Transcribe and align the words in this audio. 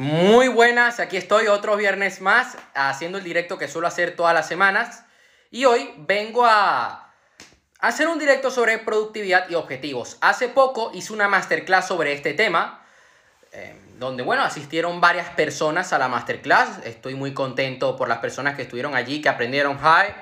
Muy 0.00 0.48
buenas, 0.48 0.98
aquí 0.98 1.18
estoy 1.18 1.48
otro 1.48 1.76
viernes 1.76 2.22
más 2.22 2.56
haciendo 2.72 3.18
el 3.18 3.24
directo 3.24 3.58
que 3.58 3.68
suelo 3.68 3.86
hacer 3.86 4.16
todas 4.16 4.32
las 4.32 4.48
semanas. 4.48 5.04
Y 5.50 5.66
hoy 5.66 5.92
vengo 5.98 6.46
a 6.46 7.12
hacer 7.80 8.08
un 8.08 8.18
directo 8.18 8.50
sobre 8.50 8.78
productividad 8.78 9.50
y 9.50 9.56
objetivos. 9.56 10.16
Hace 10.22 10.48
poco 10.48 10.90
hice 10.94 11.12
una 11.12 11.28
masterclass 11.28 11.86
sobre 11.88 12.14
este 12.14 12.32
tema, 12.32 12.82
eh, 13.52 13.78
donde, 13.98 14.22
bueno, 14.22 14.42
asistieron 14.42 15.02
varias 15.02 15.28
personas 15.34 15.92
a 15.92 15.98
la 15.98 16.08
masterclass. 16.08 16.78
Estoy 16.86 17.14
muy 17.14 17.34
contento 17.34 17.98
por 17.98 18.08
las 18.08 18.20
personas 18.20 18.56
que 18.56 18.62
estuvieron 18.62 18.94
allí, 18.94 19.20
que 19.20 19.28
aprendieron. 19.28 19.78
Hi, 19.82 20.14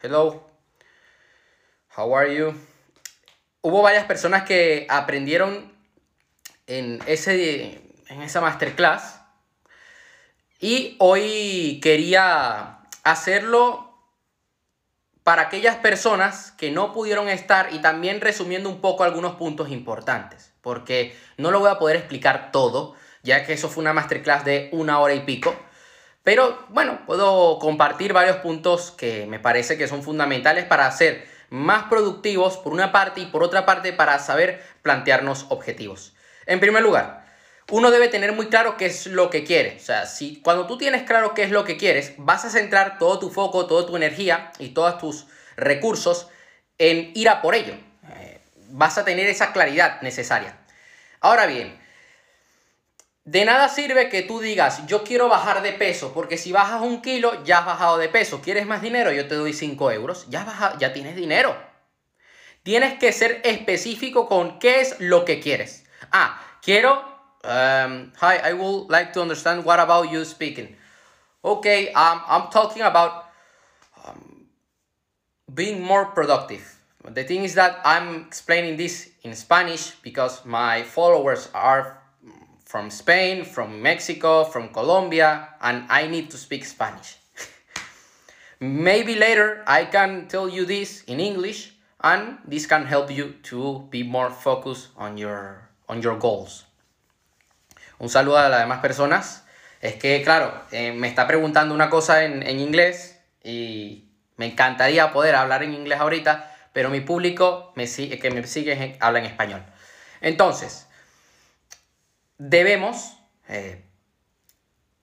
hello, 0.00 0.48
how 1.94 2.16
are 2.16 2.34
you? 2.34 2.54
Hubo 3.60 3.82
varias 3.82 4.06
personas 4.06 4.44
que 4.44 4.86
aprendieron 4.88 5.70
en, 6.66 6.98
ese, 7.06 7.82
en 8.08 8.22
esa 8.22 8.40
masterclass 8.40 9.17
y 10.60 10.96
hoy 10.98 11.80
quería 11.82 12.80
hacerlo 13.04 13.88
para 15.22 15.42
aquellas 15.42 15.76
personas 15.76 16.52
que 16.52 16.70
no 16.70 16.92
pudieron 16.92 17.28
estar 17.28 17.68
y 17.72 17.80
también 17.80 18.20
resumiendo 18.20 18.68
un 18.68 18.80
poco 18.80 19.04
algunos 19.04 19.34
puntos 19.34 19.70
importantes, 19.70 20.52
porque 20.62 21.14
no 21.36 21.50
lo 21.50 21.60
voy 21.60 21.70
a 21.70 21.78
poder 21.78 21.96
explicar 21.96 22.50
todo, 22.50 22.94
ya 23.22 23.44
que 23.44 23.52
eso 23.52 23.68
fue 23.68 23.82
una 23.82 23.92
masterclass 23.92 24.44
de 24.44 24.70
una 24.72 25.00
hora 25.00 25.14
y 25.14 25.20
pico. 25.20 25.54
Pero 26.24 26.66
bueno, 26.70 27.00
puedo 27.06 27.58
compartir 27.58 28.12
varios 28.12 28.38
puntos 28.38 28.90
que 28.90 29.26
me 29.26 29.38
parece 29.38 29.78
que 29.78 29.86
son 29.86 30.02
fundamentales 30.02 30.64
para 30.64 30.90
ser 30.90 31.28
más 31.50 31.84
productivos 31.84 32.56
por 32.56 32.72
una 32.72 32.90
parte 32.90 33.20
y 33.20 33.26
por 33.26 33.42
otra 33.42 33.64
parte 33.64 33.92
para 33.92 34.18
saber 34.18 34.62
plantearnos 34.82 35.46
objetivos. 35.50 36.14
En 36.46 36.60
primer 36.60 36.82
lugar, 36.82 37.27
uno 37.70 37.90
debe 37.90 38.08
tener 38.08 38.32
muy 38.32 38.46
claro 38.46 38.76
qué 38.76 38.86
es 38.86 39.06
lo 39.06 39.30
que 39.30 39.44
quiere. 39.44 39.76
O 39.76 39.84
sea, 39.84 40.06
si 40.06 40.40
cuando 40.40 40.66
tú 40.66 40.78
tienes 40.78 41.02
claro 41.02 41.34
qué 41.34 41.42
es 41.42 41.50
lo 41.50 41.64
que 41.64 41.76
quieres, 41.76 42.14
vas 42.16 42.44
a 42.44 42.50
centrar 42.50 42.98
todo 42.98 43.18
tu 43.18 43.30
foco, 43.30 43.66
toda 43.66 43.86
tu 43.86 43.96
energía 43.96 44.52
y 44.58 44.68
todos 44.70 44.98
tus 44.98 45.26
recursos 45.56 46.28
en 46.78 47.12
ir 47.14 47.28
a 47.28 47.42
por 47.42 47.54
ello. 47.54 47.74
Eh, 48.16 48.40
vas 48.70 48.96
a 48.96 49.04
tener 49.04 49.26
esa 49.26 49.52
claridad 49.52 50.00
necesaria. 50.00 50.56
Ahora 51.20 51.46
bien, 51.46 51.78
de 53.24 53.44
nada 53.44 53.68
sirve 53.68 54.08
que 54.08 54.22
tú 54.22 54.40
digas, 54.40 54.86
yo 54.86 55.04
quiero 55.04 55.28
bajar 55.28 55.60
de 55.60 55.72
peso, 55.72 56.14
porque 56.14 56.38
si 56.38 56.52
bajas 56.52 56.80
un 56.80 57.02
kilo, 57.02 57.44
ya 57.44 57.58
has 57.58 57.66
bajado 57.66 57.98
de 57.98 58.08
peso. 58.08 58.40
¿Quieres 58.40 58.64
más 58.64 58.80
dinero? 58.80 59.12
Yo 59.12 59.28
te 59.28 59.34
doy 59.34 59.52
5 59.52 59.92
euros. 59.92 60.26
Ya, 60.30 60.44
baja, 60.44 60.78
ya 60.78 60.94
tienes 60.94 61.16
dinero. 61.16 61.54
Tienes 62.62 62.98
que 62.98 63.12
ser 63.12 63.42
específico 63.44 64.26
con 64.26 64.58
qué 64.58 64.80
es 64.80 64.98
lo 65.00 65.26
que 65.26 65.40
quieres. 65.40 65.84
Ah, 66.10 66.40
quiero 66.62 67.17
Um, 67.44 68.12
hi, 68.16 68.38
I 68.38 68.52
would 68.52 68.90
like 68.90 69.12
to 69.12 69.22
understand 69.22 69.64
what 69.64 69.78
about 69.78 70.10
you 70.10 70.24
speaking. 70.24 70.74
Okay, 71.44 71.92
um, 71.92 72.20
I'm 72.26 72.50
talking 72.50 72.82
about 72.82 73.30
um, 74.04 74.46
being 75.54 75.82
more 75.82 76.06
productive. 76.06 76.76
The 77.04 77.22
thing 77.22 77.44
is 77.44 77.54
that 77.54 77.80
I'm 77.84 78.26
explaining 78.26 78.76
this 78.76 79.10
in 79.22 79.34
Spanish 79.34 79.92
because 80.02 80.44
my 80.44 80.82
followers 80.82 81.48
are 81.54 82.02
from 82.64 82.90
Spain, 82.90 83.44
from 83.44 83.80
Mexico, 83.80 84.44
from 84.44 84.68
Colombia, 84.68 85.48
and 85.62 85.84
I 85.88 86.06
need 86.06 86.30
to 86.30 86.36
speak 86.36 86.66
Spanish. 86.66 87.16
Maybe 88.60 89.14
later 89.14 89.62
I 89.66 89.86
can 89.86 90.26
tell 90.28 90.48
you 90.48 90.66
this 90.66 91.02
in 91.04 91.20
English 91.20 91.72
and 92.02 92.38
this 92.44 92.66
can 92.66 92.84
help 92.84 93.10
you 93.10 93.36
to 93.44 93.86
be 93.90 94.02
more 94.02 94.28
focused 94.28 94.88
on 94.96 95.16
your 95.16 95.70
on 95.88 96.02
your 96.02 96.18
goals. 96.18 96.67
Un 97.98 98.08
saludo 98.08 98.38
a 98.38 98.48
las 98.48 98.60
demás 98.60 98.80
personas. 98.80 99.44
Es 99.80 99.94
que, 99.94 100.22
claro, 100.22 100.52
eh, 100.72 100.92
me 100.92 101.08
está 101.08 101.26
preguntando 101.26 101.74
una 101.74 101.88
cosa 101.90 102.24
en, 102.24 102.60
inglés 102.60 103.20
y 103.44 104.08
me 104.36 104.46
encantaría 104.46 105.12
poder 105.12 105.34
hablar 105.34 105.62
en 105.62 105.74
inglés 105.74 106.00
ahorita, 106.00 106.54
pero 106.72 106.90
mi 106.90 107.00
público 107.00 107.72
me 107.76 107.86
que 107.86 108.30
me 108.30 108.46
sigue 108.46 108.96
habla 109.00 109.20
en 109.20 109.26
español. 109.26 109.64
Entonces, 110.20 110.88
debemos 112.38 113.18
eh, 113.48 113.84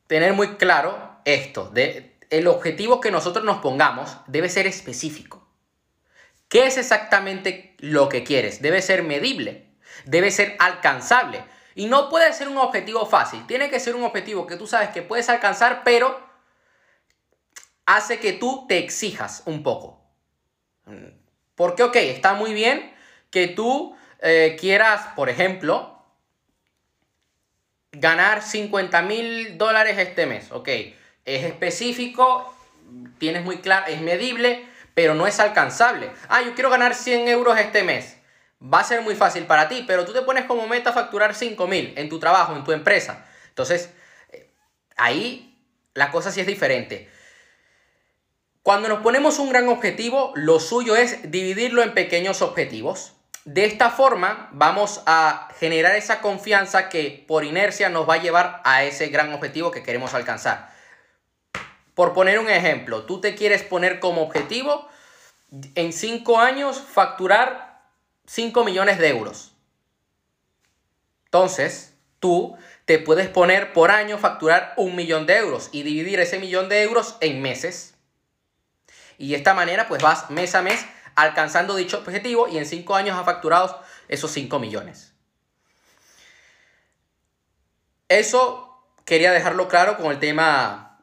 tener 0.08 0.34
muy 0.34 0.56
claro 0.56 1.20
esto. 1.26 1.70
De, 1.70 2.18
el 2.30 2.48
objetivo 2.48 3.00
que 3.00 3.12
nosotros 3.12 3.46
nos 3.46 3.58
pongamos 3.58 4.18
debe 4.28 4.50
ser 4.50 4.68
específico. 4.68 5.48
¿Qué 6.50 6.68
es 6.68 6.78
exactamente 6.78 7.76
lo 7.80 8.10
que 8.10 8.24
quieres? 8.24 8.62
Debe 8.62 8.82
ser 8.82 9.04
medible, 9.04 9.70
debe 10.06 10.32
ser 10.32 10.56
alcanzable. 10.60 11.44
Y 11.76 11.88
no 11.88 12.10
puede 12.10 12.32
ser 12.32 12.48
un 12.48 12.58
objetivo 12.58 13.06
fácil, 13.06 13.46
tiene 13.46 13.70
que 13.70 13.82
ser 13.82 13.96
un 13.96 14.04
objetivo 14.04 14.48
que 14.48 14.56
tú 14.56 14.66
sabes 14.66 14.90
que 14.90 15.02
puedes 15.02 15.28
alcanzar, 15.28 15.84
pero 15.84 16.18
hace 17.86 18.18
que 18.20 18.32
tú 18.32 18.66
te 18.68 18.78
exijas 18.78 19.44
un 19.46 19.62
poco. 19.62 20.02
Porque, 21.54 21.84
ok, 21.84 21.96
está 21.98 22.34
muy 22.34 22.54
bien 22.54 22.96
que 23.30 23.50
tú 23.50 23.94
eh, 24.22 24.56
quieras, 24.58 25.08
por 25.18 25.28
ejemplo, 25.28 26.02
ganar 27.92 28.42
50 28.42 29.02
mil 29.02 29.58
dólares 29.58 29.98
este 29.98 30.26
mes. 30.26 30.54
Ok, 30.54 30.70
es 31.26 31.44
específico, 31.44 32.56
tienes 33.18 33.44
muy 33.44 33.58
claro, 33.58 33.88
es 33.88 34.00
medible, 34.00 34.66
pero 34.94 35.14
no 35.14 35.28
es 35.28 35.42
alcanzable. 35.42 36.10
Ah, 36.30 36.42
yo 36.42 36.54
quiero 36.54 36.70
ganar 36.70 36.96
100 36.96 37.28
euros 37.28 37.60
este 37.60 37.84
mes 37.84 38.18
va 38.62 38.80
a 38.80 38.84
ser 38.84 39.02
muy 39.02 39.16
fácil 39.16 39.46
para 39.46 39.68
ti, 39.68 39.84
pero 39.88 40.06
tú 40.06 40.14
te 40.14 40.22
pones 40.22 40.46
como 40.46 40.68
meta 40.68 40.94
facturar 40.94 41.36
5 41.36 41.68
mil 41.68 41.94
en 41.98 42.10
tu 42.10 42.20
trabajo, 42.20 42.56
en 42.56 42.64
tu 42.64 42.72
empresa. 42.72 43.26
Entonces, 43.50 43.92
eh, 44.32 44.50
ahí 44.98 45.58
la 45.94 46.12
cosa 46.12 46.32
sí 46.32 46.42
es 46.42 46.48
diferente. 46.48 47.10
Cuando 48.64 48.90
nos 48.90 49.02
ponemos 49.02 49.38
un 49.40 49.50
gran 49.50 49.68
objetivo, 49.70 50.32
lo 50.36 50.60
suyo 50.60 50.96
es 50.96 51.32
dividirlo 51.32 51.84
en 51.84 51.94
pequeños 51.94 52.42
objetivos. 52.42 53.14
De 53.44 53.64
esta 53.64 53.92
forma 53.92 54.50
vamos 54.54 55.04
a 55.06 55.50
generar 55.60 55.96
esa 55.96 56.20
confianza 56.20 56.90
que 56.90 57.24
por 57.28 57.46
inercia 57.46 57.90
nos 57.90 58.10
va 58.10 58.16
a 58.16 58.22
llevar 58.22 58.62
a 58.66 58.84
ese 58.84 59.10
gran 59.10 59.32
objetivo 59.34 59.70
que 59.70 59.84
queremos 59.84 60.16
alcanzar. 60.16 60.74
Por 61.94 62.14
poner 62.14 62.40
un 62.40 62.50
ejemplo, 62.50 63.04
tú 63.06 63.22
te 63.22 63.36
quieres 63.36 63.62
poner 63.62 64.00
como 64.00 64.24
objetivo 64.24 64.90
en 65.76 65.94
5 65.94 66.40
años 66.40 66.82
facturar 66.82 67.75
5 68.28 68.64
millones 68.64 68.98
de 68.98 69.10
euros. 69.10 69.54
Entonces, 71.26 71.94
tú 72.20 72.58
te 72.86 73.00
puedes 73.00 73.28
poner 73.28 73.74
por 73.74 73.92
año 73.92 74.18
facturar 74.18 74.74
un 74.78 74.96
millón 74.96 75.26
de 75.26 75.38
euros 75.38 75.70
y 75.72 75.84
dividir 75.84 76.20
ese 76.20 76.40
millón 76.40 76.70
de 76.70 76.84
euros 76.84 77.18
en 77.20 77.42
meses. 77.42 77.96
Y 79.18 79.32
de 79.32 79.38
esta 79.38 79.54
manera, 79.54 79.88
pues 79.88 80.02
vas 80.02 80.30
mes 80.30 80.56
a 80.56 80.62
mes 80.62 80.86
alcanzando 81.16 81.76
dicho 81.76 81.98
objetivo 81.98 82.48
y 82.48 82.58
en 82.58 82.66
5 82.66 82.96
años 82.96 83.18
has 83.18 83.26
facturado 83.26 83.82
esos 84.08 84.32
5 84.32 84.60
millones. 84.60 85.14
Eso 88.08 88.84
quería 89.04 89.32
dejarlo 89.32 89.68
claro 89.68 89.98
con 89.98 90.12
el 90.12 90.20
tema 90.20 91.00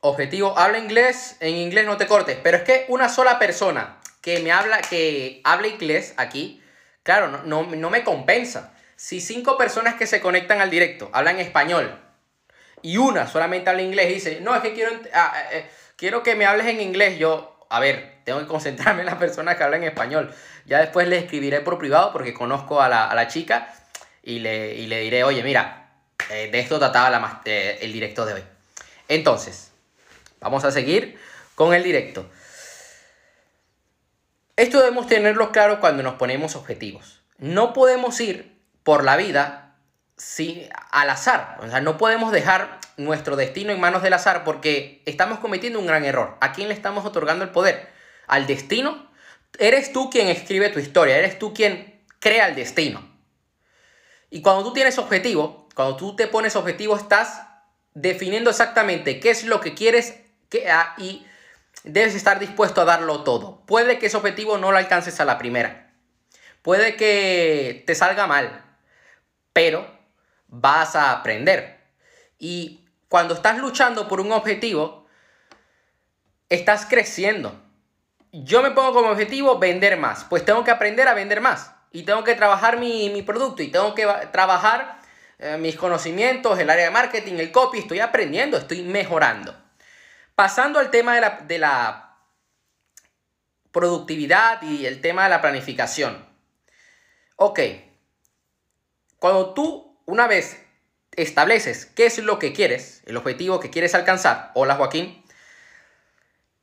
objetivo. 0.00 0.56
Habla 0.58 0.78
inglés, 0.78 1.36
en 1.40 1.56
inglés 1.56 1.86
no 1.86 1.96
te 1.96 2.06
cortes, 2.06 2.38
pero 2.42 2.58
es 2.58 2.62
que 2.62 2.84
una 2.88 3.08
sola 3.08 3.38
persona 3.38 3.98
que 4.20 4.40
me 4.40 4.52
habla, 4.52 4.80
que 4.82 5.40
habla 5.44 5.68
inglés 5.68 6.14
aquí, 6.16 6.62
claro, 7.02 7.28
no, 7.28 7.64
no, 7.64 7.90
me 7.90 8.04
compensa. 8.04 8.74
Si 8.96 9.20
cinco 9.20 9.56
personas 9.56 9.94
que 9.94 10.06
se 10.06 10.20
conectan 10.20 10.60
al 10.60 10.70
directo 10.70 11.08
hablan 11.12 11.38
español 11.38 11.98
y 12.82 12.96
una 12.96 13.26
solamente 13.26 13.70
habla 13.70 13.82
inglés 13.82 14.10
y 14.10 14.14
dice, 14.14 14.40
no, 14.40 14.54
es 14.54 14.62
que 14.62 14.74
quiero, 14.74 14.92
ah, 15.14 15.32
eh, 15.52 15.58
eh, 15.58 15.66
quiero 15.96 16.22
que 16.22 16.34
me 16.34 16.46
hables 16.46 16.66
en 16.66 16.80
inglés, 16.80 17.18
yo, 17.18 17.66
a 17.70 17.80
ver, 17.80 18.18
tengo 18.24 18.40
que 18.40 18.46
concentrarme 18.46 19.00
en 19.00 19.06
las 19.06 19.16
personas 19.16 19.56
que 19.56 19.64
hablan 19.64 19.84
español. 19.84 20.34
Ya 20.66 20.80
después 20.80 21.08
le 21.08 21.18
escribiré 21.18 21.60
por 21.60 21.78
privado 21.78 22.12
porque 22.12 22.34
conozco 22.34 22.82
a 22.82 22.88
la, 22.88 23.28
chica 23.28 23.72
y 24.22 24.40
le, 24.40 24.86
le, 24.86 25.00
diré, 25.00 25.24
oye, 25.24 25.42
mira, 25.42 25.90
eh, 26.30 26.50
de 26.50 26.58
esto 26.58 26.78
trataba 26.78 27.08
la, 27.10 27.40
el 27.44 27.92
directo 27.92 28.26
de 28.26 28.34
hoy. 28.34 28.42
Entonces, 29.08 29.72
vamos 30.40 30.64
a 30.64 30.70
seguir 30.70 31.18
con 31.54 31.72
el 31.72 31.82
directo. 31.82 32.28
Esto 34.58 34.78
debemos 34.80 35.06
tenerlo 35.06 35.52
claro 35.52 35.78
cuando 35.78 36.02
nos 36.02 36.14
ponemos 36.14 36.56
objetivos. 36.56 37.20
No 37.38 37.72
podemos 37.72 38.20
ir 38.20 38.58
por 38.82 39.04
la 39.04 39.16
vida 39.16 39.76
sí, 40.16 40.68
al 40.90 41.10
azar. 41.10 41.58
O 41.62 41.70
sea, 41.70 41.80
no 41.80 41.96
podemos 41.96 42.32
dejar 42.32 42.80
nuestro 42.96 43.36
destino 43.36 43.70
en 43.70 43.78
manos 43.78 44.02
del 44.02 44.14
azar 44.14 44.42
porque 44.42 45.00
estamos 45.06 45.38
cometiendo 45.38 45.78
un 45.78 45.86
gran 45.86 46.04
error. 46.04 46.36
¿A 46.40 46.50
quién 46.50 46.66
le 46.66 46.74
estamos 46.74 47.06
otorgando 47.06 47.44
el 47.44 47.50
poder? 47.50 47.88
¿Al 48.26 48.48
destino? 48.48 49.08
Eres 49.60 49.92
tú 49.92 50.10
quien 50.10 50.26
escribe 50.26 50.70
tu 50.70 50.80
historia, 50.80 51.16
eres 51.18 51.38
tú 51.38 51.54
quien 51.54 52.02
crea 52.18 52.48
el 52.48 52.56
destino. 52.56 53.08
Y 54.28 54.42
cuando 54.42 54.64
tú 54.64 54.72
tienes 54.72 54.98
objetivo, 54.98 55.68
cuando 55.76 55.94
tú 55.94 56.16
te 56.16 56.26
pones 56.26 56.56
objetivo, 56.56 56.96
estás 56.96 57.42
definiendo 57.94 58.50
exactamente 58.50 59.20
qué 59.20 59.30
es 59.30 59.44
lo 59.44 59.60
que 59.60 59.74
quieres 59.74 60.16
que, 60.48 60.68
ah, 60.68 60.94
y 60.98 61.24
debes 61.88 62.14
estar 62.14 62.38
dispuesto 62.38 62.80
a 62.80 62.84
darlo 62.84 63.24
todo. 63.24 63.64
Puede 63.66 63.98
que 63.98 64.06
ese 64.06 64.16
objetivo 64.16 64.58
no 64.58 64.70
lo 64.70 64.78
alcances 64.78 65.18
a 65.20 65.24
la 65.24 65.38
primera. 65.38 65.92
Puede 66.62 66.96
que 66.96 67.82
te 67.86 67.94
salga 67.94 68.26
mal, 68.26 68.64
pero 69.52 69.90
vas 70.46 70.94
a 70.94 71.12
aprender. 71.12 71.78
Y 72.38 72.86
cuando 73.08 73.34
estás 73.34 73.58
luchando 73.58 74.06
por 74.06 74.20
un 74.20 74.32
objetivo, 74.32 75.06
estás 76.48 76.86
creciendo. 76.86 77.60
Yo 78.32 78.62
me 78.62 78.70
pongo 78.72 78.92
como 78.92 79.08
objetivo 79.08 79.58
vender 79.58 79.96
más, 79.96 80.24
pues 80.24 80.44
tengo 80.44 80.62
que 80.62 80.70
aprender 80.70 81.08
a 81.08 81.14
vender 81.14 81.40
más 81.40 81.72
y 81.90 82.02
tengo 82.02 82.22
que 82.24 82.34
trabajar 82.34 82.78
mi, 82.78 83.22
producto 83.22 83.62
y 83.62 83.68
tengo 83.68 83.94
que 83.94 84.06
trabajar 84.30 85.00
eh, 85.38 85.56
mis 85.58 85.76
conocimientos, 85.76 86.58
el 86.58 86.68
área 86.68 86.84
de 86.84 86.90
marketing, 86.90 87.34
el 87.38 87.50
copy, 87.50 87.78
estoy 87.78 88.00
aprendiendo, 88.00 88.58
estoy 88.58 88.82
mejorando. 88.82 89.54
Pasando 90.38 90.78
al 90.78 90.92
tema 90.92 91.16
de 91.16 91.58
la, 91.58 92.16
productividad 93.72 94.62
y 94.62 94.86
el 94.86 95.00
tema 95.00 95.24
de 95.24 95.30
la 95.30 95.40
planificación. 95.40 96.24
Ok, 97.34 97.58
cuando 99.18 99.52
tú 99.52 100.00
una 100.06 100.28
vez 100.28 100.64
estableces 101.16 101.86
qué 101.86 102.06
es 102.06 102.18
lo 102.20 102.38
que 102.38 102.52
quieres, 102.52 103.02
el 103.06 103.16
objetivo 103.16 103.58
que 103.58 103.70
quieres 103.70 103.96
alcanzar, 103.96 104.52
hola 104.54 104.76
Joaquín, 104.76 105.24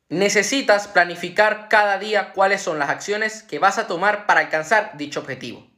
necesitas 0.07 0.87
planificar 0.87 1.67
cada 1.67 1.99
día 1.99 2.31
cuáles 2.31 2.61
son 2.61 2.79
las 2.79 2.89
acciones 2.89 3.43
que 3.43 3.59
vas 3.59 3.77
a 3.77 3.87
tomar 3.87 4.25
para 4.25 4.39
alcanzar 4.39 4.95
dicho 4.95 5.19
objetivo. 5.19 5.69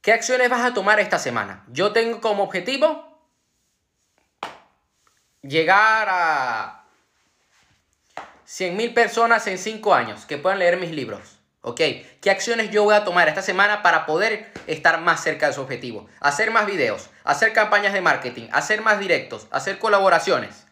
¿Qué 0.00 0.12
acciones 0.12 0.50
vas 0.50 0.64
a 0.64 0.74
tomar 0.74 0.98
esta 0.98 1.20
semana? 1.20 1.64
Yo 1.68 1.92
tengo 1.92 2.20
como 2.20 2.42
objetivo 2.42 3.11
llegar 5.42 6.08
a 6.10 6.84
100.000 8.46 8.94
personas 8.94 9.46
en 9.46 9.58
5 9.58 9.94
años 9.94 10.24
que 10.26 10.38
puedan 10.38 10.58
leer 10.58 10.78
mis 10.78 10.92
libros. 10.92 11.38
¿Ok? 11.64 11.80
¿Qué 12.20 12.30
acciones 12.30 12.70
yo 12.70 12.82
voy 12.82 12.94
a 12.94 13.04
tomar 13.04 13.28
esta 13.28 13.40
semana 13.40 13.82
para 13.82 14.04
poder 14.04 14.52
estar 14.66 15.00
más 15.00 15.22
cerca 15.22 15.46
de 15.46 15.52
su 15.52 15.60
objetivo? 15.60 16.08
Hacer 16.18 16.50
más 16.50 16.66
videos, 16.66 17.08
hacer 17.22 17.52
campañas 17.52 17.92
de 17.92 18.00
marketing, 18.00 18.48
hacer 18.50 18.82
más 18.82 18.98
directos, 18.98 19.46
hacer 19.52 19.78
colaboraciones, 19.78 20.66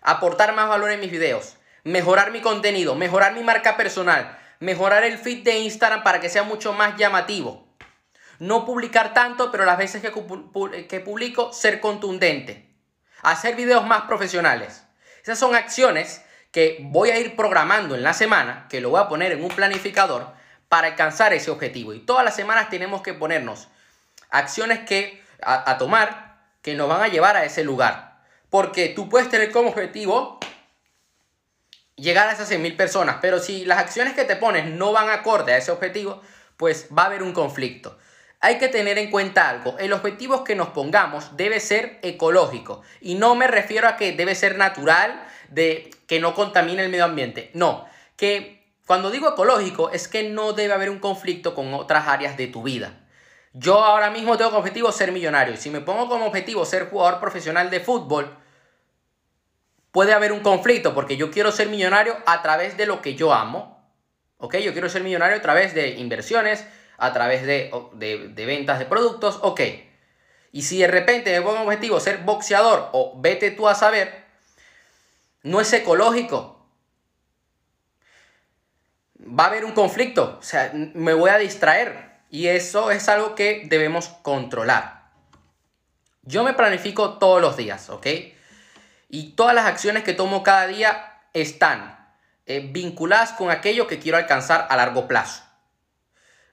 aportar 0.00 0.54
más 0.54 0.70
valor 0.70 0.90
en 0.90 1.00
mis 1.00 1.10
videos, 1.10 1.58
mejorar 1.84 2.30
mi 2.30 2.40
contenido, 2.40 2.94
mejorar 2.94 3.34
mi 3.34 3.42
marca 3.42 3.76
personal, 3.76 4.38
mejorar 4.58 5.04
el 5.04 5.18
feed 5.18 5.44
de 5.44 5.58
Instagram 5.58 6.02
para 6.02 6.20
que 6.20 6.30
sea 6.30 6.44
mucho 6.44 6.72
más 6.72 6.96
llamativo. 6.96 7.68
No 8.38 8.64
publicar 8.64 9.12
tanto, 9.12 9.52
pero 9.52 9.66
las 9.66 9.76
veces 9.76 10.00
que 10.00 11.00
publico, 11.00 11.52
ser 11.52 11.78
contundente. 11.78 12.71
Hacer 13.22 13.56
videos 13.56 13.86
más 13.86 14.02
profesionales. 14.02 14.84
Esas 15.22 15.38
son 15.38 15.54
acciones 15.54 16.22
que 16.50 16.78
voy 16.82 17.10
a 17.10 17.18
ir 17.18 17.34
programando 17.34 17.94
en 17.94 18.02
la 18.02 18.12
semana, 18.12 18.66
que 18.68 18.80
lo 18.80 18.90
voy 18.90 19.00
a 19.00 19.08
poner 19.08 19.32
en 19.32 19.42
un 19.42 19.50
planificador 19.50 20.32
para 20.68 20.88
alcanzar 20.88 21.32
ese 21.32 21.50
objetivo. 21.50 21.94
Y 21.94 22.00
todas 22.00 22.24
las 22.24 22.36
semanas 22.36 22.68
tenemos 22.68 23.02
que 23.02 23.14
ponernos 23.14 23.68
acciones 24.30 24.80
que 24.80 25.22
a, 25.42 25.78
tomar 25.78 26.38
que 26.62 26.74
nos 26.74 26.88
van 26.88 27.02
a 27.02 27.08
llevar 27.08 27.36
a 27.36 27.44
ese 27.44 27.64
lugar. 27.64 28.20
Porque 28.50 28.88
tú 28.88 29.08
puedes 29.08 29.28
tener 29.28 29.50
como 29.50 29.70
objetivo 29.70 30.38
llegar 31.96 32.28
a 32.28 32.32
esas 32.32 32.50
100.000 32.50 32.76
personas, 32.76 33.16
pero 33.20 33.38
si 33.38 33.64
las 33.64 33.78
acciones 33.78 34.14
que 34.14 34.24
te 34.24 34.36
pones 34.36 34.66
no 34.66 34.92
van 34.92 35.08
acorde 35.08 35.52
a 35.52 35.56
ese 35.56 35.70
objetivo, 35.70 36.22
pues 36.56 36.88
va 36.96 37.04
a 37.04 37.06
haber 37.06 37.22
un 37.22 37.32
conflicto. 37.32 37.98
Hay 38.44 38.58
que 38.58 38.66
tener 38.66 38.98
en 38.98 39.08
cuenta 39.08 39.48
algo, 39.48 39.78
el 39.78 39.92
objetivo 39.92 40.42
que 40.42 40.56
nos 40.56 40.70
pongamos 40.70 41.36
debe 41.36 41.60
ser 41.60 42.00
ecológico 42.02 42.82
y 43.00 43.14
no 43.14 43.36
me 43.36 43.46
refiero 43.46 43.86
a 43.86 43.96
que 43.96 44.12
debe 44.12 44.34
ser 44.34 44.58
natural 44.58 45.24
de 45.48 45.90
que 46.08 46.18
no 46.18 46.34
contamine 46.34 46.82
el 46.82 46.90
medio 46.90 47.04
ambiente. 47.04 47.52
No, 47.54 47.86
que 48.16 48.74
cuando 48.84 49.12
digo 49.12 49.28
ecológico 49.28 49.90
es 49.90 50.08
que 50.08 50.28
no 50.28 50.54
debe 50.54 50.74
haber 50.74 50.90
un 50.90 50.98
conflicto 50.98 51.54
con 51.54 51.72
otras 51.72 52.08
áreas 52.08 52.36
de 52.36 52.48
tu 52.48 52.64
vida. 52.64 52.98
Yo 53.52 53.84
ahora 53.84 54.10
mismo 54.10 54.36
tengo 54.36 54.50
como 54.50 54.58
objetivo 54.60 54.90
ser 54.90 55.12
millonario. 55.12 55.54
Y 55.54 55.58
si 55.58 55.70
me 55.70 55.80
pongo 55.80 56.08
como 56.08 56.26
objetivo 56.26 56.64
ser 56.64 56.88
jugador 56.88 57.20
profesional 57.20 57.70
de 57.70 57.78
fútbol, 57.78 58.36
puede 59.92 60.14
haber 60.14 60.32
un 60.32 60.40
conflicto 60.40 60.94
porque 60.94 61.16
yo 61.16 61.30
quiero 61.30 61.52
ser 61.52 61.68
millonario 61.68 62.16
a 62.26 62.42
través 62.42 62.76
de 62.76 62.86
lo 62.86 63.02
que 63.02 63.14
yo 63.14 63.32
amo. 63.32 63.88
¿Ok? 64.38 64.56
Yo 64.56 64.72
quiero 64.72 64.88
ser 64.88 65.04
millonario 65.04 65.36
a 65.36 65.42
través 65.42 65.74
de 65.74 65.90
inversiones, 65.90 66.66
a 67.02 67.12
través 67.12 67.44
de, 67.44 67.70
de, 67.94 68.46
ventas 68.46 68.78
de 68.78 68.86
productos. 68.86 69.40
Ok. 69.42 69.60
Y 70.52 70.62
si 70.62 70.78
de 70.78 70.86
repente 70.86 71.32
me 71.32 71.44
pongo 71.44 71.62
objetivo 71.62 71.98
ser 71.98 72.18
boxeador 72.18 72.90
o 72.92 73.14
vete 73.20 73.50
tú 73.50 73.68
a 73.68 73.74
saber, 73.74 74.24
no 75.42 75.60
es 75.60 75.72
ecológico. 75.72 76.64
Va 79.18 79.44
a 79.44 79.46
haber 79.48 79.64
un 79.64 79.72
conflicto, 79.72 80.38
o 80.38 80.42
sea, 80.42 80.72
me 80.74 81.14
voy 81.14 81.30
a 81.30 81.38
distraer 81.38 82.20
y 82.30 82.48
eso 82.48 82.90
es 82.90 83.08
algo 83.08 83.34
que 83.34 83.64
debemos 83.66 84.08
controlar. 84.22 85.10
Yo 86.22 86.44
me 86.44 86.54
planifico 86.54 87.18
todos 87.18 87.40
los 87.40 87.56
días, 87.56 87.88
¿ok? 87.90 88.06
Y 89.08 89.32
todas 89.32 89.54
las 89.54 89.66
acciones 89.66 90.04
que 90.04 90.12
tomo 90.12 90.42
cada 90.42 90.66
día 90.68 91.20
están 91.32 91.98
eh, 92.46 92.60
vinculadas 92.70 93.32
con 93.32 93.50
aquello 93.50 93.88
que 93.88 93.98
quiero 93.98 94.18
alcanzar 94.18 94.66
a 94.70 94.76
largo 94.76 95.08
plazo. 95.08 95.42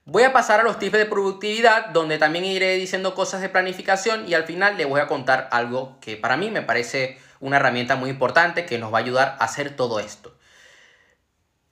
Voy 0.06 0.22
a 0.22 0.32
pasar 0.32 0.60
a 0.60 0.62
los 0.62 0.78
tips 0.78 0.98
de 0.98 1.06
productividad, 1.06 1.90
donde 1.90 2.18
también 2.18 2.44
iré 2.44 2.74
diciendo 2.76 3.14
cosas 3.14 3.42
de 3.42 3.48
planificación 3.48 4.28
y 4.28 4.34
al 4.34 4.44
final 4.44 4.76
les 4.76 4.88
voy 4.88 5.00
a 5.00 5.06
contar 5.06 5.48
algo 5.52 5.98
que 6.00 6.16
para 6.16 6.36
mí 6.36 6.50
me 6.50 6.62
parece 6.62 7.18
una 7.38 7.56
herramienta 7.56 7.96
muy 7.96 8.10
importante 8.10 8.66
que 8.66 8.78
nos 8.78 8.92
va 8.92 8.98
a 8.98 9.02
ayudar 9.02 9.36
a 9.38 9.44
hacer 9.44 9.76
todo 9.76 10.00
esto. 10.00 10.34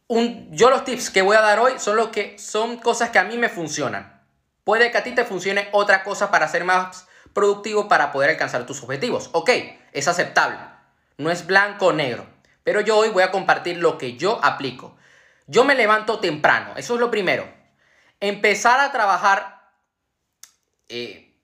Yo 0.08 0.70
los 0.70 0.84
tips 0.84 1.10
que 1.10 1.22
voy 1.22 1.36
a 1.36 1.40
dar 1.40 1.58
hoy 1.58 1.72
son, 1.78 1.96
lo 1.96 2.10
que, 2.10 2.38
son 2.38 2.78
cosas 2.78 3.10
que 3.10 3.18
a 3.18 3.24
mí 3.24 3.36
me 3.36 3.48
funcionan. 3.48 4.22
Puede 4.64 4.90
que 4.90 4.98
a 4.98 5.02
ti 5.02 5.12
te 5.12 5.24
funcione 5.24 5.68
otra 5.72 6.02
cosa 6.04 6.30
para 6.30 6.48
ser 6.48 6.64
más 6.64 7.08
productivo 7.32 7.88
para 7.88 8.12
poder 8.12 8.30
alcanzar 8.30 8.66
tus 8.66 8.82
objetivos. 8.82 9.30
Ok, 9.32 9.50
es 9.92 10.08
aceptable. 10.08 10.58
No 11.16 11.30
es 11.30 11.46
blanco 11.46 11.86
o 11.86 11.92
negro. 11.92 12.26
Pero 12.64 12.80
yo 12.80 12.96
hoy 12.96 13.08
voy 13.08 13.22
a 13.22 13.30
compartir 13.30 13.78
lo 13.78 13.98
que 13.98 14.16
yo 14.16 14.38
aplico. 14.42 14.96
Yo 15.46 15.64
me 15.64 15.74
levanto 15.74 16.20
temprano, 16.20 16.74
eso 16.76 16.94
es 16.94 17.00
lo 17.00 17.10
primero. 17.10 17.57
Empezar 18.20 18.80
a 18.80 18.90
trabajar 18.90 19.62
eh, 20.88 21.34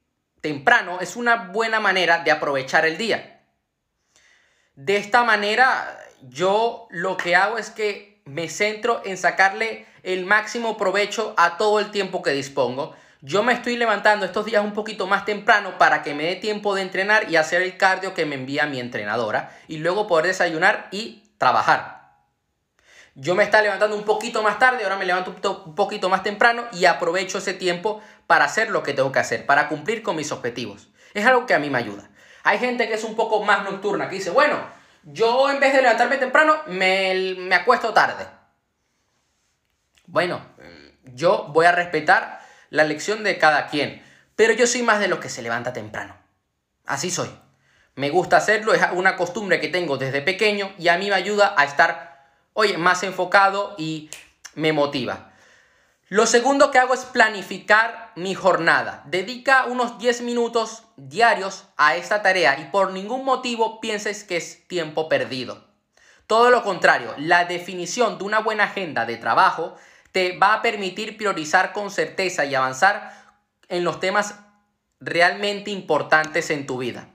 temprano 0.41 1.01
es 1.01 1.17
una 1.17 1.37
buena 1.37 1.81
manera 1.81 2.25
de 2.25 2.31
aprovechar 2.31 2.85
el 2.85 2.97
día. 2.97 3.43
De 4.75 4.97
esta 4.97 5.23
manera, 5.23 5.99
yo 6.23 6.89
lo 6.91 7.17
que 7.17 7.37
hago 7.37 7.59
es 7.59 7.71
que 7.71 8.21
me 8.25 8.49
centro 8.49 9.03
en 9.05 9.17
sacarle 9.17 9.87
el 10.03 10.25
máximo 10.25 10.77
provecho 10.77 11.35
a 11.37 11.57
todo 11.57 11.79
el 11.79 11.91
tiempo 11.91 12.23
que 12.23 12.33
dispongo. 12.33 12.97
Yo 13.21 13.43
me 13.43 13.53
estoy 13.53 13.77
levantando 13.77 14.27
estos 14.27 14.45
días 14.45 14.65
un 14.65 14.73
poquito 14.73 15.07
más 15.07 15.25
temprano 15.25 15.79
para 15.79 16.03
que 16.03 16.15
me 16.15 16.25
dé 16.25 16.37
tiempo 16.37 16.75
de 16.75 16.83
entrenar 16.83 17.31
y 17.31 17.37
hacer 17.37 17.63
el 17.63 17.77
cardio 17.77 18.15
que 18.15 18.27
me 18.27 18.35
envía 18.35 18.67
mi 18.67 18.81
entrenadora 18.81 19.57
y 19.69 19.79
luego 19.79 20.07
poder 20.07 20.27
desayunar 20.27 20.89
y 20.91 21.23
trabajar. 21.39 22.04
Yo 23.15 23.35
me 23.35 23.45
estaba 23.45 23.63
levantando 23.63 23.97
un 23.97 24.05
poquito 24.05 24.43
más 24.43 24.59
tarde, 24.59 24.83
ahora 24.83 24.97
me 24.97 25.05
levanto 25.05 25.37
un 25.67 25.75
poquito 25.75 26.09
más 26.09 26.23
temprano 26.23 26.65
y 26.73 26.85
aprovecho 26.87 27.39
ese 27.39 27.55
tiempo 27.55 28.03
para 28.27 28.45
hacer 28.45 28.71
lo 28.71 28.83
que 28.83 28.93
tengo 28.93 29.13
que 29.13 29.21
hacer, 29.21 29.47
para 29.47 29.69
cumplir 29.69 30.03
con 30.03 30.17
mis 30.17 30.33
objetivos. 30.33 30.89
Es 31.15 31.25
algo 31.25 31.47
que 31.47 31.55
a 31.55 31.59
mí 31.59 31.71
me 31.71 31.79
ayuda. 31.79 32.11
Hay 32.43 32.59
gente 32.59 32.89
que 32.89 32.95
es 32.95 33.05
un 33.05 33.15
poco 33.15 33.43
más 33.45 33.63
nocturna, 33.65 34.09
que 34.09 34.17
dice, 34.17 34.31
bueno, 34.31 34.59
yo 35.05 35.51
en 35.51 35.61
vez 35.61 35.73
de 35.73 35.83
levantarme 35.83 36.17
temprano, 36.17 36.57
me, 36.67 37.37
me 37.39 37.55
acuesto 37.55 37.93
tarde. 37.93 38.27
Bueno, 40.07 40.45
yo 41.05 41.51
voy 41.53 41.67
a 41.67 41.73
respetar 41.73 42.41
la 42.71 42.83
elección 42.83 43.23
de 43.23 43.39
cada 43.39 43.69
quien, 43.69 44.03
pero 44.37 44.53
yo 44.53 44.67
soy 44.67 44.83
más 44.83 44.99
de 44.99 45.09
los 45.09 45.21
que 45.21 45.29
se 45.29 45.43
levanta 45.43 45.73
temprano. 45.73 46.17
Así 46.85 47.11
soy. 47.11 47.31
Me 47.95 48.11
gusta 48.11 48.37
hacerlo, 48.37 48.75
es 48.75 48.83
una 48.93 49.17
costumbre 49.17 49.61
que 49.61 49.69
tengo 49.69 49.97
desde 49.97 50.21
pequeño 50.21 50.73
y 50.79 50.89
a 50.89 50.99
mí 50.99 51.09
me 51.09 51.15
ayuda 51.15 51.55
a 51.57 51.65
estar, 51.65 52.14
oye, 52.55 52.79
más 52.79 53.03
enfocado 53.03 53.75
y 53.77 54.09
me 54.55 54.73
motiva. 54.73 55.33
Lo 56.09 56.27
segundo 56.27 56.71
que 56.71 56.79
hago 56.79 56.95
es 56.95 57.05
planificar 57.05 58.13
mi 58.15 58.35
jornada. 58.35 59.03
Dedica 59.07 59.65
unos 59.67 59.99
10 59.99 60.23
minutos 60.23 60.85
diarios 60.97 61.65
a 61.77 61.97
esta 61.97 62.23
tarea 62.23 62.59
y 62.61 62.67
por 62.67 62.93
ningún 62.93 63.25
motivo 63.25 63.81
pienses 63.81 64.25
que 64.25 64.37
es 64.37 64.67
tiempo 64.69 65.09
perdido. 65.09 65.67
Todo 66.27 66.51
lo 66.51 66.63
contrario, 66.63 67.15
la 67.19 67.45
definición 67.45 68.19
de 68.19 68.25
una 68.25 68.39
buena 68.39 68.65
agenda 68.65 69.05
de 69.07 69.17
trabajo 69.17 69.77
te 70.13 70.39
va 70.39 70.55
a 70.55 70.63
permitir 70.63 71.17
priorizar 71.17 71.73
con 71.73 71.91
certeza 71.91 72.45
y 72.45 72.55
avanzar 72.55 73.13
en 73.69 73.83
los 73.83 73.99
temas 73.99 74.39
realmente 75.01 75.71
importantes 75.71 76.51
en 76.51 76.67
tu 76.67 76.79
vida. 76.79 77.09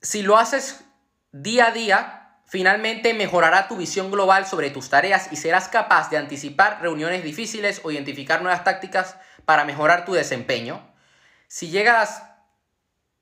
Si 0.00 0.22
lo 0.22 0.36
haces 0.36 0.84
día 1.30 1.68
a 1.68 1.70
día, 1.70 2.21
Finalmente 2.52 3.14
mejorará 3.14 3.66
tu 3.66 3.78
visión 3.78 4.10
global 4.10 4.46
sobre 4.46 4.68
tus 4.68 4.90
tareas 4.90 5.32
y 5.32 5.36
serás 5.36 5.70
capaz 5.70 6.10
de 6.10 6.18
anticipar 6.18 6.82
reuniones 6.82 7.24
difíciles 7.24 7.80
o 7.82 7.90
identificar 7.90 8.42
nuevas 8.42 8.62
tácticas 8.62 9.16
para 9.46 9.64
mejorar 9.64 10.04
tu 10.04 10.12
desempeño. 10.12 10.86
Si 11.48 11.70
llegas 11.70 12.24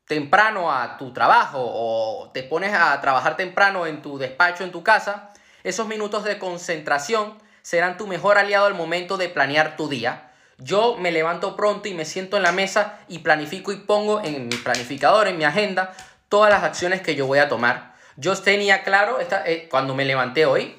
temprano 0.04 0.72
a 0.72 0.96
tu 0.96 1.12
trabajo 1.12 1.60
o 1.62 2.32
te 2.34 2.42
pones 2.42 2.75
a 2.75 3.00
trabajar 3.00 3.37
temprano 3.37 3.87
en 3.87 4.02
tu 4.02 4.18
despacho, 4.18 4.64
en 4.64 4.72
tu 4.72 4.82
casa, 4.82 5.30
esos 5.62 5.87
minutos 5.87 6.25
de 6.25 6.40
concentración 6.40 7.38
serán 7.62 7.99
tu 7.99 8.08
mejor 8.08 8.37
aliado 8.37 8.66
al 8.66 8.75
momento 8.75 9.16
de 9.16 9.28
planear 9.28 9.76
tu 9.76 9.88
día 9.88 10.32
Yo 10.58 10.96
me 10.96 11.12
levanto 11.12 11.54
pronto 11.54 11.87
y 11.87 11.94
me 11.94 12.04
siento 12.04 12.37
en 12.37 12.42
la 12.42 12.50
mesa 12.50 12.99
y 13.06 13.20
planifico 13.20 13.70
y 13.70 13.76
pongo 13.76 14.20
en 14.25 14.49
mi 14.49 14.56
planificador, 14.56 15.28
en 15.28 15.38
mi 15.38 15.44
agenda, 15.44 15.92
todas 16.28 16.50
las 16.50 16.64
acciones 16.64 17.00
que 17.00 17.14
yo 17.14 17.28
voy 17.28 17.38
a 17.38 17.49
tomar. 17.49 17.89
Yo 18.20 18.36
tenía 18.36 18.82
claro, 18.82 19.18
esta, 19.18 19.48
eh, 19.48 19.66
cuando 19.70 19.94
me 19.94 20.04
levanté 20.04 20.44
hoy, 20.44 20.74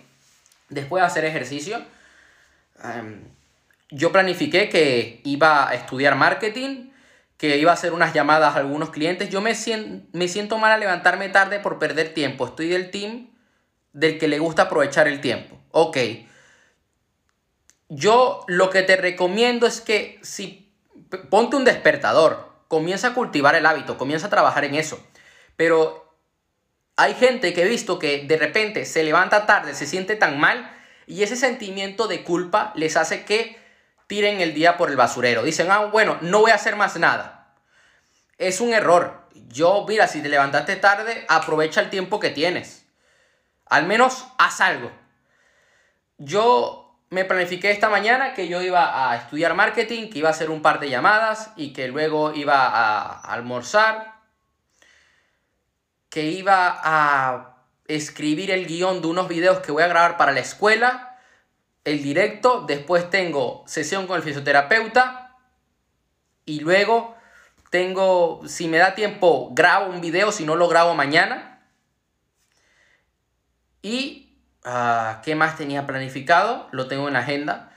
después 0.70 1.02
de 1.02 1.08
hacer 1.08 1.26
ejercicio, 1.26 1.82
em, 2.84 3.24
yo 3.90 4.12
planifiqué 4.12 4.70
que 4.70 5.22
iba 5.24 5.68
a 5.68 5.74
estudiar 5.74 6.16
marketing, 6.16 6.92
que 7.38 7.58
iba 7.58 7.72
a 7.72 7.74
hacer 7.74 7.94
unas 7.94 8.14
llamadas 8.14 8.56
a 8.56 8.60
algunos 8.60 8.92
clientes. 8.92 9.30
Yo 9.30 9.42
me 9.42 9.56
siento, 9.56 10.08
me 10.14 10.28
siento 10.28 10.60
mal 10.60 10.72
a 10.72 10.78
levantarme 10.78 11.30
tarde 11.30 11.60
por 11.60 11.80
perder 11.80 12.14
tiempo. 12.14 12.46
Estoy 12.46 12.68
del 12.68 12.92
team 12.92 13.32
del 13.92 14.20
que 14.20 14.28
le 14.28 14.38
gusta 14.38 14.64
aprovechar 14.64 15.08
el 15.08 15.20
tiempo. 15.20 15.60
Ok. 15.72 15.98
Yo 17.90 18.46
lo 18.48 18.70
que 18.70 18.84
te 18.84 18.98
recomiendo 18.98 19.66
es 19.66 19.82
que 19.82 20.20
si 20.22 20.72
ponte 21.32 21.56
un 21.56 21.66
despertador, 21.66 22.52
comienza 22.68 23.08
a 23.08 23.14
cultivar 23.16 23.56
el 23.56 23.66
hábito, 23.66 23.98
comienza 23.98 24.28
a 24.28 24.30
trabajar 24.30 24.64
en 24.64 24.76
eso. 24.76 25.04
Pero 25.58 26.11
hay 27.02 27.16
gente 27.16 27.52
que 27.54 27.64
he 27.64 27.68
visto 27.68 27.98
que 27.98 28.26
de 28.28 28.38
repente 28.38 28.86
se 28.86 29.04
levanta 29.04 29.48
tarde, 29.48 29.74
se 29.74 29.88
siente 29.88 30.16
tan 30.16 30.40
mal 30.40 30.72
y 31.08 31.24
ese 31.24 31.36
sentimiento 31.36 32.08
de 32.08 32.24
culpa 32.24 32.72
les 32.76 32.96
hace 32.96 33.26
que 33.26 33.60
tiren 34.06 34.40
el 34.40 34.54
día 34.54 34.78
por 34.78 34.92
el 34.92 34.98
basurero. 34.98 35.42
Dicen, 35.42 35.72
ah, 35.72 35.86
bueno, 35.86 36.20
no 36.22 36.42
voy 36.42 36.52
a 36.52 36.56
hacer 36.56 36.76
más 36.76 36.98
nada. 36.98 37.56
Es 38.38 38.62
un 38.62 38.72
error. 38.72 39.28
Yo, 39.48 39.84
mira, 39.88 40.08
si 40.08 40.22
te 40.22 40.30
levantaste 40.30 40.76
tarde, 40.76 41.26
aprovecha 41.28 41.82
el 41.82 41.90
tiempo 41.90 42.20
que 42.20 42.30
tienes. 42.30 42.86
Al 43.66 43.88
menos 43.88 44.28
haz 44.38 44.62
algo. 44.62 44.92
Yo 46.20 47.00
me 47.10 47.26
planifiqué 47.26 47.72
esta 47.72 47.90
mañana 47.90 48.36
que 48.36 48.48
yo 48.48 48.62
iba 48.62 49.10
a 49.10 49.16
estudiar 49.16 49.56
marketing, 49.56 50.12
que 50.12 50.20
iba 50.20 50.30
a 50.30 50.34
hacer 50.34 50.52
un 50.52 50.62
par 50.62 50.80
de 50.80 50.92
llamadas 50.92 51.52
y 51.56 51.74
que 51.74 51.88
luego 51.88 52.32
iba 52.36 52.68
a 52.68 53.22
almorzar, 53.22 54.21
que 56.12 56.26
iba 56.26 56.80
a 56.84 57.56
escribir 57.88 58.52
el 58.52 58.68
guion 58.68 59.02
de 59.02 59.08
unos 59.08 59.28
videos 59.28 59.60
que 59.62 59.72
voy 59.72 59.82
a 59.82 59.88
grabar 59.88 60.18
para 60.18 60.32
la 60.32 60.42
escuela 60.42 61.08
el 61.84 62.04
directo, 62.04 62.66
después 62.68 63.10
tengo 63.10 63.64
sesión 63.66 64.06
con 64.06 64.18
el 64.18 64.24
fisioterapeuta 64.24 65.36
y 66.46 66.60
luego 66.60 67.16
tengo, 67.70 68.42
si 68.46 68.68
me 68.68 68.78
da 68.78 68.94
tiempo, 68.94 69.50
grabo 69.54 69.90
un 69.90 70.02
video, 70.02 70.32
si 70.32 70.46
no 70.46 70.56
lo 70.56 70.68
grabo 70.68 70.94
mañana. 70.94 71.64
Y, 73.82 74.38
uh, 74.66 75.22
¿qué 75.24 75.34
más 75.34 75.58
tenía 75.58 75.88
planificado? 75.88 76.68
Lo 76.72 76.88
tengo 76.88 77.08
en 77.08 77.14
la 77.14 77.22
agenda. 77.22 77.72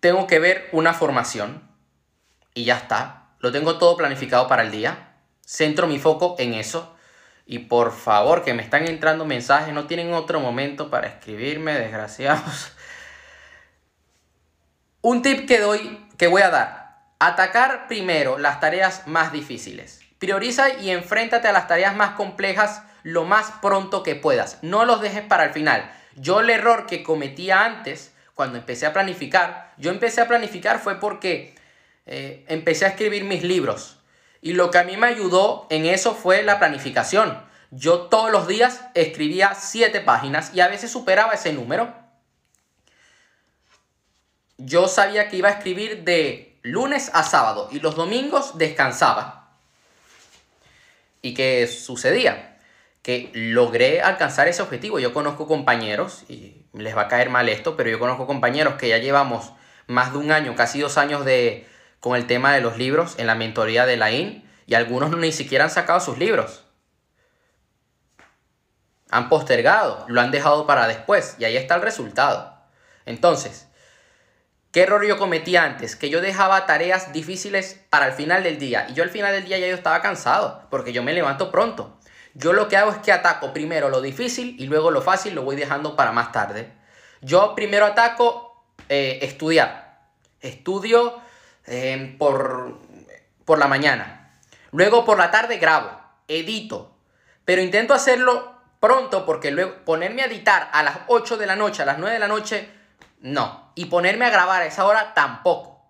Tengo 0.00 0.26
que 0.26 0.38
ver 0.38 0.68
una 0.72 0.94
formación 0.94 1.68
y 2.54 2.64
ya 2.64 2.76
está. 2.76 3.34
Lo 3.40 3.52
tengo 3.52 3.78
todo 3.78 3.96
planificado 3.96 4.48
para 4.48 4.62
el 4.62 4.70
día. 4.70 5.11
Centro 5.52 5.86
mi 5.86 5.98
foco 5.98 6.34
en 6.38 6.54
eso. 6.54 6.96
Y 7.44 7.58
por 7.58 7.92
favor, 7.92 8.42
que 8.42 8.54
me 8.54 8.62
están 8.62 8.88
entrando 8.88 9.26
mensajes, 9.26 9.74
no 9.74 9.86
tienen 9.86 10.14
otro 10.14 10.40
momento 10.40 10.88
para 10.88 11.08
escribirme, 11.08 11.74
desgraciados. 11.74 12.72
Un 15.02 15.20
tip 15.20 15.46
que 15.46 15.60
doy, 15.60 16.08
que 16.16 16.26
voy 16.26 16.40
a 16.40 16.48
dar. 16.48 17.02
Atacar 17.18 17.86
primero 17.86 18.38
las 18.38 18.60
tareas 18.60 19.06
más 19.06 19.30
difíciles. 19.30 20.00
Prioriza 20.18 20.70
y 20.70 20.88
enfréntate 20.88 21.48
a 21.48 21.52
las 21.52 21.68
tareas 21.68 21.94
más 21.94 22.12
complejas 22.12 22.82
lo 23.02 23.26
más 23.26 23.52
pronto 23.60 24.02
que 24.02 24.14
puedas. 24.14 24.58
No 24.62 24.86
los 24.86 25.02
dejes 25.02 25.22
para 25.22 25.44
el 25.44 25.52
final. 25.52 25.92
Yo 26.16 26.40
el 26.40 26.48
error 26.48 26.86
que 26.86 27.02
cometía 27.02 27.66
antes, 27.66 28.14
cuando 28.34 28.56
empecé 28.56 28.86
a 28.86 28.94
planificar, 28.94 29.74
yo 29.76 29.90
empecé 29.90 30.22
a 30.22 30.28
planificar 30.28 30.78
fue 30.78 30.98
porque 30.98 31.54
eh, 32.06 32.46
empecé 32.48 32.86
a 32.86 32.88
escribir 32.88 33.24
mis 33.24 33.42
libros. 33.42 33.98
Y 34.42 34.54
lo 34.54 34.72
que 34.72 34.78
a 34.78 34.84
mí 34.84 34.96
me 34.96 35.06
ayudó 35.06 35.68
en 35.70 35.86
eso 35.86 36.14
fue 36.14 36.42
la 36.42 36.58
planificación. 36.58 37.40
Yo 37.70 38.02
todos 38.02 38.30
los 38.32 38.48
días 38.48 38.82
escribía 38.94 39.54
siete 39.54 40.00
páginas 40.00 40.50
y 40.52 40.60
a 40.60 40.68
veces 40.68 40.90
superaba 40.90 41.32
ese 41.32 41.52
número. 41.52 41.94
Yo 44.58 44.88
sabía 44.88 45.28
que 45.28 45.36
iba 45.36 45.48
a 45.48 45.52
escribir 45.52 46.02
de 46.02 46.58
lunes 46.62 47.10
a 47.14 47.22
sábado 47.22 47.68
y 47.70 47.78
los 47.78 47.94
domingos 47.94 48.58
descansaba. 48.58 49.52
¿Y 51.22 51.34
qué 51.34 51.68
sucedía? 51.68 52.58
Que 53.00 53.30
logré 53.32 54.02
alcanzar 54.02 54.48
ese 54.48 54.62
objetivo. 54.62 54.98
Yo 54.98 55.14
conozco 55.14 55.46
compañeros, 55.46 56.24
y 56.28 56.66
les 56.74 56.96
va 56.96 57.02
a 57.02 57.08
caer 57.08 57.30
mal 57.30 57.48
esto, 57.48 57.76
pero 57.76 57.90
yo 57.90 58.00
conozco 58.00 58.26
compañeros 58.26 58.74
que 58.74 58.88
ya 58.88 58.98
llevamos 58.98 59.52
más 59.86 60.12
de 60.12 60.18
un 60.18 60.32
año, 60.32 60.56
casi 60.56 60.80
dos 60.80 60.98
años 60.98 61.24
de, 61.24 61.66
con 62.02 62.16
el 62.16 62.26
tema 62.26 62.52
de 62.52 62.60
los 62.60 62.78
libros 62.78 63.14
en 63.18 63.28
la 63.28 63.36
mentoría 63.36 63.86
de 63.86 63.96
la 63.96 64.10
IN 64.10 64.44
y 64.66 64.74
algunos 64.74 65.16
ni 65.16 65.30
siquiera 65.30 65.64
han 65.64 65.70
sacado 65.70 66.00
sus 66.00 66.18
libros. 66.18 66.64
Han 69.08 69.28
postergado, 69.28 70.04
lo 70.08 70.20
han 70.20 70.32
dejado 70.32 70.66
para 70.66 70.88
después 70.88 71.36
y 71.38 71.44
ahí 71.44 71.56
está 71.56 71.76
el 71.76 71.82
resultado. 71.82 72.58
Entonces, 73.06 73.68
¿qué 74.72 74.82
error 74.82 75.06
yo 75.06 75.16
cometí 75.16 75.54
antes? 75.54 75.94
Que 75.94 76.10
yo 76.10 76.20
dejaba 76.20 76.66
tareas 76.66 77.12
difíciles 77.12 77.80
para 77.88 78.08
el 78.08 78.14
final 78.14 78.42
del 78.42 78.58
día 78.58 78.88
y 78.88 78.94
yo 78.94 79.04
al 79.04 79.10
final 79.10 79.32
del 79.32 79.44
día 79.44 79.58
ya 79.58 79.68
yo 79.68 79.76
estaba 79.76 80.02
cansado 80.02 80.66
porque 80.70 80.92
yo 80.92 81.04
me 81.04 81.12
levanto 81.12 81.52
pronto. 81.52 82.00
Yo 82.34 82.52
lo 82.52 82.66
que 82.66 82.76
hago 82.76 82.90
es 82.90 82.98
que 82.98 83.12
ataco 83.12 83.52
primero 83.52 83.90
lo 83.90 84.00
difícil 84.00 84.56
y 84.58 84.66
luego 84.66 84.90
lo 84.90 85.02
fácil 85.02 85.36
lo 85.36 85.42
voy 85.42 85.54
dejando 85.54 85.94
para 85.94 86.10
más 86.10 86.32
tarde. 86.32 86.72
Yo 87.20 87.54
primero 87.54 87.86
ataco 87.86 88.64
eh, 88.88 89.20
estudiar. 89.22 90.00
Estudio 90.40 91.21
Em, 91.66 92.18
por, 92.18 92.76
por 93.44 93.58
la 93.58 93.68
mañana. 93.68 94.30
Luego 94.72 95.04
por 95.04 95.18
la 95.18 95.30
tarde 95.30 95.58
grabo, 95.58 95.90
edito, 96.26 96.96
pero 97.44 97.62
intento 97.62 97.94
hacerlo 97.94 98.54
pronto 98.80 99.24
porque 99.24 99.50
luego 99.52 99.84
ponerme 99.84 100.22
a 100.22 100.26
editar 100.26 100.70
a 100.72 100.82
las 100.82 100.98
8 101.06 101.36
de 101.36 101.46
la 101.46 101.54
noche, 101.54 101.82
a 101.82 101.86
las 101.86 101.98
9 101.98 102.14
de 102.14 102.18
la 102.18 102.28
noche, 102.28 102.68
no. 103.20 103.70
Y 103.76 103.86
ponerme 103.86 104.24
a 104.24 104.30
grabar 104.30 104.62
a 104.62 104.66
esa 104.66 104.84
hora 104.86 105.14
tampoco. 105.14 105.80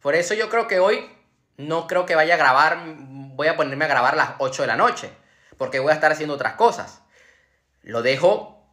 Por 0.00 0.16
eso 0.16 0.34
yo 0.34 0.48
creo 0.48 0.66
que 0.66 0.80
hoy 0.80 1.08
no 1.56 1.86
creo 1.86 2.04
que 2.04 2.16
vaya 2.16 2.34
a 2.34 2.38
grabar, 2.38 2.78
voy 2.84 3.46
a 3.46 3.56
ponerme 3.56 3.84
a 3.84 3.88
grabar 3.88 4.14
a 4.14 4.16
las 4.16 4.30
8 4.38 4.62
de 4.62 4.68
la 4.68 4.76
noche, 4.76 5.12
porque 5.56 5.78
voy 5.78 5.92
a 5.92 5.94
estar 5.94 6.10
haciendo 6.10 6.34
otras 6.34 6.54
cosas. 6.54 7.02
Lo 7.82 8.02
dejo, 8.02 8.66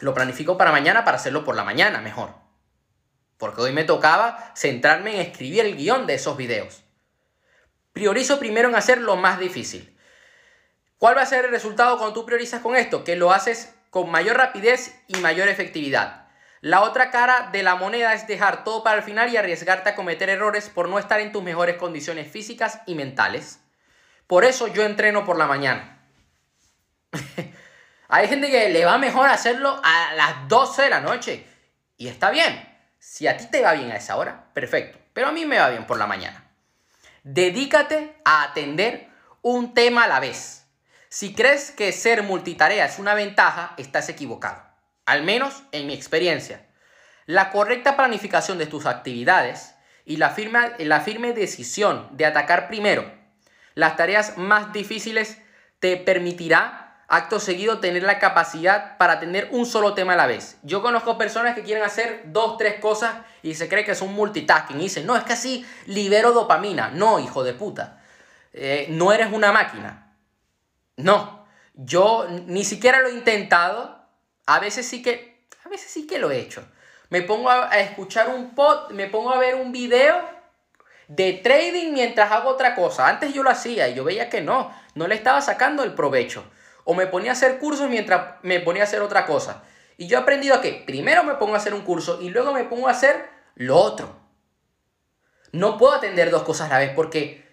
lo 0.00 0.14
planifico 0.14 0.56
para 0.56 0.72
mañana 0.72 1.04
para 1.04 1.18
hacerlo 1.18 1.44
por 1.44 1.54
la 1.54 1.62
mañana 1.62 2.00
mejor 2.00 2.43
porque 3.38 3.60
hoy 3.60 3.72
me 3.72 3.84
tocaba 3.84 4.52
centrarme 4.56 5.14
en 5.14 5.20
escribir 5.20 5.60
el 5.60 5.76
guion 5.76 6.06
de 6.06 6.14
esos 6.14 6.36
videos. 6.36 6.82
Priorizo 7.92 8.38
primero 8.38 8.68
en 8.68 8.74
hacer 8.74 8.98
lo 8.98 9.16
más 9.16 9.38
difícil. 9.38 9.96
¿Cuál 10.98 11.16
va 11.16 11.22
a 11.22 11.26
ser 11.26 11.44
el 11.44 11.50
resultado 11.50 11.98
cuando 11.98 12.14
tú 12.14 12.26
priorizas 12.26 12.60
con 12.60 12.76
esto? 12.76 13.04
Que 13.04 13.16
lo 13.16 13.32
haces 13.32 13.74
con 13.90 14.10
mayor 14.10 14.36
rapidez 14.36 15.00
y 15.06 15.16
mayor 15.18 15.48
efectividad. 15.48 16.28
La 16.60 16.80
otra 16.80 17.10
cara 17.10 17.50
de 17.52 17.62
la 17.62 17.74
moneda 17.74 18.14
es 18.14 18.26
dejar 18.26 18.64
todo 18.64 18.82
para 18.82 18.96
el 18.96 19.02
final 19.02 19.30
y 19.30 19.36
arriesgarte 19.36 19.90
a 19.90 19.94
cometer 19.94 20.30
errores 20.30 20.70
por 20.70 20.88
no 20.88 20.98
estar 20.98 21.20
en 21.20 21.30
tus 21.30 21.42
mejores 21.42 21.76
condiciones 21.76 22.30
físicas 22.30 22.80
y 22.86 22.94
mentales. 22.94 23.60
Por 24.26 24.44
eso 24.44 24.68
yo 24.68 24.82
entreno 24.82 25.24
por 25.24 25.36
la 25.36 25.46
mañana. 25.46 26.08
Hay 28.08 28.28
gente 28.28 28.50
que 28.50 28.70
le 28.70 28.84
va 28.84 28.96
mejor 28.96 29.28
hacerlo 29.28 29.80
a 29.84 30.14
las 30.14 30.48
12 30.48 30.82
de 30.82 30.90
la 30.90 31.00
noche. 31.00 31.46
Y 31.96 32.08
está 32.08 32.30
bien. 32.30 32.73
Si 33.06 33.26
a 33.26 33.36
ti 33.36 33.46
te 33.50 33.60
va 33.60 33.74
bien 33.74 33.92
a 33.92 33.96
esa 33.96 34.16
hora, 34.16 34.46
perfecto. 34.54 34.98
Pero 35.12 35.28
a 35.28 35.32
mí 35.32 35.44
me 35.44 35.58
va 35.58 35.68
bien 35.68 35.86
por 35.86 35.98
la 35.98 36.06
mañana. 36.06 36.50
Dedícate 37.22 38.16
a 38.24 38.42
atender 38.42 39.08
un 39.42 39.74
tema 39.74 40.04
a 40.04 40.08
la 40.08 40.20
vez. 40.20 40.66
Si 41.10 41.34
crees 41.34 41.70
que 41.70 41.92
ser 41.92 42.22
multitarea 42.22 42.86
es 42.86 42.98
una 42.98 43.14
ventaja, 43.14 43.74
estás 43.76 44.08
equivocado. 44.08 44.64
Al 45.06 45.22
menos 45.22 45.64
en 45.72 45.86
mi 45.86 45.92
experiencia. 45.94 46.66
La 47.26 47.50
correcta 47.50 47.94
planificación 47.94 48.58
de 48.58 48.66
tus 48.66 48.86
actividades 48.86 49.74
y 50.04 50.16
la 50.16 50.30
firme, 50.30 50.72
la 50.78 51.00
firme 51.00 51.32
decisión 51.34 52.08
de 52.16 52.26
atacar 52.26 52.68
primero 52.68 53.04
las 53.74 53.96
tareas 53.96 54.38
más 54.38 54.72
difíciles 54.72 55.38
te 55.80 55.96
permitirá 55.96 56.83
acto 57.08 57.40
seguido 57.40 57.80
tener 57.80 58.02
la 58.02 58.18
capacidad 58.18 58.96
para 58.96 59.20
tener 59.20 59.48
un 59.50 59.66
solo 59.66 59.94
tema 59.94 60.14
a 60.14 60.16
la 60.16 60.26
vez. 60.26 60.58
Yo 60.62 60.82
conozco 60.82 61.18
personas 61.18 61.54
que 61.54 61.62
quieren 61.62 61.84
hacer 61.84 62.22
dos, 62.26 62.56
tres 62.56 62.80
cosas 62.80 63.14
y 63.42 63.54
se 63.54 63.68
cree 63.68 63.84
que 63.84 63.94
son 63.94 64.14
multitasking 64.14 64.78
y 64.80 64.84
dicen, 64.84 65.06
no, 65.06 65.16
es 65.16 65.24
que 65.24 65.34
así 65.34 65.66
libero 65.86 66.32
dopamina. 66.32 66.90
No, 66.90 67.20
hijo 67.20 67.44
de 67.44 67.54
puta. 67.54 68.02
Eh, 68.52 68.86
no 68.90 69.12
eres 69.12 69.32
una 69.32 69.52
máquina. 69.52 70.12
No, 70.96 71.46
yo 71.74 72.26
ni 72.46 72.64
siquiera 72.64 73.00
lo 73.00 73.08
he 73.08 73.14
intentado. 73.14 74.02
A 74.46 74.60
veces 74.60 74.86
sí 74.86 75.02
que, 75.02 75.46
a 75.64 75.68
veces 75.68 75.90
sí 75.90 76.06
que 76.06 76.18
lo 76.18 76.30
he 76.30 76.38
hecho. 76.38 76.64
Me 77.10 77.22
pongo 77.22 77.50
a, 77.50 77.70
a 77.70 77.80
escuchar 77.80 78.28
un 78.28 78.54
pod, 78.54 78.90
me 78.90 79.08
pongo 79.08 79.32
a 79.32 79.38
ver 79.38 79.56
un 79.56 79.72
video 79.72 80.34
de 81.08 81.34
trading 81.34 81.92
mientras 81.92 82.32
hago 82.32 82.50
otra 82.50 82.74
cosa. 82.74 83.08
Antes 83.08 83.34
yo 83.34 83.42
lo 83.42 83.50
hacía 83.50 83.88
y 83.88 83.94
yo 83.94 84.04
veía 84.04 84.30
que 84.30 84.40
no, 84.40 84.74
no 84.94 85.06
le 85.06 85.14
estaba 85.14 85.40
sacando 85.40 85.82
el 85.82 85.94
provecho. 85.94 86.44
O 86.84 86.94
me 86.94 87.06
ponía 87.06 87.30
a 87.30 87.34
hacer 87.34 87.58
cursos 87.58 87.88
mientras 87.88 88.36
me 88.42 88.60
ponía 88.60 88.82
a 88.82 88.86
hacer 88.86 89.00
otra 89.00 89.26
cosa. 89.26 89.64
Y 89.96 90.06
yo 90.06 90.18
he 90.18 90.22
aprendido 90.22 90.60
que 90.60 90.82
primero 90.86 91.24
me 91.24 91.34
pongo 91.34 91.54
a 91.54 91.58
hacer 91.58 91.74
un 91.74 91.82
curso 91.82 92.20
y 92.20 92.30
luego 92.30 92.52
me 92.52 92.64
pongo 92.64 92.88
a 92.88 92.92
hacer 92.92 93.28
lo 93.54 93.76
otro. 93.76 94.20
no 95.52 95.78
puedo 95.78 95.94
atender 95.94 96.30
dos 96.30 96.42
cosas 96.42 96.70
a 96.70 96.74
la 96.74 96.78
vez 96.80 96.90
porque 96.96 97.44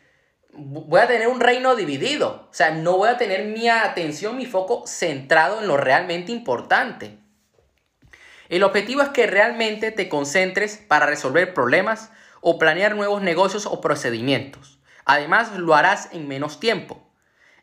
voy 0.53 1.00
a 1.00 1.07
tener 1.07 1.27
un 1.27 1.39
reino 1.39 1.75
dividido. 1.75 2.47
O 2.50 2.53
sea, 2.53 2.71
no 2.71 2.97
voy 2.97 3.09
a 3.09 3.17
tener 3.17 3.45
mi 3.45 3.69
atención, 3.69 4.38
mi 4.38 4.45
foco 4.45 4.85
centrado 4.88 5.61
en 5.61 5.67
lo 5.67 5.77
realmente 5.77 6.31
importante. 6.31 7.17
El 8.50 8.63
objetivo 8.63 9.01
es 9.01 9.09
que 9.09 9.27
realmente 9.27 9.91
te 9.91 10.09
concentres 10.09 10.77
para 10.77 11.05
resolver 11.05 11.53
problemas 11.53 12.11
o 12.41 12.59
planear 12.59 12.95
nuevos 12.95 13.21
negocios 13.21 13.65
o 13.65 13.79
procedimientos. 13.79 14.79
Además, 15.05 15.57
lo 15.57 15.73
harás 15.73 16.09
en 16.11 16.27
menos 16.27 16.59
tiempo. 16.59 17.11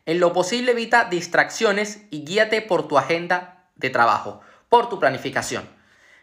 En 0.05 0.19
lo 0.19 0.33
posible 0.33 0.71
evita 0.71 1.05
distracciones 1.05 2.01
y 2.09 2.25
guíate 2.25 2.61
por 2.61 2.87
tu 2.87 2.97
agenda 2.97 3.65
de 3.75 3.89
trabajo, 3.89 4.41
por 4.69 4.89
tu 4.89 4.99
planificación. 4.99 5.67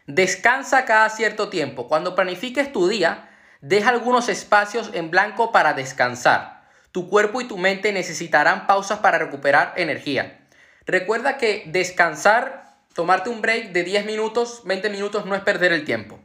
Descansa 0.07 0.85
cada 0.85 1.09
cierto 1.09 1.49
tiempo. 1.49 1.87
Cuando 1.87 2.15
planifiques 2.15 2.71
tu 2.71 2.87
día, 2.87 3.29
deja 3.61 3.89
algunos 3.89 4.29
espacios 4.29 4.91
en 4.93 5.11
blanco 5.11 5.51
para 5.51 5.73
descansar. 5.73 6.63
Tu 6.91 7.09
cuerpo 7.09 7.41
y 7.41 7.47
tu 7.47 7.57
mente 7.57 7.91
necesitarán 7.91 8.67
pausas 8.67 8.99
para 8.99 9.17
recuperar 9.17 9.73
energía. 9.75 10.39
Recuerda 10.85 11.37
que 11.37 11.63
descansar, 11.67 12.77
tomarte 12.93 13.29
un 13.29 13.41
break 13.41 13.73
de 13.73 13.83
10 13.83 14.05
minutos, 14.05 14.61
20 14.63 14.89
minutos 14.89 15.25
no 15.25 15.35
es 15.35 15.41
perder 15.41 15.73
el 15.73 15.83
tiempo. 15.83 16.19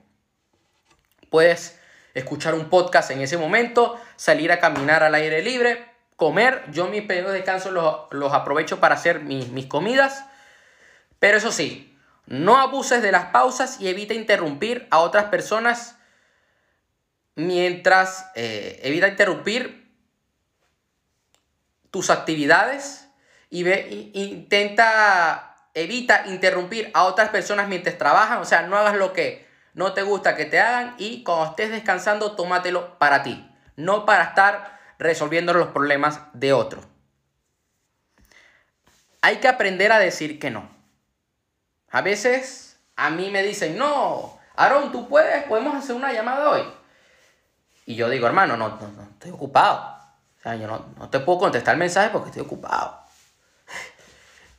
Puedes 1.30 1.78
escuchar 2.14 2.54
un 2.54 2.70
podcast 2.70 3.10
en 3.10 3.20
ese 3.20 3.36
momento, 3.36 4.00
salir 4.16 4.52
a 4.52 4.60
caminar 4.60 5.02
al 5.02 5.14
aire 5.14 5.42
libre, 5.42 5.91
comer. 6.22 6.62
Yo 6.70 6.86
mis 6.86 7.02
periodos 7.02 7.32
de 7.32 7.38
descanso 7.38 7.72
los, 7.72 8.32
aprovecho 8.32 8.78
para 8.78 8.94
hacer 8.94 9.22
mis, 9.22 9.48
mis 9.48 9.66
comidas. 9.66 10.24
Pero 11.18 11.36
eso 11.36 11.50
sí, 11.50 11.98
no 12.26 12.58
abuses 12.58 13.02
de 13.02 13.10
las 13.10 13.26
pausas 13.26 13.80
y 13.80 13.88
evita 13.88 14.14
interrumpir 14.14 14.86
a 14.92 15.00
otras 15.00 15.24
personas 15.24 15.96
mientras 17.34 18.30
eh, 18.36 18.78
evita 18.84 19.08
interrumpir 19.08 19.90
tus 21.90 22.08
actividades 22.08 23.08
y 23.50 23.64
ve, 23.64 24.12
intenta, 24.14 25.56
evita 25.74 26.28
interrumpir 26.28 26.92
a 26.94 27.02
otras 27.02 27.30
personas 27.30 27.66
mientras 27.66 27.98
trabajan, 27.98 28.38
o 28.38 28.44
sea, 28.44 28.62
no 28.62 28.76
hagas 28.76 28.94
lo 28.94 29.12
que 29.12 29.44
no 29.74 29.92
te 29.92 30.02
gusta 30.02 30.36
que 30.36 30.44
te 30.44 30.60
hagan 30.60 30.94
y 30.98 31.24
cuando 31.24 31.46
estés 31.46 31.72
descansando, 31.72 32.36
tómatelo 32.36 32.96
para 33.00 33.24
ti, 33.24 33.44
no 33.74 34.06
para 34.06 34.22
estar 34.22 34.81
resolviendo 35.02 35.52
los 35.52 35.68
problemas 35.68 36.20
de 36.32 36.52
otro. 36.52 36.80
Hay 39.20 39.36
que 39.36 39.48
aprender 39.48 39.92
a 39.92 39.98
decir 39.98 40.38
que 40.38 40.50
no. 40.50 40.68
A 41.90 42.00
veces 42.00 42.80
a 42.96 43.10
mí 43.10 43.30
me 43.30 43.42
dicen, 43.42 43.76
no, 43.76 44.38
Aaron, 44.56 44.90
tú 44.92 45.08
puedes, 45.08 45.44
podemos 45.44 45.74
hacer 45.76 45.94
una 45.94 46.12
llamada 46.12 46.50
hoy. 46.50 46.62
Y 47.86 47.94
yo 47.94 48.08
digo, 48.08 48.26
hermano, 48.26 48.56
no, 48.56 48.68
no, 48.68 49.02
estoy 49.12 49.30
ocupado. 49.30 49.98
O 50.38 50.42
sea, 50.42 50.56
yo 50.56 50.66
no, 50.66 50.86
no 50.98 51.08
te 51.08 51.20
puedo 51.20 51.38
contestar 51.38 51.74
el 51.74 51.78
mensaje 51.78 52.10
porque 52.10 52.30
estoy 52.30 52.42
ocupado. 52.42 53.00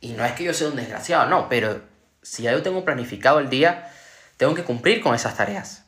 Y 0.00 0.12
no 0.12 0.24
es 0.24 0.32
que 0.32 0.44
yo 0.44 0.54
sea 0.54 0.68
un 0.68 0.76
desgraciado, 0.76 1.26
no, 1.26 1.48
pero 1.48 1.80
si 2.22 2.42
ya 2.42 2.52
yo 2.52 2.62
tengo 2.62 2.84
planificado 2.84 3.38
el 3.38 3.48
día, 3.48 3.90
tengo 4.36 4.54
que 4.54 4.64
cumplir 4.64 5.02
con 5.02 5.14
esas 5.14 5.36
tareas. 5.36 5.84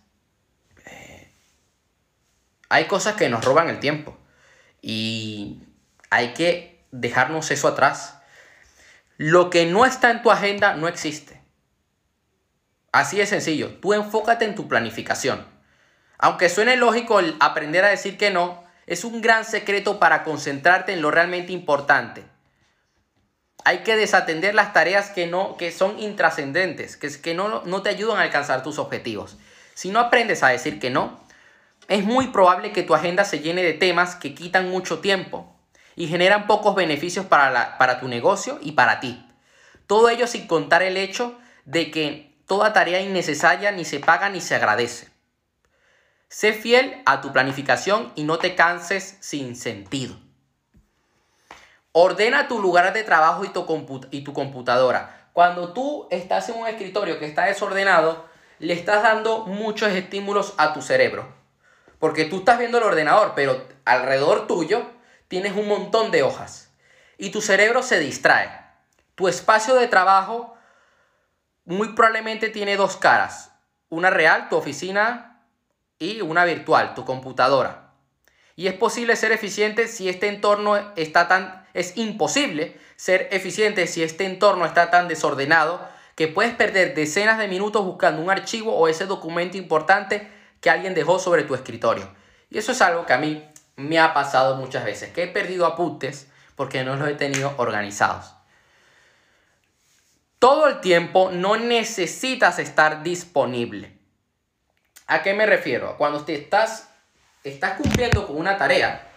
Eh, 0.87 1.31
hay 2.69 2.87
cosas 2.87 3.15
que 3.15 3.29
nos 3.29 3.45
roban 3.45 3.69
el 3.69 3.81
tiempo 3.81 4.17
y 4.89 5.59
hay 6.11 6.33
que 6.33 6.87
dejarnos 6.93 7.51
eso 7.51 7.67
atrás. 7.67 8.21
Lo 9.17 9.51
que 9.51 9.67
no 9.67 9.85
está 9.85 10.13
en 10.13 10.23
tu 10.23 10.31
agenda 10.31 10.77
no 10.77 10.87
existe. 10.87 11.43
Así 12.93 13.17
de 13.17 13.27
sencillo, 13.27 13.75
tú 13.81 13.95
enfócate 13.95 14.45
en 14.45 14.55
tu 14.55 14.69
planificación. 14.69 15.45
Aunque 16.19 16.49
suene 16.49 16.77
lógico 16.77 17.19
el 17.19 17.35
aprender 17.41 17.85
a 17.85 17.89
decir 17.89 18.17
que 18.17 18.31
no, 18.31 18.63
es 18.87 19.03
un 19.03 19.21
gran 19.23 19.45
secreto 19.45 19.99
para 19.99 20.23
concentrarte 20.23 20.93
en 20.93 21.03
lo 21.03 21.11
realmente 21.11 21.53
importante. 21.53 22.23
Hay 23.65 23.79
que 23.79 23.97
desatender 23.97 24.55
las 24.55 24.73
tareas 24.73 25.11
que, 25.11 25.27
no, 25.27 25.57
que 25.57 25.73
son 25.73 25.99
intrascendentes, 25.99 26.97
que, 26.97 27.11
que 27.21 27.35
no, 27.35 27.65
no 27.65 27.83
te 27.83 27.91
ayudan 27.91 28.19
a 28.19 28.23
alcanzar 28.23 28.63
tus 28.63 28.79
objetivos. 28.79 29.37
Si 29.75 29.91
no 29.91 29.99
aprendes 29.99 30.45
a 30.45 30.49
decir 30.51 30.79
que 30.79 30.91
no, 30.91 31.26
es 31.89 32.05
muy 32.05 32.29
probable 32.29 32.73
que 32.73 32.83
tu 32.83 32.95
agenda 32.95 33.25
se 33.25 33.41
llene 33.41 33.63
de 33.63 33.73
temas 33.73 34.17
que 34.17 34.35
quitan 34.35 34.69
mucho 34.71 34.99
tiempo 34.99 35.57
y 35.95 36.09
generan 36.09 36.47
pocos 36.47 36.75
beneficios 36.75 37.27
para, 37.27 38.01
tu 38.01 38.09
negocio 38.09 38.59
y 38.61 38.73
para 38.73 39.01
ti. 39.01 39.25
Todo 39.87 40.09
ello 40.09 40.27
sin 40.27 40.47
contar 40.47 40.83
el 40.83 40.97
hecho 40.97 41.39
de 41.65 41.91
que 41.91 42.37
toda 42.47 42.73
tarea 42.73 43.01
innecesaria 43.01 43.71
ni 43.73 43.85
se 43.85 44.01
paga 44.01 44.29
ni 44.29 44.41
se 44.41 44.55
agradece. 44.55 45.09
Sé 46.29 46.53
fiel 46.53 47.03
a 47.07 47.21
tu 47.21 47.33
planificación 47.33 48.13
y 48.17 48.25
no 48.25 48.39
te 48.39 48.57
canses 48.57 49.17
sin 49.21 49.55
sentido. 49.55 50.17
Ordena 51.93 52.49
tu 52.49 52.61
lugar 52.61 52.93
de 52.93 53.05
trabajo 53.05 53.45
y 53.45 53.49
tu, 53.49 54.09
y 54.11 54.23
tu 54.23 54.33
computadora. 54.33 55.31
Cuando 55.33 55.73
tú 55.73 56.09
estás 56.11 56.49
en 56.49 56.57
un 56.57 56.67
escritorio 56.67 57.19
que 57.19 57.27
está 57.27 57.45
desordenado, 57.45 58.29
le 58.59 58.73
estás 58.73 59.03
dando 59.03 59.47
muchos 59.47 59.93
estímulos 59.93 60.55
a 60.59 60.73
tu 60.73 60.83
cerebro. 60.83 61.36
Porque 61.99 62.25
tú 62.25 62.39
estás 62.39 62.59
viendo 62.59 62.79
el 62.79 62.85
ordenador, 62.85 63.33
pero 63.35 63.67
alrededor 63.85 64.47
tuyo 64.47 64.91
tienes 65.29 65.57
un 65.57 65.69
montón 65.69 66.11
de 66.11 66.23
hojas. 66.23 66.71
Y 67.19 67.31
tu 67.31 67.41
cerebro 67.41 67.83
se 67.83 67.99
distrae. 67.99 68.51
Tu 69.15 69.29
espacio 69.29 69.75
de 69.75 69.89
trabajo 69.89 70.57
muy 71.65 71.95
probablemente 71.95 72.49
tiene 72.49 72.77
dos 72.77 72.97
caras. 72.97 73.53
Una 73.89 74.11
real, 74.11 74.49
tu 74.49 74.57
oficina 74.57 75.43
y 75.99 76.21
una 76.21 76.45
virtual, 76.45 76.95
tu 76.95 77.05
computadora. 77.05 77.93
Y 78.55 78.69
es 78.69 78.75
posible 78.75 79.17
ser 79.17 79.33
eficiente 79.33 79.89
si 79.89 80.09
este 80.09 80.29
entorno 80.29 80.77
está 80.97 81.29
tan... 81.29 81.67
Es 81.75 81.97
imposible 81.97 82.79
ser 82.97 83.29
eficiente 83.31 83.87
si 83.87 84.03
este 84.03 84.25
entorno 84.25 84.65
está 84.65 84.91
tan 84.91 85.09
desordenado 85.09 85.87
que 86.15 86.29
puedes 86.29 86.55
perder 86.55 86.95
decenas 86.95 87.39
de 87.39 87.49
minutos 87.49 87.85
buscando 87.85 88.23
un 88.23 88.31
archivo 88.31 88.75
o 88.75 88.89
ese 88.89 89.05
documento 89.05 89.59
importante 89.59 90.27
que 90.67 90.71
alguien 90.71 90.95
dejó 90.95 91.21
sobre 91.21 91.45
tu 91.45 91.55
escritorio. 91.55 92.09
Y 92.51 92.59
eso 92.59 92.73
es 92.73 92.83
algo 92.83 93.07
que 93.07 93.13
a 93.13 93.19
mí 93.19 93.49
me 93.77 94.01
ha 94.01 94.13
pasado 94.13 94.57
muchas 94.57 94.85
veces, 94.85 95.13
que 95.13 95.23
he 95.23 95.29
perdido 95.29 95.65
apuntes 95.65 96.27
porque 96.57 96.83
no 96.83 96.97
los 96.97 97.09
he 97.09 97.15
tenido 97.15 97.55
organizados. 97.59 98.35
Todo 100.41 100.67
el 100.67 100.81
tiempo 100.81 101.31
no 101.31 101.57
necesitas 101.57 102.59
estar 102.59 103.05
disponible. 103.05 103.97
¿A 105.07 105.23
qué 105.23 105.35
me 105.35 105.47
refiero? 105.47 105.97
Cuando 105.99 106.25
te 106.25 106.35
estás, 106.35 106.91
estás 107.45 107.75
cumpliendo 107.75 108.27
con 108.27 108.37
una 108.37 108.59
tarea, 108.59 109.09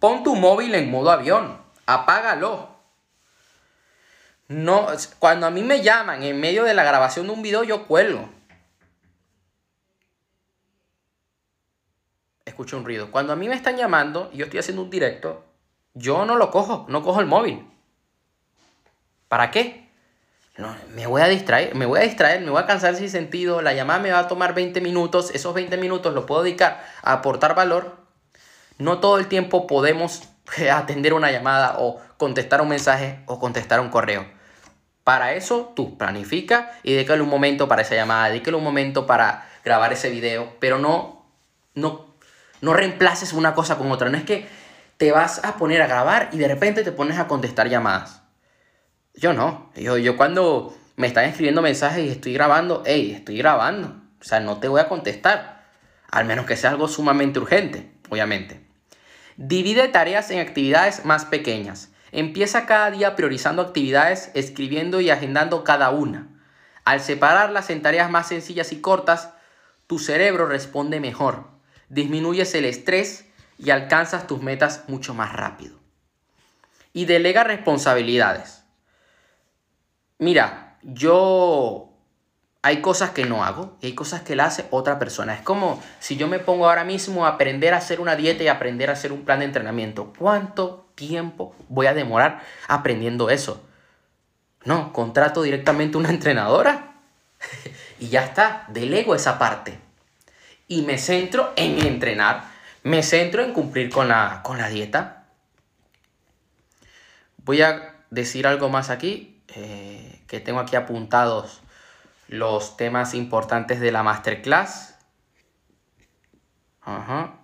pon 0.00 0.24
tu 0.24 0.34
móvil 0.34 0.74
en 0.74 0.90
modo 0.90 1.12
avión, 1.12 1.62
apágalo. 1.86 2.70
No, 4.48 4.88
cuando 5.20 5.46
a 5.46 5.52
mí 5.52 5.62
me 5.62 5.80
llaman 5.80 6.24
en 6.24 6.40
medio 6.40 6.64
de 6.64 6.74
la 6.74 6.82
grabación 6.82 7.28
de 7.28 7.34
un 7.34 7.42
video, 7.42 7.62
yo 7.62 7.86
cuelgo. 7.86 8.33
Escucho 12.64 12.78
un 12.78 12.86
ruido. 12.86 13.10
Cuando 13.10 13.34
a 13.34 13.36
mí 13.36 13.46
me 13.46 13.54
están 13.54 13.76
llamando 13.76 14.30
y 14.32 14.38
yo 14.38 14.46
estoy 14.46 14.58
haciendo 14.58 14.80
un 14.80 14.88
directo, 14.88 15.44
yo 15.92 16.24
no 16.24 16.36
lo 16.36 16.50
cojo, 16.50 16.86
no 16.88 17.02
cojo 17.02 17.20
el 17.20 17.26
móvil. 17.26 17.62
¿Para 19.28 19.50
qué? 19.50 19.90
No, 20.56 20.74
me 20.94 21.06
voy 21.06 21.20
a 21.20 21.28
distraer, 21.28 21.74
me 21.74 21.84
voy 21.84 22.00
a 22.00 22.04
distraer, 22.04 22.40
me 22.40 22.48
voy 22.48 22.62
a 22.62 22.64
cansar 22.64 22.96
sin 22.96 23.10
sentido, 23.10 23.60
la 23.60 23.74
llamada 23.74 24.00
me 24.00 24.12
va 24.12 24.20
a 24.20 24.28
tomar 24.28 24.54
20 24.54 24.80
minutos, 24.80 25.30
esos 25.34 25.52
20 25.52 25.76
minutos 25.76 26.14
lo 26.14 26.24
puedo 26.24 26.42
dedicar 26.42 26.82
a 27.02 27.12
aportar 27.12 27.54
valor. 27.54 27.98
No 28.78 28.98
todo 28.98 29.18
el 29.18 29.26
tiempo 29.26 29.66
podemos 29.66 30.22
atender 30.72 31.12
una 31.12 31.30
llamada 31.30 31.76
o 31.80 32.00
contestar 32.16 32.62
un 32.62 32.68
mensaje 32.68 33.20
o 33.26 33.38
contestar 33.38 33.80
un 33.80 33.90
correo. 33.90 34.24
Para 35.02 35.34
eso 35.34 35.74
tú 35.76 35.98
planifica 35.98 36.72
y 36.82 36.94
dedícale 36.94 37.20
un 37.20 37.28
momento 37.28 37.68
para 37.68 37.82
esa 37.82 37.94
llamada, 37.94 38.30
dedícale 38.30 38.56
un 38.56 38.64
momento 38.64 39.06
para 39.06 39.50
grabar 39.62 39.92
ese 39.92 40.08
video, 40.08 40.54
pero 40.60 40.78
no, 40.78 41.26
no, 41.74 42.13
no 42.64 42.72
reemplaces 42.72 43.32
una 43.32 43.54
cosa 43.54 43.76
con 43.76 43.92
otra. 43.92 44.08
No 44.08 44.16
es 44.16 44.24
que 44.24 44.46
te 44.96 45.12
vas 45.12 45.44
a 45.44 45.56
poner 45.56 45.82
a 45.82 45.86
grabar 45.86 46.30
y 46.32 46.38
de 46.38 46.48
repente 46.48 46.82
te 46.82 46.92
pones 46.92 47.18
a 47.18 47.28
contestar 47.28 47.68
llamadas. 47.68 48.22
Yo 49.14 49.32
no. 49.32 49.70
Yo, 49.76 50.16
cuando 50.16 50.76
me 50.96 51.06
están 51.06 51.26
escribiendo 51.26 51.62
mensajes 51.62 52.04
y 52.04 52.08
estoy 52.08 52.32
grabando, 52.32 52.82
hey, 52.86 53.12
estoy 53.14 53.38
grabando. 53.38 53.88
O 54.20 54.24
sea, 54.24 54.40
no 54.40 54.58
te 54.58 54.68
voy 54.68 54.80
a 54.80 54.88
contestar. 54.88 55.64
Al 56.10 56.24
menos 56.24 56.46
que 56.46 56.56
sea 56.56 56.70
algo 56.70 56.88
sumamente 56.88 57.38
urgente, 57.38 57.92
obviamente. 58.08 58.66
Divide 59.36 59.88
tareas 59.88 60.30
en 60.30 60.40
actividades 60.40 61.04
más 61.04 61.24
pequeñas. 61.24 61.90
Empieza 62.12 62.66
cada 62.66 62.90
día 62.90 63.16
priorizando 63.16 63.62
actividades, 63.62 64.30
escribiendo 64.34 65.00
y 65.00 65.10
agendando 65.10 65.64
cada 65.64 65.90
una. 65.90 66.28
Al 66.84 67.00
separarlas 67.00 67.70
en 67.70 67.82
tareas 67.82 68.10
más 68.10 68.28
sencillas 68.28 68.72
y 68.72 68.80
cortas, 68.80 69.30
tu 69.86 69.98
cerebro 69.98 70.46
responde 70.46 71.00
mejor. 71.00 71.53
Disminuyes 71.88 72.54
el 72.54 72.64
estrés 72.64 73.26
y 73.58 73.70
alcanzas 73.70 74.26
tus 74.26 74.42
metas 74.42 74.84
mucho 74.88 75.14
más 75.14 75.32
rápido. 75.32 75.78
Y 76.92 77.06
delega 77.06 77.44
responsabilidades. 77.44 78.64
Mira, 80.18 80.78
yo 80.82 81.90
hay 82.62 82.80
cosas 82.80 83.10
que 83.10 83.26
no 83.26 83.44
hago 83.44 83.76
y 83.82 83.86
hay 83.86 83.94
cosas 83.94 84.22
que 84.22 84.36
la 84.36 84.46
hace 84.46 84.66
otra 84.70 84.98
persona. 84.98 85.34
Es 85.34 85.42
como 85.42 85.82
si 86.00 86.16
yo 86.16 86.28
me 86.28 86.38
pongo 86.38 86.66
ahora 86.66 86.84
mismo 86.84 87.26
a 87.26 87.30
aprender 87.30 87.74
a 87.74 87.76
hacer 87.76 88.00
una 88.00 88.16
dieta 88.16 88.42
y 88.42 88.48
aprender 88.48 88.88
a 88.88 88.94
hacer 88.94 89.12
un 89.12 89.24
plan 89.24 89.40
de 89.40 89.44
entrenamiento. 89.44 90.14
¿Cuánto 90.18 90.88
tiempo 90.94 91.54
voy 91.68 91.88
a 91.88 91.94
demorar 91.94 92.42
aprendiendo 92.66 93.28
eso? 93.28 93.62
No, 94.64 94.94
contrato 94.94 95.42
directamente 95.42 95.98
una 95.98 96.08
entrenadora 96.08 96.94
y 98.00 98.08
ya 98.08 98.24
está, 98.24 98.64
delego 98.68 99.14
esa 99.14 99.38
parte. 99.38 99.83
Y 100.66 100.82
me 100.82 100.98
centro 100.98 101.52
en 101.56 101.84
entrenar, 101.86 102.44
me 102.82 103.02
centro 103.02 103.42
en 103.42 103.52
cumplir 103.52 103.90
con 103.90 104.08
la, 104.08 104.40
con 104.42 104.58
la 104.58 104.68
dieta. 104.68 105.26
Voy 107.38 107.62
a 107.62 107.96
decir 108.10 108.46
algo 108.46 108.68
más 108.68 108.90
aquí, 108.90 109.42
eh, 109.48 110.22
que 110.26 110.40
tengo 110.40 110.60
aquí 110.60 110.76
apuntados 110.76 111.60
los 112.28 112.76
temas 112.76 113.14
importantes 113.14 113.80
de 113.80 113.92
la 113.92 114.02
masterclass. 114.02 114.96
Ajá. 116.82 117.38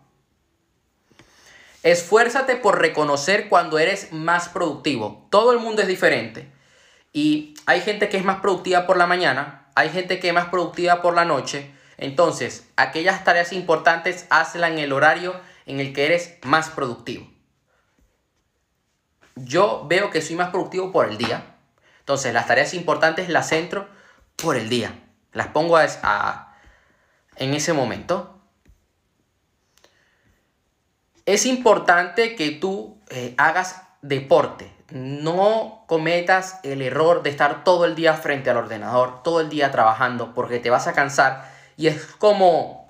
Esfuérzate 1.82 2.56
por 2.56 2.78
reconocer 2.78 3.48
cuando 3.48 3.78
eres 3.78 4.12
más 4.12 4.48
productivo. 4.48 5.26
Todo 5.30 5.52
el 5.52 5.58
mundo 5.60 5.82
es 5.82 5.88
diferente. 5.88 6.50
Y 7.12 7.54
hay 7.66 7.80
gente 7.80 8.08
que 8.08 8.18
es 8.18 8.24
más 8.24 8.40
productiva 8.40 8.86
por 8.86 8.96
la 8.96 9.06
mañana, 9.06 9.66
hay 9.74 9.88
gente 9.90 10.20
que 10.20 10.28
es 10.28 10.34
más 10.34 10.48
productiva 10.48 11.02
por 11.02 11.14
la 11.14 11.24
noche. 11.24 11.70
Entonces, 12.00 12.66
aquellas 12.76 13.24
tareas 13.24 13.52
importantes, 13.52 14.26
hazlas 14.30 14.70
en 14.70 14.78
el 14.78 14.94
horario 14.94 15.38
en 15.66 15.80
el 15.80 15.92
que 15.92 16.06
eres 16.06 16.38
más 16.42 16.70
productivo. 16.70 17.30
Yo 19.36 19.84
veo 19.86 20.10
que 20.10 20.22
soy 20.22 20.34
más 20.34 20.48
productivo 20.48 20.92
por 20.92 21.10
el 21.10 21.18
día. 21.18 21.56
Entonces, 21.98 22.32
las 22.32 22.46
tareas 22.46 22.72
importantes 22.72 23.28
las 23.28 23.48
centro 23.48 23.86
por 24.36 24.56
el 24.56 24.70
día. 24.70 24.98
Las 25.32 25.48
pongo 25.48 25.76
a, 25.76 26.56
en 27.36 27.52
ese 27.52 27.74
momento. 27.74 28.40
Es 31.26 31.44
importante 31.44 32.34
que 32.34 32.50
tú 32.50 32.98
eh, 33.10 33.34
hagas 33.36 33.82
deporte. 34.00 34.72
No 34.90 35.84
cometas 35.86 36.60
el 36.62 36.80
error 36.80 37.22
de 37.22 37.28
estar 37.28 37.62
todo 37.62 37.84
el 37.84 37.94
día 37.94 38.14
frente 38.14 38.48
al 38.48 38.56
ordenador, 38.56 39.22
todo 39.22 39.40
el 39.40 39.50
día 39.50 39.70
trabajando, 39.70 40.32
porque 40.32 40.58
te 40.60 40.70
vas 40.70 40.86
a 40.86 40.94
cansar. 40.94 41.49
Y 41.80 41.86
es 41.86 42.04
como 42.18 42.86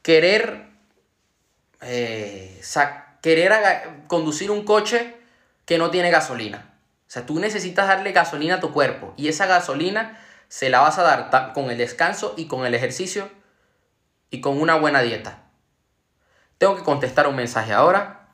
querer, 0.00 0.70
eh, 1.82 2.62
querer 3.20 3.52
conducir 4.06 4.50
un 4.50 4.64
coche 4.64 5.14
que 5.66 5.76
no 5.76 5.90
tiene 5.90 6.10
gasolina. 6.10 6.80
O 7.06 7.10
sea, 7.10 7.26
tú 7.26 7.38
necesitas 7.38 7.86
darle 7.86 8.12
gasolina 8.12 8.54
a 8.54 8.60
tu 8.60 8.72
cuerpo 8.72 9.12
y 9.18 9.28
esa 9.28 9.44
gasolina 9.44 10.18
se 10.48 10.70
la 10.70 10.80
vas 10.80 10.98
a 10.98 11.02
dar 11.02 11.52
con 11.52 11.70
el 11.70 11.76
descanso 11.76 12.32
y 12.38 12.48
con 12.48 12.64
el 12.64 12.72
ejercicio 12.72 13.28
y 14.30 14.40
con 14.40 14.58
una 14.58 14.76
buena 14.76 15.02
dieta. 15.02 15.42
Tengo 16.56 16.74
que 16.74 16.84
contestar 16.84 17.28
un 17.28 17.36
mensaje 17.36 17.74
ahora. 17.74 18.30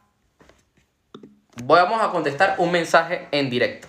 Vamos 1.64 2.00
a 2.00 2.12
contestar 2.12 2.54
un 2.58 2.70
mensaje 2.70 3.26
en 3.32 3.50
directo. 3.50 3.88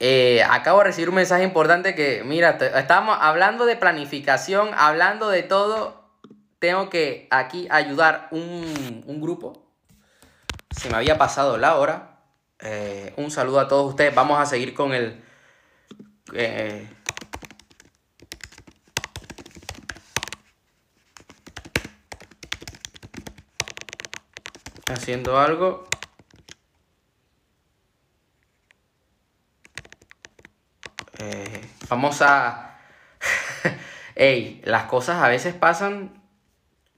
Eh, 0.00 0.42
acabo 0.48 0.78
de 0.78 0.84
recibir 0.84 1.08
un 1.08 1.14
mensaje 1.14 1.44
importante 1.44 1.94
que, 1.94 2.22
mira, 2.24 2.58
estamos 2.76 3.16
hablando 3.20 3.66
de 3.66 3.76
planificación, 3.76 4.70
hablando 4.76 5.28
de 5.28 5.42
todo. 5.42 6.04
Tengo 6.58 6.90
que 6.90 7.28
aquí 7.30 7.66
ayudar 7.70 8.28
un, 8.30 9.04
un 9.06 9.20
grupo 9.20 9.64
se 10.76 10.90
me 10.90 10.96
había 10.96 11.18
pasado 11.18 11.56
la 11.56 11.76
hora. 11.76 12.18
Eh, 12.60 13.12
un 13.16 13.30
saludo 13.30 13.60
a 13.60 13.68
todos 13.68 13.90
ustedes. 13.90 14.14
Vamos 14.14 14.38
a 14.38 14.46
seguir 14.46 14.74
con 14.74 14.92
el... 14.92 15.22
Eh, 16.32 16.88
haciendo 24.86 25.38
algo. 25.38 25.88
Eh, 31.30 31.60
vamos 31.88 32.22
a... 32.22 32.78
Ey, 34.14 34.62
las 34.64 34.84
cosas 34.84 35.22
a 35.22 35.28
veces 35.28 35.54
pasan 35.54 36.22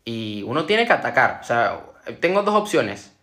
y 0.04 0.42
uno 0.42 0.66
tiene 0.66 0.86
que 0.86 0.92
atacar. 0.92 1.40
O 1.42 1.44
sea, 1.44 1.80
tengo 2.20 2.42
dos 2.42 2.54
opciones 2.54 3.16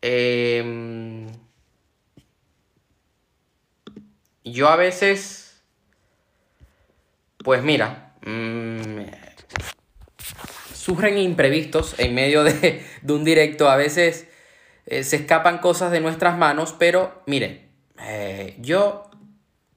Em, 0.00 1.26
yo 4.44 4.68
a 4.68 4.76
veces, 4.76 5.60
pues 7.38 7.62
mira, 7.62 8.14
mm, 8.24 9.02
surgen 10.72 11.18
imprevistos 11.18 11.98
en 11.98 12.14
medio 12.14 12.44
de, 12.44 12.84
un 13.08 13.24
directo. 13.24 13.68
A 13.68 13.76
veces 13.76 14.28
eh, 14.86 15.02
se 15.02 15.16
escapan 15.16 15.58
cosas 15.58 15.90
de 15.90 16.00
nuestras 16.00 16.38
manos, 16.38 16.74
pero 16.78 17.22
miren, 17.26 17.68
eh, 18.00 18.56
yo 18.60 19.07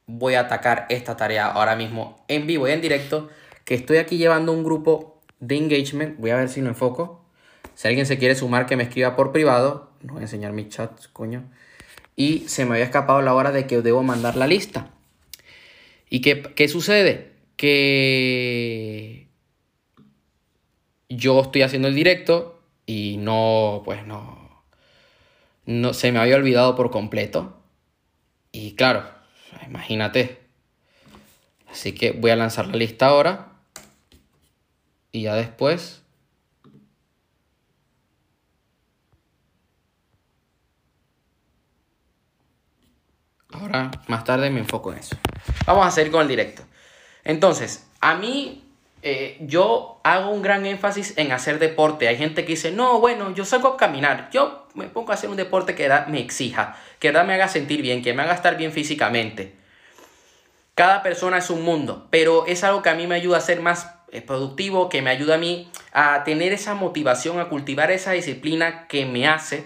voy 0.08 0.36
a 0.36 0.42
atacar 0.42 0.86
esta 0.90 1.16
tarea 1.16 1.48
ahora 1.48 1.76
mismo 1.76 2.24
en 2.28 2.48
vivo 2.48 2.68
y 2.68 2.72
en 2.72 2.82
directo, 2.82 3.30
que 3.66 3.76
estoy 3.76 3.98
aquí 3.98 4.18
llevando 4.18 4.52
un 4.52 4.64
grupo 4.64 5.22
de 5.40 5.58
engagement. 5.58 6.20
Voy 6.20 6.32
a 6.32 6.38
ver 6.38 6.50
si 6.50 6.62
lo 6.62 6.70
enfoco. 6.70 7.26
Si 7.76 7.88
alguien 7.88 8.06
se 8.06 8.18
quiere 8.18 8.36
sumar, 8.36 8.66
que 8.66 8.76
me 8.76 8.84
escriba 8.84 9.16
por 9.16 9.32
privado 9.32 9.92
no 10.04 10.14
voy 10.14 10.22
a 10.22 10.26
enseñar 10.26 10.54
mi 10.54 10.68
chat, 10.68 10.92
coño. 11.14 11.44
Y 12.16 12.40
se 12.48 12.66
me 12.66 12.72
había 12.72 12.86
escapado 12.86 13.22
la 13.22 13.34
hora 13.34 13.52
de 13.52 13.68
que 13.68 13.82
debo 13.82 14.04
mandar 14.04 14.36
la 14.36 14.48
lista. 14.48 14.92
¿Y 16.10 16.22
qué, 16.22 16.42
qué 16.42 16.68
sucede? 16.68 17.32
Que 17.56 19.30
yo 21.10 21.42
estoy 21.42 21.62
haciendo 21.62 21.88
el 21.88 21.96
directo 21.96 22.62
y 22.86 23.18
no, 23.18 23.82
pues 23.86 24.06
no, 24.06 24.64
no, 25.66 25.94
se 25.94 26.12
me 26.12 26.20
había 26.20 26.36
olvidado 26.36 26.76
por 26.76 26.92
completo. 26.92 27.58
Y 28.52 28.76
claro, 28.76 29.06
imagínate. 29.66 30.40
Así 31.70 31.94
que 31.94 32.12
voy 32.12 32.32
a 32.32 32.36
lanzar 32.36 32.68
la 32.68 32.76
lista 32.76 33.08
ahora. 33.08 33.48
Y 35.12 35.24
ya 35.24 35.36
después 35.36 36.02
Ahora, 43.54 43.92
más 44.08 44.24
tarde 44.24 44.50
me 44.50 44.60
enfoco 44.60 44.92
en 44.92 45.00
eso. 45.00 45.16
Vamos 45.66 45.86
a 45.86 45.92
seguir 45.92 46.12
con 46.12 46.22
el 46.22 46.28
directo. 46.28 46.64
Entonces, 47.24 47.88
a 48.00 48.16
mí, 48.16 48.64
eh, 49.02 49.38
yo 49.42 50.00
hago 50.04 50.32
un 50.32 50.42
gran 50.42 50.66
énfasis 50.66 51.18
en 51.18 51.32
hacer 51.32 51.60
deporte. 51.60 52.08
Hay 52.08 52.18
gente 52.18 52.46
que 52.46 52.54
dice, 52.54 52.72
no, 52.72 53.00
bueno, 53.00 53.34
yo 53.34 53.46
salgo 53.46 53.70
a 53.70 53.78
caminar. 53.78 54.30
Yo 54.32 54.61
me 54.74 54.88
pongo 54.88 55.12
a 55.12 55.16
hacer 55.16 55.30
un 55.30 55.38
deporte 55.38 55.76
que 55.76 55.90
me 56.08 56.20
exija, 56.20 56.78
que 57.00 57.12
me 57.12 57.34
haga 57.34 57.48
sentir 57.48 57.82
bien, 57.82 58.02
que 58.02 58.14
me 58.14 58.24
haga 58.24 58.34
estar 58.34 58.58
bien 58.58 58.72
físicamente. 58.72 59.56
Cada 60.76 61.04
persona 61.04 61.38
es 61.38 61.50
un 61.50 61.64
mundo, 61.64 62.08
pero 62.10 62.46
es 62.48 62.64
algo 62.64 62.82
que 62.82 62.90
a 62.90 62.96
mí 62.96 63.06
me 63.06 63.16
ayuda 63.16 63.38
a 63.38 63.42
ser 63.42 63.62
más 63.62 63.94
eh, 64.12 64.22
productivo, 64.22 64.90
que 64.90 65.02
me 65.02 65.10
ayuda 65.10 65.36
a 65.36 65.38
mí 65.38 65.70
a 65.94 66.24
tener 66.24 66.54
esa 66.54 66.76
motivación, 66.76 67.40
a 67.40 67.50
cultivar 67.50 67.92
esa 67.92 68.12
disciplina 68.12 68.88
que 68.88 69.06
me 69.06 69.28
hace 69.28 69.66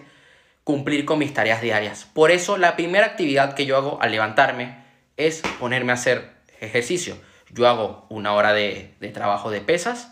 cumplir 0.64 1.06
con 1.06 1.20
mis 1.20 1.34
tareas 1.34 1.62
diarias. 1.62 2.06
Por 2.14 2.32
eso 2.32 2.58
la 2.58 2.76
primera 2.76 3.06
actividad 3.06 3.54
que 3.54 3.66
yo 3.66 3.78
hago 3.78 4.02
al 4.02 4.12
levantarme 4.12 4.84
es 5.16 5.42
ponerme 5.60 5.92
a 5.92 5.96
hacer 5.96 6.32
ejercicio. 6.60 7.18
Yo 7.52 7.68
hago 7.68 8.06
una 8.10 8.34
hora 8.34 8.54
de, 8.54 8.96
trabajo 9.14 9.52
de 9.52 9.62
pesas 9.62 10.12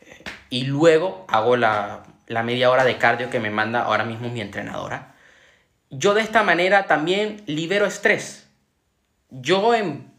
eh, 0.00 0.24
y 0.48 0.64
luego 0.64 1.26
hago 1.28 1.56
la, 1.56 2.02
media 2.42 2.70
hora 2.70 2.84
de 2.84 2.96
cardio 2.96 3.30
que 3.30 3.40
me 3.40 3.50
manda 3.50 3.82
ahora 3.82 4.04
mismo 4.04 4.28
mi 4.28 4.40
entrenadora. 4.40 5.14
Yo 5.90 6.14
de 6.14 6.22
esta 6.22 6.42
manera 6.42 6.86
también 6.86 7.42
libero 7.46 7.86
estrés. 7.86 8.48
Yo 9.30 9.74
en, 9.74 10.12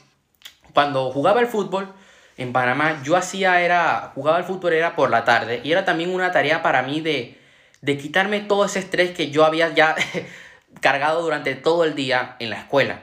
cuando 0.73 1.11
jugaba 1.11 1.39
el 1.39 1.47
fútbol 1.47 1.93
en 2.37 2.51
Panamá, 2.51 3.01
yo 3.03 3.15
hacía 3.15 3.61
era, 3.61 4.11
jugaba 4.13 4.37
el 4.37 4.43
fútbol 4.43 4.73
era 4.73 4.95
por 4.95 5.09
la 5.09 5.23
tarde 5.23 5.61
y 5.63 5.71
era 5.71 5.85
también 5.85 6.13
una 6.13 6.31
tarea 6.31 6.61
para 6.61 6.81
mí 6.81 6.99
de, 6.99 7.39
de 7.81 7.97
quitarme 7.97 8.41
todo 8.41 8.65
ese 8.65 8.79
estrés 8.79 9.11
que 9.11 9.31
yo 9.31 9.45
había 9.45 9.73
ya 9.73 9.95
cargado 10.81 11.21
durante 11.21 11.55
todo 11.55 11.83
el 11.85 11.95
día 11.95 12.35
en 12.39 12.49
la 12.49 12.57
escuela. 12.57 12.99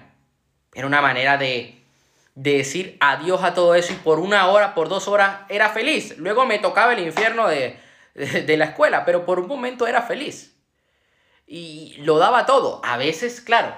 Era 0.75 0.87
una 0.87 1.01
manera 1.01 1.39
de, 1.39 1.75
decir 2.35 2.97
adiós 3.01 3.43
a 3.43 3.53
todo 3.53 3.75
eso 3.75 3.93
y 3.93 3.97
por 3.97 4.21
una 4.21 4.47
hora, 4.47 4.73
por 4.75 4.89
dos 4.89 5.09
horas 5.09 5.39
era 5.49 5.71
feliz. 5.71 6.17
Luego 6.19 6.47
me 6.47 6.61
tocaba 6.61 6.93
el 6.93 7.01
infierno 7.01 7.49
de, 7.49 7.77
de 8.15 8.57
la 8.57 8.67
escuela, 8.67 9.05
pero 9.05 9.25
por 9.25 9.39
un 9.39 9.47
momento 9.47 9.87
era 9.87 10.03
feliz. 10.03 10.55
Y 11.47 11.97
lo 11.99 12.19
daba 12.19 12.47
todo. 12.47 12.81
A 12.85 12.97
veces, 12.97 13.41
claro, 13.41 13.75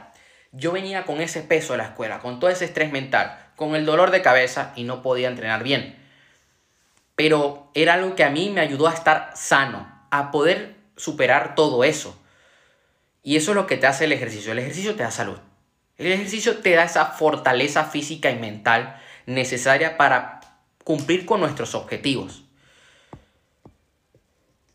yo 0.53 0.73
venía 0.73 1.05
con 1.05 1.21
ese 1.21 1.43
peso 1.43 1.73
de 1.73 1.79
la 1.79 1.85
escuela, 1.85 2.19
con 2.19 2.41
todo 2.41 2.51
ese 2.51 2.65
estrés 2.65 2.91
mental, 2.91 3.39
con 3.57 3.77
el 3.77 3.87
dolor 3.87 4.11
de 4.11 4.23
cabeza 4.23 4.73
y 4.75 4.85
no 4.85 5.03
podía 5.03 5.29
entrenar 5.29 5.63
bien. 5.63 5.97
Pero 7.15 7.71
era 7.75 7.95
algo 7.95 8.17
que 8.17 8.25
a 8.25 8.31
mí 8.31 8.51
me 8.51 8.61
ayudó 8.61 8.89
a 8.89 8.95
estar 8.95 9.31
sano, 9.35 9.87
a 10.11 10.31
poder 10.31 10.75
superar 10.97 11.55
todo 11.55 11.85
eso. 11.85 12.21
Y 13.23 13.37
eso 13.37 13.53
es 13.53 13.55
lo 13.55 13.67
que 13.67 13.77
te 13.77 13.87
hace 13.87 14.07
el 14.07 14.13
ejercicio. 14.13 14.53
El 14.53 14.59
ejercicio 14.59 14.97
te 14.97 15.03
da 15.03 15.11
salud. 15.11 15.39
El 15.99 16.11
ejercicio 16.11 16.59
te 16.59 16.75
da 16.75 16.85
esa 16.85 17.07
fortaleza 17.07 17.85
física 17.85 18.31
y 18.31 18.39
mental 18.39 18.99
necesaria 19.27 19.99
para 19.99 20.41
cumplir 20.83 21.27
con 21.27 21.41
nuestros 21.41 21.75
objetivos. 21.75 22.45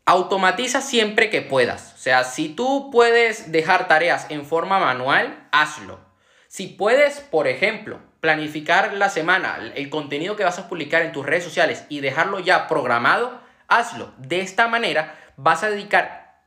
Automatiza 0.06 0.80
siempre 0.80 1.30
que 1.30 1.42
puedas. 1.42 1.94
O 1.94 1.98
sea, 1.98 2.22
si 2.22 2.48
tú 2.48 2.90
puedes 2.92 3.50
dejar 3.50 3.88
tareas 3.88 4.26
en 4.30 4.46
forma 4.46 4.78
manual, 4.78 5.48
hazlo. 5.50 5.98
Si 6.46 6.68
puedes, 6.68 7.20
por 7.20 7.48
ejemplo, 7.48 8.00
planificar 8.20 8.94
la 8.94 9.10
semana, 9.10 9.72
el 9.74 9.90
contenido 9.90 10.36
que 10.36 10.44
vas 10.44 10.60
a 10.60 10.68
publicar 10.68 11.02
en 11.02 11.12
tus 11.12 11.26
redes 11.26 11.44
sociales 11.44 11.84
y 11.88 12.00
dejarlo 12.00 12.38
ya 12.38 12.68
programado, 12.68 13.40
hazlo. 13.66 14.14
De 14.16 14.40
esta 14.40 14.68
manera 14.68 15.18
vas 15.36 15.64
a 15.64 15.70
dedicar 15.70 16.40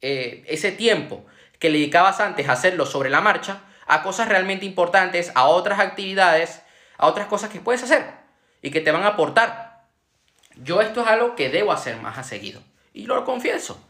eh, 0.00 0.44
ese 0.48 0.72
tiempo 0.72 1.24
que 1.60 1.70
le 1.70 1.78
dedicabas 1.78 2.20
antes 2.20 2.48
a 2.48 2.52
hacerlo 2.52 2.86
sobre 2.86 3.08
la 3.08 3.20
marcha 3.20 3.62
a 3.86 4.02
cosas 4.02 4.28
realmente 4.28 4.66
importantes, 4.66 5.30
a 5.34 5.44
otras 5.44 5.78
actividades, 5.78 6.62
a 6.98 7.06
otras 7.06 7.26
cosas 7.26 7.50
que 7.50 7.60
puedes 7.60 7.82
hacer 7.82 8.04
y 8.62 8.70
que 8.70 8.80
te 8.80 8.90
van 8.90 9.04
a 9.04 9.08
aportar. 9.08 9.73
Yo 10.62 10.80
esto 10.80 11.02
es 11.02 11.06
algo 11.08 11.34
que 11.34 11.50
debo 11.50 11.72
hacer 11.72 11.96
más 11.96 12.18
a 12.18 12.22
seguido. 12.22 12.60
Y 12.92 13.06
lo 13.06 13.24
confieso. 13.24 13.82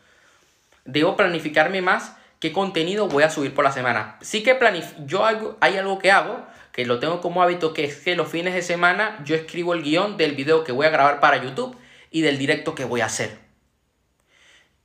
Debo 0.85 1.17
planificarme 1.17 1.83
más 1.83 2.17
qué 2.41 2.53
contenido 2.53 3.09
voy 3.09 3.23
a 3.23 3.31
subir 3.31 3.55
por 3.55 3.65
la 3.65 3.73
semana. 3.73 4.19
Sí 4.21 4.43
que 4.43 4.59
yo 5.07 5.25
hay 5.25 5.77
algo 5.77 5.99
que 5.99 6.11
hago, 6.11 6.45
que 6.73 6.85
lo 6.85 6.99
tengo 6.99 7.21
como 7.21 7.43
hábito, 7.43 7.73
que 7.73 7.85
es 7.85 7.97
que 7.97 8.17
los 8.17 8.29
fines 8.29 8.55
de 8.55 8.63
semana 8.63 9.21
yo 9.25 9.35
escribo 9.35 9.75
el 9.75 9.83
guion 9.83 10.17
del 10.17 10.35
video 10.35 10.65
que 10.65 10.73
voy 10.73 10.87
a 10.87 10.91
grabar 10.91 11.21
para 11.21 11.43
YouTube 11.43 11.77
y 12.11 12.21
del 12.23 12.39
directo 12.39 12.75
que 12.75 12.85
voy 12.85 13.01
a 13.01 13.07
hacer. 13.07 13.39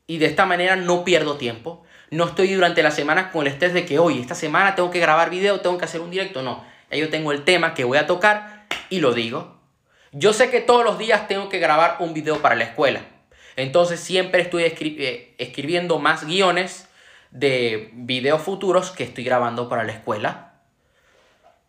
Y 0.07 0.17
de 0.17 0.25
esta 0.25 0.45
manera 0.45 0.75
no 0.75 1.03
pierdo 1.03 1.37
tiempo. 1.37 1.83
No 2.11 2.25
estoy 2.25 2.53
durante 2.53 2.81
la 2.81 2.91
semana 2.91 3.31
con 3.31 3.45
el 3.45 3.53
estrés 3.53 3.73
de 3.73 3.85
que 3.85 3.99
hoy, 3.99 4.19
esta 4.19 4.35
semana 4.35 4.75
tengo 4.75 4.89
que 4.89 4.99
grabar 4.99 5.29
video, 5.29 5.61
tengo 5.61 5.77
que 5.77 5.85
hacer 5.85 6.01
un 6.01 6.09
directo. 6.09 6.41
No, 6.41 6.65
yo 6.91 7.09
tengo 7.09 7.31
el 7.31 7.43
tema 7.43 7.73
que 7.73 7.83
voy 7.83 7.97
a 7.97 8.07
tocar 8.07 8.65
y 8.89 8.99
lo 8.99 9.13
digo. 9.13 9.58
Yo 10.11 10.33
sé 10.33 10.49
que 10.49 10.61
todos 10.61 10.83
los 10.83 10.97
días 10.97 11.27
tengo 11.27 11.49
que 11.49 11.59
grabar 11.59 11.97
un 11.99 12.13
video 12.13 12.41
para 12.41 12.55
la 12.55 12.63
escuela. 12.63 13.01
Entonces 13.55 13.99
siempre 13.99 14.41
estoy 14.41 14.63
eh, 14.63 15.35
escribiendo 15.37 15.99
más 15.99 16.25
guiones 16.25 16.87
de 17.31 17.91
videos 17.93 18.41
futuros 18.41 18.91
que 18.91 19.03
estoy 19.03 19.23
grabando 19.23 19.69
para 19.69 19.83
la 19.83 19.91
escuela. 19.91 20.53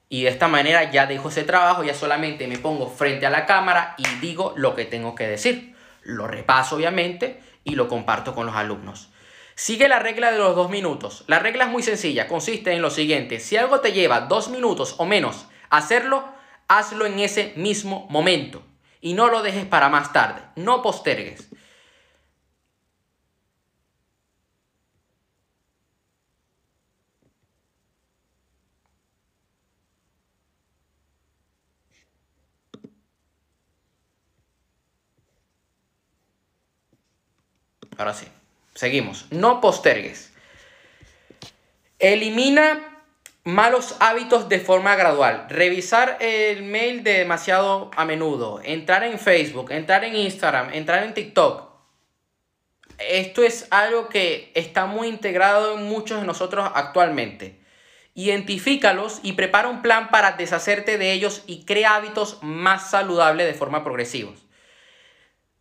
Y 0.09 0.23
de 0.23 0.31
esta 0.31 0.49
manera 0.49 0.91
ya 0.91 1.07
dejo 1.07 1.29
ese 1.29 1.45
trabajo, 1.45 1.85
ya 1.85 1.95
solamente 1.95 2.49
me 2.49 2.59
pongo 2.59 2.89
frente 2.89 3.27
a 3.27 3.31
la 3.31 3.47
cámara 3.47 3.95
y 3.99 4.05
digo 4.21 4.55
lo 4.57 4.75
que 4.75 4.85
tengo 4.85 5.15
que 5.15 5.27
decir. 5.27 5.75
Lo 6.03 6.27
repaso 6.27 6.77
obviamente 6.77 7.41
y 7.63 7.75
lo 7.75 7.89
comparto 7.89 8.35
con 8.35 8.47
los 8.47 8.57
alumnos. 8.57 9.11
Sigue 9.55 9.89
la 9.89 9.99
regla 9.99 10.33
de 10.33 10.39
los 10.39 10.57
dos 10.57 10.71
minutos. 10.71 11.25
La 11.27 11.39
regla 11.39 11.65
es 11.65 11.71
muy 11.71 11.83
sencilla, 11.83 12.27
consiste 12.27 12.73
en 12.73 12.81
lo 12.81 12.91
siguiente. 12.91 13.39
Si 13.39 13.59
algo 13.59 13.81
te 13.81 13.93
lleva 13.93 14.23
dos 14.23 14.49
minutos 14.49 14.95
o 14.97 15.05
menos 15.05 15.47
hacerlo, 15.69 16.25
hazlo 16.71 17.05
en 17.05 17.19
ese 17.19 17.53
mismo 17.57 18.07
momento. 18.11 18.63
Y 19.01 19.15
no 19.15 19.29
lo 19.29 19.43
dejes 19.43 19.67
para 19.67 19.89
más 19.89 20.13
tarde. 20.13 20.41
No 20.55 20.83
postergues. 20.83 21.49
Ahora 37.99 38.15
sí. 38.15 38.27
Seguimos. 38.75 39.27
No 39.31 39.61
postergues. 39.61 40.33
Elimina 41.99 42.90
malos 43.45 43.97
hábitos 44.01 44.49
de 44.49 44.61
forma 44.61 44.97
gradual. 44.97 45.47
Revisar 45.49 46.19
el 46.21 46.63
mail 46.63 47.03
demasiado 47.03 47.91
a 47.97 48.05
menudo. 48.05 48.61
Entrar 48.65 49.05
en 49.05 49.19
Facebook, 49.19 49.71
entrar 49.73 50.05
en 50.05 50.17
Instagram, 50.17 50.73
entrar 50.73 51.05
en 51.05 51.15
TikTok. 51.15 51.71
Esto 52.99 53.43
es 53.43 53.67
algo 53.71 54.09
que 54.09 54.53
está 54.55 54.87
muy 54.87 55.09
integrado 55.09 55.79
en 55.79 55.85
muchos 55.85 56.21
de 56.21 56.27
nosotros 56.27 56.71
actualmente. 56.75 57.61
Identifícalos 58.15 59.21
y 59.23 59.33
prepara 59.33 59.69
un 59.69 59.83
plan 59.83 60.11
para 60.11 60.33
deshacerte 60.33 60.99
de 60.99 61.13
ellos 61.13 61.43
y 61.47 61.65
crea 61.65 61.95
hábitos 61.95 62.39
más 62.43 62.91
saludables 62.91 63.47
de 63.47 63.55
forma 63.55 63.85
progresiva. 63.85 64.33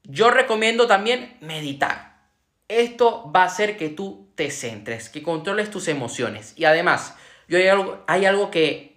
Yo 0.04 0.32
recomiendo 0.32 0.88
también 0.88 1.38
meditar 1.40 2.10
esto 2.70 3.30
va 3.36 3.42
a 3.42 3.48
hacer 3.48 3.76
que 3.76 3.90
tú 3.90 4.30
te 4.36 4.52
centres, 4.52 5.10
que 5.10 5.24
controles 5.24 5.72
tus 5.72 5.88
emociones. 5.88 6.54
Y 6.56 6.66
además, 6.66 7.16
yo 7.50 7.58
hay 7.58 7.68
algo, 7.68 8.04
hay 8.08 8.26
algo 8.26 8.52
que 8.52 8.96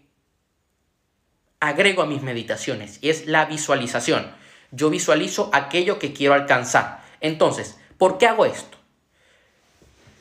agrego 1.58 2.02
a 2.02 2.06
mis 2.06 2.22
meditaciones 2.22 2.98
y 3.00 3.08
es 3.08 3.26
la 3.26 3.46
visualización. 3.46 4.30
Yo 4.70 4.90
visualizo 4.90 5.48
aquello 5.52 5.98
que 5.98 6.12
quiero 6.12 6.34
alcanzar. 6.34 7.02
Entonces, 7.20 7.78
¿por 7.96 8.18
qué 8.18 8.26
hago 8.26 8.44
esto? 8.44 8.76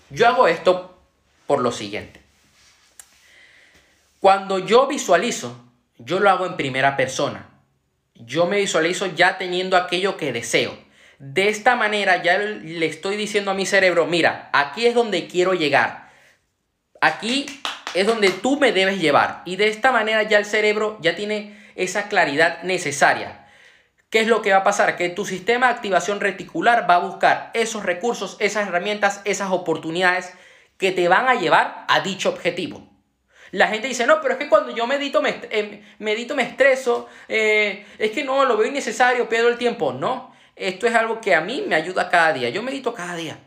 Yo 0.10 0.28
hago 0.28 0.48
esto 0.48 0.98
por 1.46 1.60
lo 1.60 1.72
siguiente. 1.72 2.22
Cuando 4.22 4.60
yo 4.60 4.88
visualizo, 4.88 5.58
yo 5.98 6.20
lo 6.20 6.30
hago 6.30 6.46
en 6.46 6.56
primera 6.56 6.96
persona. 6.96 7.50
Yo 8.16 8.46
me 8.46 8.58
visualizo 8.58 9.08
ya 9.08 9.38
teniendo 9.38 9.76
aquello 9.76 10.16
que 10.16 10.32
deseo. 10.32 10.78
De 11.20 11.50
esta 11.50 11.76
manera 11.76 12.24
ya 12.24 12.38
le 12.38 12.86
estoy 12.86 13.18
diciendo 13.18 13.52
a 13.52 13.56
mi 13.56 13.66
cerebro, 13.66 14.06
mira, 14.06 14.50
aquí 14.54 14.86
es 14.86 14.96
donde 14.96 15.28
quiero 15.28 15.54
llegar. 15.54 16.12
Aquí 17.02 17.61
es 17.94 18.08
donde 18.08 18.30
tú 18.30 18.60
me 18.60 18.72
debes 18.72 19.00
llevar. 19.00 19.42
Y 19.46 19.56
de 19.56 19.68
esta 19.68 19.92
manera 19.92 20.24
ya 20.24 20.38
el 20.38 20.46
cerebro 20.46 20.98
ya 21.02 21.16
tiene 21.16 21.58
esa 21.76 22.08
claridad 22.10 22.64
necesaria. 22.64 23.48
¿Qué 24.10 24.20
es 24.20 24.28
lo 24.28 24.42
que 24.42 24.52
va 24.52 24.58
a 24.58 24.64
pasar? 24.64 24.98
Que 24.98 25.10
tu 25.10 25.26
sistema 25.26 25.68
de 25.68 25.74
activación 25.74 26.20
reticular 26.20 26.90
va 26.90 26.96
a 26.96 27.00
buscar 27.00 27.50
esos 27.54 27.84
recursos, 27.84 28.36
esas 28.40 28.68
herramientas, 28.68 29.22
esas 29.24 29.52
oportunidades 29.52 30.34
que 30.78 30.92
te 30.92 31.08
van 31.08 31.30
a 31.30 31.36
llevar 31.36 31.86
a 31.88 32.02
dicho 32.02 32.30
objetivo. 32.30 32.88
La 33.52 33.68
gente 33.68 33.88
dice, 33.88 34.06
no, 34.08 34.22
pero 34.22 34.34
es 34.34 34.40
que 34.40 34.50
cuando 34.50 34.76
yo 34.76 34.88
medito 34.88 35.22
me, 35.22 35.42
eh, 35.50 35.84
medito 36.00 36.36
me 36.36 36.44
estreso, 36.44 37.08
eh, 37.28 37.86
es 38.00 38.12
que 38.12 38.24
no, 38.24 38.46
lo 38.46 38.58
veo 38.58 38.68
innecesario, 38.68 39.30
pierdo 39.30 39.50
el 39.50 39.58
tiempo. 39.58 39.94
No, 39.94 40.34
esto 40.56 40.88
es 40.88 40.96
algo 40.96 41.22
que 41.22 41.36
a 41.36 41.42
mí 41.42 41.64
me 41.68 41.76
ayuda 41.76 42.10
cada 42.10 42.34
día. 42.34 42.50
Yo 42.50 42.64
medito 42.64 42.94
cada 42.94 43.16
día. 43.16 43.40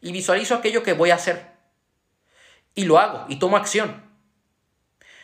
Y 0.00 0.12
visualizo 0.12 0.54
aquello 0.54 0.82
que 0.82 0.92
voy 0.92 1.10
a 1.10 1.16
hacer. 1.16 1.53
Y 2.74 2.84
lo 2.84 2.98
hago. 2.98 3.26
Y 3.28 3.36
tomo 3.36 3.56
acción. 3.56 4.02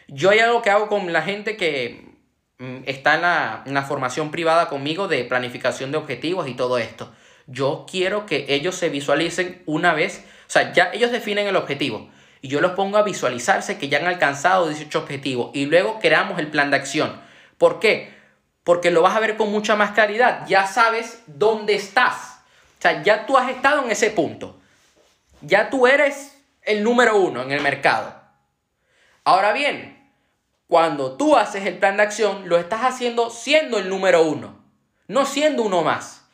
Yo 0.08 0.30
hay 0.30 0.40
algo 0.40 0.62
que 0.62 0.70
hago 0.70 0.88
con 0.88 1.12
la 1.12 1.22
gente 1.22 1.56
que 1.56 2.14
mm, 2.58 2.82
está 2.86 3.14
en 3.14 3.22
la, 3.22 3.62
en 3.66 3.74
la 3.74 3.82
formación 3.82 4.30
privada 4.30 4.68
conmigo 4.68 5.08
de 5.08 5.24
planificación 5.24 5.92
de 5.92 5.98
objetivos 5.98 6.48
y 6.48 6.54
todo 6.54 6.78
esto. 6.78 7.12
Yo 7.46 7.86
quiero 7.90 8.26
que 8.26 8.46
ellos 8.48 8.74
se 8.74 8.88
visualicen 8.88 9.62
una 9.66 9.94
vez. 9.94 10.24
O 10.48 10.50
sea, 10.50 10.72
ya 10.72 10.90
ellos 10.92 11.10
definen 11.10 11.46
el 11.46 11.56
objetivo. 11.56 12.10
Y 12.42 12.48
yo 12.48 12.60
los 12.60 12.72
pongo 12.72 12.96
a 12.96 13.02
visualizarse 13.02 13.78
que 13.78 13.88
ya 13.88 13.98
han 13.98 14.06
alcanzado 14.06 14.68
18 14.68 14.98
objetivos. 14.98 15.50
Y 15.54 15.66
luego 15.66 15.98
creamos 16.00 16.38
el 16.38 16.48
plan 16.48 16.70
de 16.70 16.76
acción. 16.76 17.20
¿Por 17.58 17.78
qué? 17.80 18.20
porque 18.64 18.90
lo 18.90 19.02
vas 19.02 19.16
a 19.16 19.20
ver 19.20 19.36
con 19.36 19.50
mucha 19.50 19.76
más 19.76 19.92
claridad. 19.92 20.46
Ya 20.46 20.66
sabes 20.66 21.22
dónde 21.26 21.74
estás. 21.74 22.40
O 22.78 22.82
sea, 22.82 23.02
ya 23.02 23.26
tú 23.26 23.36
has 23.36 23.50
estado 23.50 23.84
en 23.84 23.90
ese 23.90 24.10
punto. 24.10 24.58
Ya 25.40 25.70
tú 25.70 25.86
eres 25.86 26.39
el 26.62 26.83
número 26.85 27.16
uno 27.18 27.42
en 27.42 27.53
el 27.53 27.61
mercado. 27.62 28.20
Ahora 29.25 29.53
bien, 29.53 30.12
cuando 30.66 31.16
tú 31.16 31.37
haces 31.37 31.66
el 31.66 31.79
plan 31.79 31.96
de 31.96 32.05
acción, 32.05 32.49
lo 32.49 32.59
estás 32.59 32.83
haciendo 32.83 33.31
siendo 33.31 33.79
el 33.79 33.88
número 33.88 34.23
uno, 34.23 34.64
no 35.09 35.27
siendo 35.27 35.62
uno 35.62 35.83
más. 35.83 36.29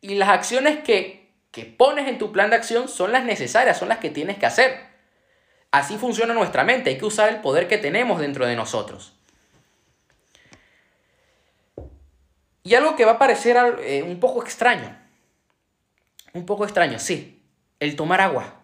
Y 0.00 0.16
las 0.16 0.28
acciones 0.28 0.82
que, 0.82 1.32
que 1.50 1.64
pones 1.64 2.08
en 2.08 2.18
tu 2.18 2.32
plan 2.32 2.50
de 2.50 2.56
acción 2.56 2.88
son 2.88 3.12
las 3.12 3.24
necesarias, 3.24 3.78
son 3.78 3.88
las 3.88 3.98
que 3.98 4.10
tienes 4.10 4.38
que 4.38 4.46
hacer. 4.46 4.86
Así 5.70 5.98
funciona 5.98 6.34
nuestra 6.34 6.64
mente, 6.64 6.90
hay 6.90 6.98
que 6.98 7.04
usar 7.04 7.28
el 7.28 7.40
poder 7.40 7.68
que 7.68 7.78
tenemos 7.78 8.18
dentro 8.20 8.46
de 8.46 8.56
nosotros. 8.56 9.12
Y 12.62 12.74
algo 12.74 12.96
que 12.96 13.04
va 13.04 13.12
a 13.12 13.18
parecer 13.18 13.56
eh, 13.80 14.02
un 14.02 14.18
poco 14.18 14.42
extraño. 14.42 14.98
Un 16.32 16.44
poco 16.44 16.64
extraño, 16.64 16.98
sí. 16.98 17.40
El 17.78 17.94
tomar 17.94 18.20
agua. 18.20 18.55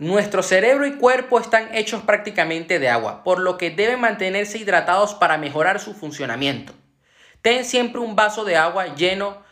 Nuestro 0.00 0.42
cerebro 0.42 0.86
y 0.86 0.94
cuerpo 0.94 1.38
están 1.38 1.74
hechos 1.74 2.00
prácticamente 2.00 2.78
de 2.78 2.88
agua, 2.88 3.22
por 3.22 3.38
lo 3.38 3.58
que 3.58 3.68
deben 3.68 4.00
mantenerse 4.00 4.56
hidratados 4.56 5.12
para 5.12 5.36
mejorar 5.36 5.78
su 5.78 5.92
funcionamiento. 5.92 6.72
Ten 7.42 7.66
siempre 7.66 8.00
un 8.00 8.16
vaso 8.16 8.46
de 8.46 8.56
agua 8.56 8.94
lleno 8.94 9.42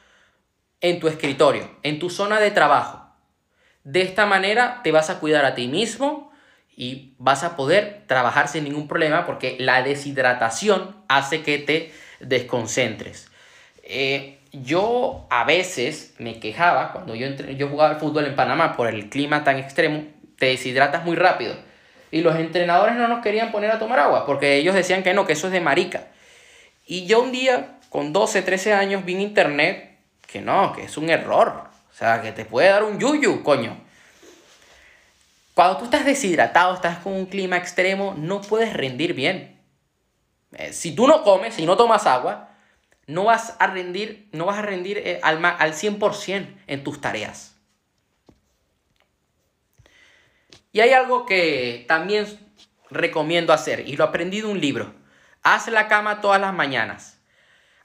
en 0.80 1.00
tu 1.00 1.08
escritorio, 1.08 1.70
en 1.82 1.98
tu 1.98 2.08
zona 2.08 2.40
de 2.40 2.50
trabajo. 2.50 3.14
De 3.84 4.00
esta 4.00 4.24
manera 4.24 4.80
te 4.82 4.90
vas 4.90 5.10
a 5.10 5.20
cuidar 5.20 5.44
a 5.44 5.54
ti 5.54 5.68
mismo 5.68 6.32
y 6.74 7.12
vas 7.18 7.44
a 7.44 7.54
poder 7.54 8.04
trabajar 8.06 8.48
sin 8.48 8.64
ningún 8.64 8.88
problema 8.88 9.26
porque 9.26 9.58
la 9.60 9.82
deshidratación 9.82 10.96
hace 11.08 11.42
que 11.42 11.58
te 11.58 11.92
desconcentres. 12.20 13.30
Eh, 13.82 14.38
yo 14.52 15.26
a 15.28 15.44
veces 15.44 16.14
me 16.16 16.40
quejaba 16.40 16.92
cuando 16.92 17.14
yo, 17.14 17.28
yo 17.28 17.68
jugaba 17.68 17.90
al 17.90 18.00
fútbol 18.00 18.24
en 18.24 18.34
Panamá 18.34 18.78
por 18.78 18.88
el 18.88 19.10
clima 19.10 19.44
tan 19.44 19.58
extremo, 19.58 20.04
te 20.38 20.46
deshidratas 20.46 21.04
muy 21.04 21.16
rápido. 21.16 21.54
Y 22.10 22.22
los 22.22 22.36
entrenadores 22.36 22.96
no 22.96 23.08
nos 23.08 23.22
querían 23.22 23.52
poner 23.52 23.70
a 23.70 23.78
tomar 23.78 23.98
agua 23.98 24.24
porque 24.24 24.56
ellos 24.56 24.74
decían 24.74 25.02
que 25.02 25.14
no, 25.14 25.26
que 25.26 25.34
eso 25.34 25.48
es 25.48 25.52
de 25.52 25.60
marica. 25.60 26.06
Y 26.86 27.06
yo 27.06 27.20
un 27.20 27.32
día, 27.32 27.78
con 27.90 28.12
12, 28.12 28.42
13 28.42 28.72
años, 28.72 29.04
vi 29.04 29.14
en 29.14 29.20
internet 29.20 29.98
que 30.26 30.40
no, 30.40 30.72
que 30.72 30.84
es 30.84 30.96
un 30.96 31.10
error. 31.10 31.64
O 31.90 31.94
sea, 31.94 32.22
que 32.22 32.32
te 32.32 32.44
puede 32.44 32.68
dar 32.68 32.84
un 32.84 32.98
yuyu, 32.98 33.42
coño. 33.42 33.76
Cuando 35.52 35.78
tú 35.78 35.84
estás 35.84 36.04
deshidratado, 36.04 36.74
estás 36.74 36.98
con 36.98 37.12
un 37.12 37.26
clima 37.26 37.56
extremo, 37.56 38.14
no 38.16 38.40
puedes 38.40 38.72
rendir 38.72 39.12
bien. 39.12 39.60
Eh, 40.52 40.72
si 40.72 40.94
tú 40.94 41.06
no 41.08 41.24
comes, 41.24 41.54
si 41.54 41.66
no 41.66 41.76
tomas 41.76 42.06
agua, 42.06 42.50
no 43.06 43.24
vas 43.24 43.56
a 43.58 43.66
rendir, 43.66 44.28
no 44.32 44.46
vas 44.46 44.58
a 44.58 44.62
rendir 44.62 44.98
eh, 44.98 45.18
al, 45.22 45.44
al 45.44 45.72
100% 45.72 46.46
en 46.68 46.84
tus 46.84 47.00
tareas. 47.00 47.57
Y 50.72 50.80
hay 50.80 50.90
algo 50.90 51.26
que 51.26 51.84
también 51.88 52.26
recomiendo 52.90 53.52
hacer 53.52 53.88
y 53.88 53.96
lo 53.96 54.04
aprendí 54.04 54.40
de 54.40 54.46
un 54.46 54.60
libro. 54.60 54.94
Haz 55.42 55.68
la 55.68 55.88
cama 55.88 56.20
todas 56.20 56.40
las 56.40 56.52
mañanas. 56.52 57.20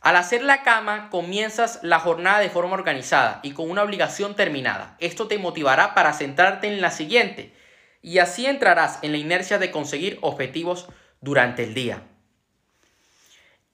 Al 0.02 0.17
hacer 0.17 0.43
la 0.43 0.63
cama 0.63 1.10
comienzas 1.10 1.80
la 1.82 2.00
jornada 2.00 2.39
de 2.39 2.50
forma 2.50 2.74
organizada 2.74 3.39
y 3.41 3.52
con 3.52 3.69
una 3.69 3.84
obligación 3.84 4.36
terminada. 4.36 4.98
Esto 5.00 5.28
te 5.28 5.38
motivará 5.38 5.93
para 5.93 6.12
centrarte 6.12 6.67
en 6.67 6.82
la 6.82 6.91
siguiente 6.91 7.54
y 8.02 8.17
así 8.17 8.46
entrarás 8.46 9.00
en 9.02 9.13
la 9.13 9.17
inercia 9.17 9.60
de 9.60 9.72
conseguir 9.72 10.19
objetivos 10.22 10.88
durante 11.22 11.63
el 11.63 11.74
día. 11.74 12.04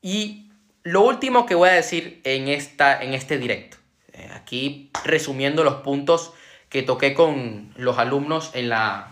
Y 0.04 0.52
lo 0.84 1.02
último 1.02 1.48
que 1.48 1.56
voy 1.56 1.69
a 1.69 1.74
decir 1.74 2.22
en, 2.24 2.48
esta, 2.48 3.02
en 3.02 3.15
este 3.15 3.39
directo, 3.39 3.78
eh, 4.13 4.30
aquí 4.34 4.91
resumiendo 5.04 5.63
los 5.63 5.82
puntos 5.82 6.34
que 6.70 6.84
toqué 6.84 7.14
con 7.14 7.74
los 7.76 7.98
alumnos 7.98 8.52
en 8.54 8.70
la 8.70 9.08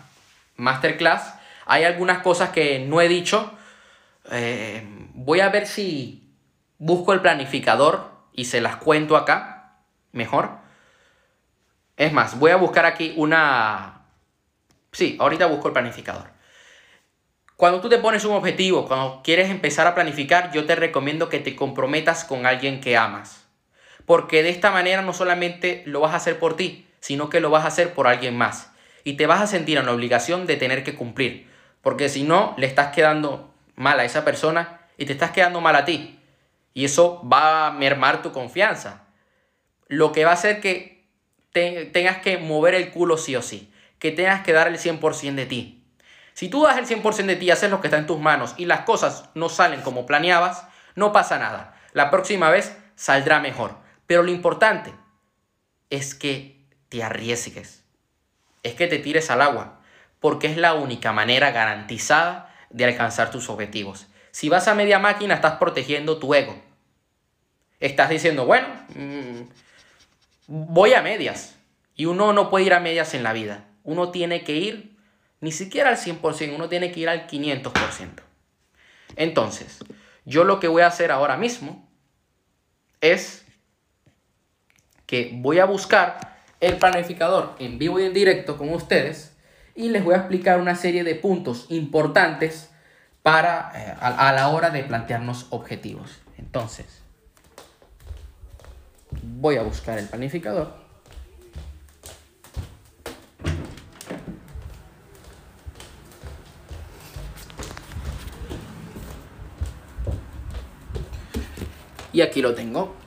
masterclass, 0.56 1.34
hay 1.66 1.84
algunas 1.84 2.22
cosas 2.22 2.50
que 2.50 2.78
no 2.78 3.00
he 3.00 3.08
dicho. 3.08 3.52
Eh, 4.30 4.86
voy 5.14 5.40
a 5.40 5.48
ver 5.48 5.66
si 5.66 6.32
busco 6.78 7.12
el 7.12 7.20
planificador 7.20 8.10
y 8.32 8.46
se 8.46 8.60
las 8.60 8.76
cuento 8.76 9.16
acá 9.16 9.76
mejor. 10.12 10.58
Es 11.96 12.12
más, 12.12 12.38
voy 12.38 12.52
a 12.52 12.56
buscar 12.56 12.86
aquí 12.86 13.12
una 13.16 13.98
Sí, 14.98 15.16
ahorita 15.20 15.46
busco 15.46 15.68
el 15.68 15.74
planificador. 15.74 16.30
Cuando 17.56 17.80
tú 17.80 17.88
te 17.88 17.98
pones 17.98 18.24
un 18.24 18.34
objetivo, 18.34 18.86
cuando 18.86 19.20
quieres 19.22 19.48
empezar 19.48 19.86
a 19.86 19.94
planificar, 19.94 20.52
yo 20.52 20.66
te 20.66 20.74
recomiendo 20.74 21.28
que 21.28 21.38
te 21.40 21.54
comprometas 21.54 22.24
con 22.24 22.46
alguien 22.46 22.80
que 22.80 22.96
amas. 22.96 23.46
Porque 24.06 24.42
de 24.42 24.50
esta 24.50 24.72
manera 24.72 25.02
no 25.02 25.12
solamente 25.12 25.84
lo 25.86 26.00
vas 26.00 26.14
a 26.14 26.16
hacer 26.16 26.40
por 26.40 26.56
ti, 26.56 26.87
sino 27.00 27.30
que 27.30 27.40
lo 27.40 27.50
vas 27.50 27.64
a 27.64 27.68
hacer 27.68 27.94
por 27.94 28.06
alguien 28.06 28.36
más. 28.36 28.72
Y 29.04 29.14
te 29.14 29.26
vas 29.26 29.40
a 29.40 29.46
sentir 29.46 29.78
en 29.78 29.86
la 29.86 29.92
obligación 29.92 30.46
de 30.46 30.56
tener 30.56 30.84
que 30.84 30.94
cumplir. 30.94 31.48
Porque 31.82 32.08
si 32.08 32.24
no, 32.24 32.54
le 32.58 32.66
estás 32.66 32.94
quedando 32.94 33.54
mal 33.74 34.00
a 34.00 34.04
esa 34.04 34.24
persona 34.24 34.80
y 34.96 35.06
te 35.06 35.12
estás 35.12 35.30
quedando 35.30 35.60
mal 35.60 35.76
a 35.76 35.84
ti. 35.84 36.20
Y 36.74 36.84
eso 36.84 37.22
va 37.26 37.66
a 37.66 37.70
mermar 37.70 38.22
tu 38.22 38.32
confianza. 38.32 39.06
Lo 39.86 40.12
que 40.12 40.24
va 40.24 40.32
a 40.32 40.34
hacer 40.34 40.60
que 40.60 41.06
tengas 41.52 42.18
que 42.18 42.38
mover 42.38 42.74
el 42.74 42.90
culo 42.90 43.16
sí 43.16 43.34
o 43.34 43.42
sí 43.42 43.72
que 43.98 44.12
tengas 44.12 44.42
que 44.42 44.52
dar 44.52 44.68
el 44.68 44.78
100% 44.78 45.34
de 45.34 45.46
ti. 45.46 45.84
Si 46.32 46.48
tú 46.48 46.62
das 46.62 46.78
el 46.78 46.86
100% 46.86 47.26
de 47.26 47.36
ti 47.36 47.50
haces 47.50 47.70
lo 47.70 47.80
que 47.80 47.88
está 47.88 47.98
en 47.98 48.06
tus 48.06 48.20
manos 48.20 48.54
y 48.56 48.66
las 48.66 48.80
cosas 48.80 49.28
no 49.34 49.48
salen 49.48 49.82
como 49.82 50.06
planeabas, 50.06 50.66
no 50.94 51.12
pasa 51.12 51.38
nada. 51.38 51.74
La 51.92 52.10
próxima 52.10 52.50
vez 52.50 52.76
saldrá 52.94 53.40
mejor. 53.40 53.76
Pero 54.06 54.22
lo 54.22 54.30
importante 54.30 54.94
es 55.90 56.14
que 56.14 56.57
te 56.88 57.02
arriesgues. 57.02 57.84
Es 58.62 58.74
que 58.74 58.86
te 58.86 58.98
tires 58.98 59.30
al 59.30 59.42
agua. 59.42 59.80
Porque 60.20 60.48
es 60.48 60.56
la 60.56 60.74
única 60.74 61.12
manera 61.12 61.52
garantizada 61.52 62.54
de 62.70 62.84
alcanzar 62.84 63.30
tus 63.30 63.48
objetivos. 63.48 64.06
Si 64.30 64.48
vas 64.48 64.68
a 64.68 64.74
media 64.74 64.98
máquina, 64.98 65.34
estás 65.34 65.54
protegiendo 65.58 66.18
tu 66.18 66.34
ego. 66.34 66.60
Estás 67.80 68.10
diciendo, 68.10 68.44
bueno, 68.44 68.66
mm, 68.94 69.42
voy 70.48 70.94
a 70.94 71.02
medias. 71.02 71.56
Y 71.94 72.06
uno 72.06 72.32
no 72.32 72.50
puede 72.50 72.66
ir 72.66 72.74
a 72.74 72.80
medias 72.80 73.14
en 73.14 73.22
la 73.22 73.32
vida 73.32 73.68
uno 73.88 74.10
tiene 74.10 74.44
que 74.44 74.54
ir 74.54 74.94
ni 75.40 75.50
siquiera 75.50 75.88
al 75.88 75.96
100%, 75.96 76.54
uno 76.54 76.68
tiene 76.68 76.92
que 76.92 77.00
ir 77.00 77.08
al 77.08 77.26
500%. 77.26 78.22
Entonces, 79.16 79.78
yo 80.26 80.44
lo 80.44 80.60
que 80.60 80.68
voy 80.68 80.82
a 80.82 80.88
hacer 80.88 81.10
ahora 81.10 81.38
mismo 81.38 81.88
es 83.00 83.46
que 85.06 85.30
voy 85.32 85.58
a 85.58 85.64
buscar 85.64 86.37
el 86.60 86.76
planificador 86.76 87.54
en 87.58 87.78
vivo 87.78 88.00
y 88.00 88.04
en 88.04 88.14
directo 88.14 88.56
con 88.56 88.70
ustedes 88.70 89.36
y 89.74 89.90
les 89.90 90.04
voy 90.04 90.14
a 90.14 90.18
explicar 90.18 90.60
una 90.60 90.74
serie 90.74 91.04
de 91.04 91.14
puntos 91.14 91.66
importantes 91.68 92.70
para 93.22 93.72
eh, 93.74 93.94
a 94.00 94.32
la 94.32 94.48
hora 94.48 94.70
de 94.70 94.82
plantearnos 94.82 95.46
objetivos. 95.50 96.18
Entonces, 96.36 97.02
voy 99.22 99.56
a 99.56 99.62
buscar 99.62 99.98
el 99.98 100.06
planificador. 100.06 100.88
Y 112.12 112.20
aquí 112.20 112.42
lo 112.42 112.54
tengo. 112.54 112.97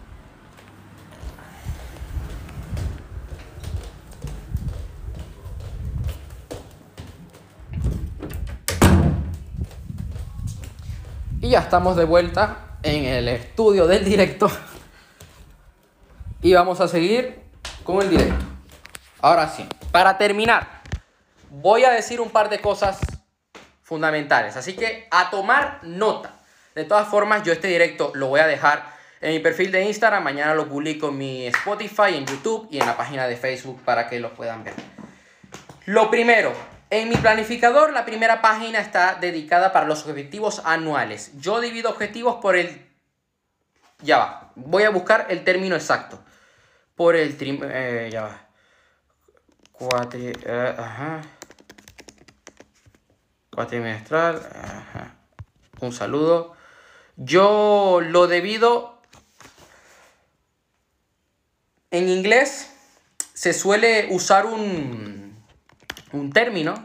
Ya 11.51 11.59
estamos 11.59 11.97
de 11.97 12.05
vuelta 12.05 12.77
en 12.81 13.03
el 13.03 13.27
estudio 13.27 13.85
del 13.85 14.05
directo. 14.05 14.49
Y 16.41 16.53
vamos 16.53 16.79
a 16.79 16.87
seguir 16.87 17.41
con 17.83 18.01
el 18.01 18.09
directo. 18.09 18.45
Ahora 19.19 19.49
sí, 19.49 19.67
para 19.91 20.17
terminar, 20.17 20.81
voy 21.49 21.83
a 21.83 21.91
decir 21.91 22.21
un 22.21 22.29
par 22.29 22.49
de 22.49 22.59
cosas 22.59 22.99
fundamentales. 23.83 24.55
Así 24.55 24.77
que 24.77 25.09
a 25.11 25.29
tomar 25.29 25.79
nota. 25.83 26.39
De 26.73 26.85
todas 26.85 27.09
formas, 27.09 27.43
yo 27.43 27.51
este 27.51 27.67
directo 27.67 28.13
lo 28.15 28.27
voy 28.27 28.39
a 28.39 28.47
dejar 28.47 28.85
en 29.19 29.33
mi 29.33 29.39
perfil 29.39 29.73
de 29.73 29.83
Instagram. 29.83 30.23
Mañana 30.23 30.55
lo 30.55 30.69
publico 30.69 31.09
en 31.09 31.17
mi 31.17 31.47
Spotify, 31.47 32.15
en 32.15 32.25
YouTube 32.25 32.69
y 32.71 32.79
en 32.79 32.87
la 32.87 32.95
página 32.95 33.27
de 33.27 33.35
Facebook 33.35 33.81
para 33.83 34.07
que 34.07 34.21
lo 34.21 34.33
puedan 34.33 34.63
ver. 34.63 34.73
Lo 35.85 36.09
primero, 36.09 36.53
en 36.91 37.07
mi 37.07 37.15
planificador 37.15 37.93
la 37.93 38.05
primera 38.05 38.41
página 38.41 38.79
está 38.79 39.15
dedicada 39.15 39.71
para 39.71 39.87
los 39.87 40.05
objetivos 40.05 40.61
anuales. 40.65 41.31
Yo 41.39 41.61
divido 41.61 41.89
objetivos 41.89 42.35
por 42.41 42.57
el... 42.57 42.85
Ya 44.03 44.17
va, 44.17 44.51
voy 44.55 44.83
a 44.83 44.89
buscar 44.89 45.27
el 45.29 45.45
término 45.45 45.75
exacto. 45.75 46.21
Por 46.95 47.15
el... 47.15 47.37
Eh, 47.39 48.09
ya 48.11 48.23
va. 48.23 48.47
Cuatri... 49.71 50.33
Eh, 50.43 50.75
ajá. 50.77 51.21
Cuatrimestral. 53.55 54.35
Ajá. 54.53 55.15
Un 55.79 55.93
saludo. 55.93 56.57
Yo 57.15 58.01
lo 58.03 58.27
debido 58.27 59.01
en 61.89 62.09
inglés 62.09 62.69
se 63.33 63.53
suele 63.53 64.07
usar 64.11 64.45
un, 64.45 65.20
un 66.13 66.31
término, 66.31 66.83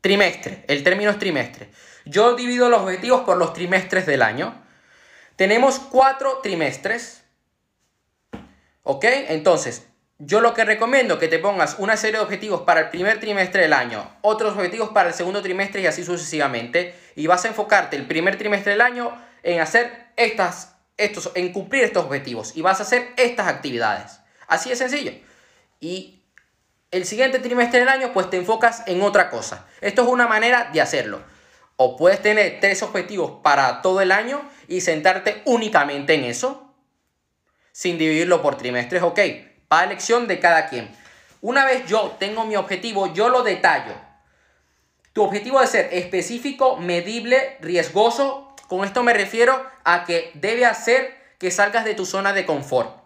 trimestre, 0.00 0.64
el 0.68 0.82
término 0.82 1.10
es 1.10 1.18
trimestre. 1.18 1.70
Yo 2.04 2.36
divido 2.36 2.68
los 2.68 2.82
objetivos 2.82 3.22
por 3.22 3.36
los 3.36 3.52
trimestres 3.52 4.06
del 4.06 4.22
año. 4.22 4.62
Tenemos 5.34 5.78
cuatro 5.78 6.38
trimestres. 6.42 7.24
¿Ok? 8.84 9.04
Entonces, 9.04 9.88
yo 10.18 10.40
lo 10.40 10.54
que 10.54 10.64
recomiendo 10.64 11.18
que 11.18 11.28
te 11.28 11.40
pongas 11.40 11.76
una 11.78 11.96
serie 11.96 12.18
de 12.18 12.24
objetivos 12.24 12.62
para 12.62 12.80
el 12.80 12.90
primer 12.90 13.18
trimestre 13.18 13.62
del 13.62 13.72
año, 13.72 14.08
otros 14.22 14.54
objetivos 14.54 14.90
para 14.90 15.08
el 15.08 15.14
segundo 15.14 15.42
trimestre 15.42 15.82
y 15.82 15.86
así 15.86 16.04
sucesivamente. 16.04 16.94
Y 17.16 17.26
vas 17.26 17.44
a 17.44 17.48
enfocarte 17.48 17.96
el 17.96 18.06
primer 18.06 18.38
trimestre 18.38 18.72
del 18.72 18.80
año 18.80 19.12
en 19.42 19.60
hacer 19.60 20.06
estas 20.16 20.76
estos, 20.96 21.30
en 21.34 21.52
cumplir 21.52 21.84
estos 21.84 22.04
objetivos 22.04 22.56
y 22.56 22.62
vas 22.62 22.80
a 22.80 22.84
hacer 22.84 23.12
estas 23.16 23.48
actividades. 23.48 24.20
Así 24.46 24.70
de 24.70 24.76
sencillo. 24.76 25.12
Y 25.80 26.22
el 26.90 27.04
siguiente 27.04 27.38
trimestre 27.38 27.80
del 27.80 27.88
año, 27.88 28.12
pues 28.12 28.30
te 28.30 28.36
enfocas 28.36 28.82
en 28.86 29.02
otra 29.02 29.30
cosa. 29.30 29.66
Esto 29.80 30.02
es 30.02 30.08
una 30.08 30.26
manera 30.26 30.70
de 30.72 30.80
hacerlo. 30.80 31.22
O 31.76 31.96
puedes 31.96 32.22
tener 32.22 32.58
tres 32.60 32.82
objetivos 32.82 33.40
para 33.42 33.82
todo 33.82 34.00
el 34.00 34.12
año 34.12 34.40
y 34.68 34.80
sentarte 34.80 35.42
únicamente 35.44 36.14
en 36.14 36.24
eso, 36.24 36.74
sin 37.72 37.98
dividirlo 37.98 38.42
por 38.42 38.56
trimestres. 38.56 39.02
Ok, 39.02 39.20
para 39.68 39.84
elección 39.84 40.26
de 40.26 40.40
cada 40.40 40.68
quien. 40.68 40.88
Una 41.40 41.64
vez 41.64 41.86
yo 41.86 42.16
tengo 42.18 42.44
mi 42.46 42.56
objetivo, 42.56 43.12
yo 43.12 43.28
lo 43.28 43.42
detallo. 43.42 43.92
Tu 45.12 45.22
objetivo 45.22 45.58
debe 45.58 45.70
ser 45.70 45.88
específico, 45.92 46.76
medible, 46.76 47.58
riesgoso 47.60 48.46
con 48.68 48.84
esto 48.84 49.02
me 49.02 49.12
refiero 49.12 49.64
a 49.84 50.04
que 50.04 50.30
debe 50.34 50.66
hacer 50.66 51.16
que 51.38 51.50
salgas 51.50 51.84
de 51.84 51.94
tu 51.94 52.04
zona 52.04 52.32
de 52.32 52.46
confort. 52.46 53.05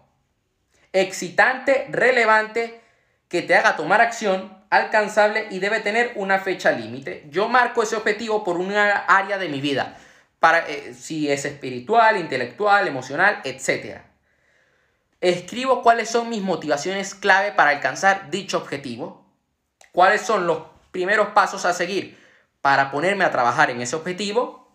Excitante, 0.93 1.86
relevante, 1.91 2.80
que 3.28 3.43
te 3.43 3.55
haga 3.55 3.76
tomar 3.76 4.01
acción 4.01 4.61
alcanzable 4.70 5.47
y 5.51 5.59
debe 5.59 5.80
tener 5.80 6.12
una 6.16 6.38
fecha 6.38 6.72
límite. 6.72 7.26
Yo 7.30 7.49
marco 7.49 7.82
ese 7.82 7.97
objetivo 7.97 8.45
por 8.45 8.57
una 8.57 8.91
área 8.97 9.38
de 9.38 9.49
mi 9.49 9.61
vida, 9.61 9.97
para, 10.38 10.68
eh, 10.68 10.95
si 10.95 11.30
es 11.30 11.45
espiritual, 11.45 12.16
intelectual, 12.18 12.88
emocional, 12.88 13.41
etc. 13.45 14.01
Escribo 15.20 15.82
cuáles 15.82 16.09
son 16.09 16.28
mis 16.28 16.43
motivaciones 16.43 17.14
clave 17.14 17.53
para 17.53 17.70
alcanzar 17.70 18.30
dicho 18.30 18.59
objetivo, 18.59 19.26
cuáles 19.93 20.22
son 20.22 20.47
los 20.47 20.62
primeros 20.91 21.28
pasos 21.28 21.64
a 21.64 21.74
seguir 21.74 22.18
para 22.62 22.91
ponerme 22.91 23.24
a 23.24 23.30
trabajar 23.30 23.70
en 23.70 23.80
ese 23.80 23.97
objetivo, 23.97 24.72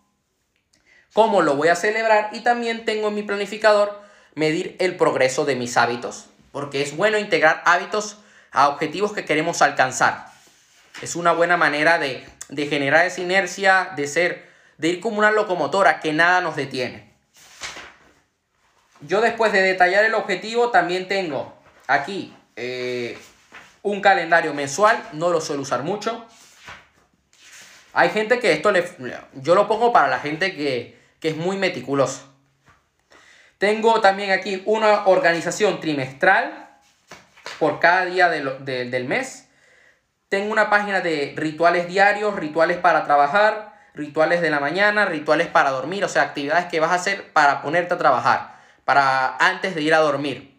cómo 1.12 1.42
lo 1.42 1.56
voy 1.56 1.68
a 1.68 1.76
celebrar 1.76 2.30
y 2.32 2.40
también 2.40 2.84
tengo 2.84 3.08
en 3.08 3.14
mi 3.14 3.22
planificador 3.22 4.05
medir 4.36 4.76
el 4.78 4.96
progreso 4.96 5.44
de 5.44 5.56
mis 5.56 5.76
hábitos, 5.76 6.26
porque 6.52 6.82
es 6.82 6.96
bueno 6.96 7.18
integrar 7.18 7.62
hábitos 7.64 8.18
a 8.52 8.68
objetivos 8.68 9.12
que 9.12 9.24
queremos 9.24 9.62
alcanzar. 9.62 10.30
Es 11.02 11.16
una 11.16 11.32
buena 11.32 11.56
manera 11.56 11.98
de, 11.98 12.24
de 12.50 12.66
generar 12.66 13.06
esa 13.06 13.22
inercia, 13.22 13.92
de 13.96 14.06
ser, 14.06 14.48
de 14.78 14.88
ir 14.88 15.00
como 15.00 15.18
una 15.18 15.30
locomotora 15.30 16.00
que 16.00 16.12
nada 16.12 16.42
nos 16.42 16.54
detiene. 16.54 17.12
Yo 19.00 19.20
después 19.20 19.52
de 19.52 19.62
detallar 19.62 20.04
el 20.04 20.14
objetivo 20.14 20.70
también 20.70 21.08
tengo 21.08 21.54
aquí 21.86 22.34
eh, 22.56 23.18
un 23.82 24.02
calendario 24.02 24.52
mensual, 24.52 25.02
no 25.12 25.30
lo 25.30 25.40
suelo 25.40 25.62
usar 25.62 25.82
mucho. 25.82 26.26
Hay 27.94 28.10
gente 28.10 28.38
que 28.38 28.52
esto 28.52 28.70
le... 28.70 28.86
Yo 29.32 29.54
lo 29.54 29.66
pongo 29.66 29.92
para 29.94 30.08
la 30.08 30.18
gente 30.18 30.54
que, 30.54 30.98
que 31.20 31.28
es 31.28 31.36
muy 31.36 31.56
meticulosa. 31.56 32.35
Tengo 33.58 34.00
también 34.00 34.32
aquí 34.32 34.62
una 34.66 35.06
organización 35.06 35.80
trimestral 35.80 36.68
por 37.58 37.80
cada 37.80 38.04
día 38.04 38.28
del 38.28 39.04
mes. 39.04 39.48
Tengo 40.28 40.52
una 40.52 40.68
página 40.68 41.00
de 41.00 41.32
rituales 41.36 41.88
diarios, 41.88 42.34
rituales 42.36 42.76
para 42.76 43.04
trabajar, 43.04 43.76
rituales 43.94 44.42
de 44.42 44.50
la 44.50 44.60
mañana, 44.60 45.06
rituales 45.06 45.46
para 45.46 45.70
dormir, 45.70 46.04
o 46.04 46.08
sea, 46.08 46.22
actividades 46.22 46.66
que 46.66 46.80
vas 46.80 46.90
a 46.90 46.96
hacer 46.96 47.32
para 47.32 47.62
ponerte 47.62 47.94
a 47.94 47.98
trabajar, 47.98 48.56
para 48.84 49.36
antes 49.36 49.74
de 49.74 49.82
ir 49.82 49.94
a 49.94 49.98
dormir. 49.98 50.54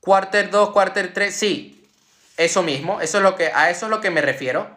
Quarter 0.00 0.50
2, 0.50 0.70
quarter 0.70 1.12
3, 1.12 1.34
sí, 1.34 1.88
eso 2.36 2.62
mismo, 2.62 3.00
eso 3.00 3.18
es 3.18 3.22
lo 3.22 3.36
que, 3.36 3.52
a 3.54 3.70
eso 3.70 3.86
es 3.86 3.90
lo 3.90 4.00
que 4.00 4.10
me 4.10 4.20
refiero. 4.20 4.76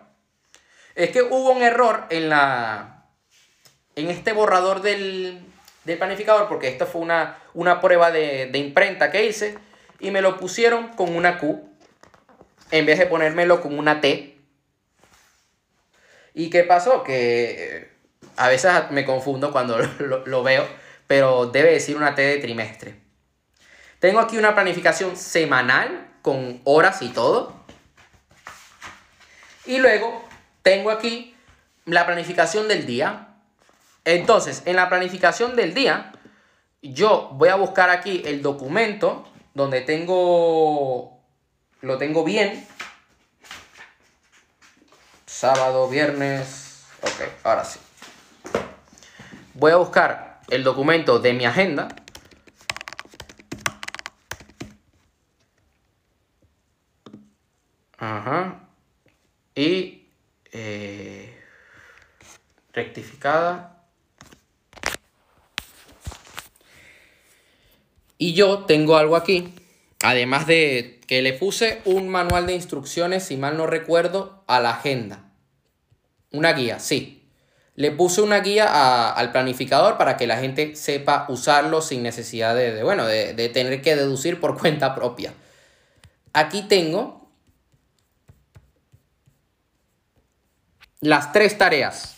Es 0.95 1.11
que 1.11 1.21
hubo 1.21 1.51
un 1.51 1.63
error 1.63 2.05
en 2.09 2.29
la, 2.29 3.05
en 3.95 4.09
este 4.09 4.33
borrador 4.33 4.81
del, 4.81 5.48
del 5.89 5.97
planificador, 5.99 6.47
porque 6.47 6.67
esto 6.67 6.85
fue 6.85 7.01
una, 7.01 7.37
una 7.53 7.81
prueba 7.81 8.11
de, 8.11 8.47
de 8.47 8.57
imprenta 8.57 9.11
que 9.11 9.25
hice, 9.25 9.57
y 9.99 10.11
me 10.11 10.21
lo 10.21 10.37
pusieron 10.37 10.89
con 10.89 11.15
una 11.15 11.37
Q 11.37 11.69
en 12.71 12.85
vez 12.85 12.99
de 12.99 13.05
ponérmelo 13.05 13.61
con 13.61 13.77
una 13.77 14.01
T. 14.01 14.37
¿Y 16.33 16.49
qué 16.49 16.63
pasó? 16.63 17.03
Que 17.03 17.77
eh, 17.77 17.91
a 18.37 18.47
veces 18.47 18.71
me 18.91 19.05
confundo 19.05 19.51
cuando 19.51 19.77
lo, 20.25 20.43
veo, 20.43 20.67
pero 21.07 21.47
debe 21.47 21.71
decir 21.71 21.97
una 21.97 22.15
T 22.15 22.21
de 22.21 22.37
trimestre. 22.37 22.95
Tengo 23.99 24.19
aquí 24.19 24.37
una 24.37 24.55
planificación 24.55 25.17
semanal 25.17 26.07
con 26.21 26.61
horas 26.63 27.01
y 27.01 27.09
todo. 27.09 27.53
Y 29.65 29.79
luego 29.79 30.27
tengo 30.61 30.89
aquí 30.89 31.35
la 31.85 32.05
planificación 32.05 32.67
del 32.67 32.85
día. 32.85 33.28
Entonces, 34.15 34.63
en 34.65 34.75
la 34.75 34.89
planificación 34.89 35.55
del 35.55 35.75
día, 35.75 36.11
yo 36.81 37.29
voy 37.33 37.49
a 37.49 37.55
buscar 37.55 37.91
aquí 37.91 38.23
el 38.25 38.41
documento 38.41 39.27
donde 39.53 39.81
tengo, 39.81 41.21
lo 41.81 41.97
tengo 41.99 42.23
bien. 42.23 42.67
Sábado, 45.27 45.87
viernes, 45.87 46.85
ok, 47.03 47.21
ahora 47.43 47.63
sí. 47.63 47.79
Voy 49.53 49.73
a 49.73 49.75
buscar 49.75 50.41
el 50.49 50.63
documento 50.63 51.19
de 51.19 51.33
mi 51.33 51.45
agenda. 51.45 51.89
Ajá. 57.99 58.61
Y 59.53 60.07
eh, 60.51 61.39
rectificada. 62.73 63.78
Y 68.21 68.33
yo 68.33 68.65
tengo 68.65 68.97
algo 68.97 69.15
aquí, 69.15 69.53
además 70.03 70.45
de 70.45 70.99
que 71.07 71.21
le 71.21 71.31
puse 71.31 71.81
un 71.85 72.09
manual 72.09 72.45
de 72.47 72.53
instrucciones, 72.53 73.23
si 73.23 73.37
mal 73.37 73.55
no 73.55 73.65
recuerdo, 73.65 74.43
a 74.45 74.59
la 74.59 74.71
agenda. 74.71 75.31
Una 76.31 76.51
guía, 76.51 76.79
sí. 76.79 77.31
Le 77.75 77.91
puse 77.91 78.21
una 78.21 78.41
guía 78.41 79.09
al 79.13 79.31
planificador 79.31 79.97
para 79.97 80.17
que 80.17 80.27
la 80.27 80.37
gente 80.37 80.75
sepa 80.75 81.27
usarlo 81.29 81.81
sin 81.81 82.03
necesidad 82.03 82.53
de, 82.55 82.83
bueno, 82.83 83.05
de, 83.05 83.49
tener 83.53 83.81
que 83.81 83.95
deducir 83.95 84.41
por 84.41 84.57
cuenta 84.59 84.95
propia. 84.95 85.33
Aquí 86.33 86.63
tengo 86.63 87.31
las 90.99 91.31
tres 91.31 91.57
tareas 91.57 92.17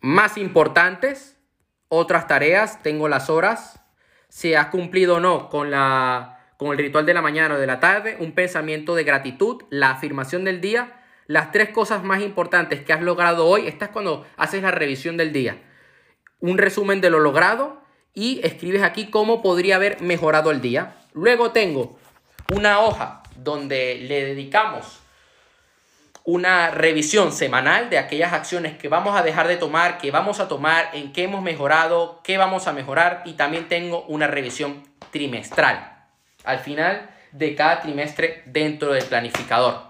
más 0.00 0.38
importantes, 0.38 1.36
otras 1.88 2.26
tareas, 2.26 2.82
tengo 2.82 3.06
las 3.06 3.28
horas, 3.28 3.79
si 4.30 4.54
has 4.54 4.68
cumplido 4.68 5.16
o 5.16 5.20
no 5.20 5.50
con, 5.50 5.70
la, 5.70 6.38
con 6.56 6.70
el 6.70 6.78
ritual 6.78 7.04
de 7.04 7.12
la 7.12 7.20
mañana 7.20 7.56
o 7.56 7.58
de 7.58 7.66
la 7.66 7.80
tarde, 7.80 8.16
un 8.20 8.32
pensamiento 8.32 8.94
de 8.94 9.04
gratitud, 9.04 9.64
la 9.68 9.90
afirmación 9.90 10.44
del 10.44 10.62
día, 10.62 11.02
las 11.26 11.52
tres 11.52 11.68
cosas 11.70 12.02
más 12.02 12.22
importantes 12.22 12.82
que 12.82 12.92
has 12.92 13.02
logrado 13.02 13.46
hoy, 13.46 13.66
esta 13.66 13.86
es 13.86 13.90
cuando 13.90 14.26
haces 14.36 14.62
la 14.62 14.70
revisión 14.70 15.16
del 15.16 15.32
día, 15.32 15.58
un 16.38 16.56
resumen 16.56 17.00
de 17.00 17.10
lo 17.10 17.18
logrado 17.18 17.82
y 18.14 18.40
escribes 18.42 18.82
aquí 18.82 19.10
cómo 19.10 19.42
podría 19.42 19.76
haber 19.76 20.00
mejorado 20.00 20.50
el 20.50 20.60
día. 20.60 20.96
Luego 21.12 21.50
tengo 21.50 21.98
una 22.54 22.80
hoja 22.80 23.22
donde 23.36 23.96
le 23.96 24.24
dedicamos 24.24 24.99
una 26.30 26.70
revisión 26.70 27.32
semanal 27.32 27.90
de 27.90 27.98
aquellas 27.98 28.32
acciones 28.32 28.78
que 28.78 28.88
vamos 28.88 29.18
a 29.18 29.24
dejar 29.24 29.48
de 29.48 29.56
tomar, 29.56 29.98
que 29.98 30.12
vamos 30.12 30.38
a 30.38 30.46
tomar, 30.46 30.90
en 30.92 31.12
qué 31.12 31.24
hemos 31.24 31.42
mejorado, 31.42 32.20
qué 32.22 32.38
vamos 32.38 32.68
a 32.68 32.72
mejorar 32.72 33.22
y 33.24 33.32
también 33.32 33.66
tengo 33.66 34.04
una 34.04 34.28
revisión 34.28 34.84
trimestral 35.10 35.92
al 36.44 36.60
final 36.60 37.10
de 37.32 37.56
cada 37.56 37.80
trimestre 37.80 38.44
dentro 38.46 38.92
del 38.92 39.04
planificador. 39.04 39.82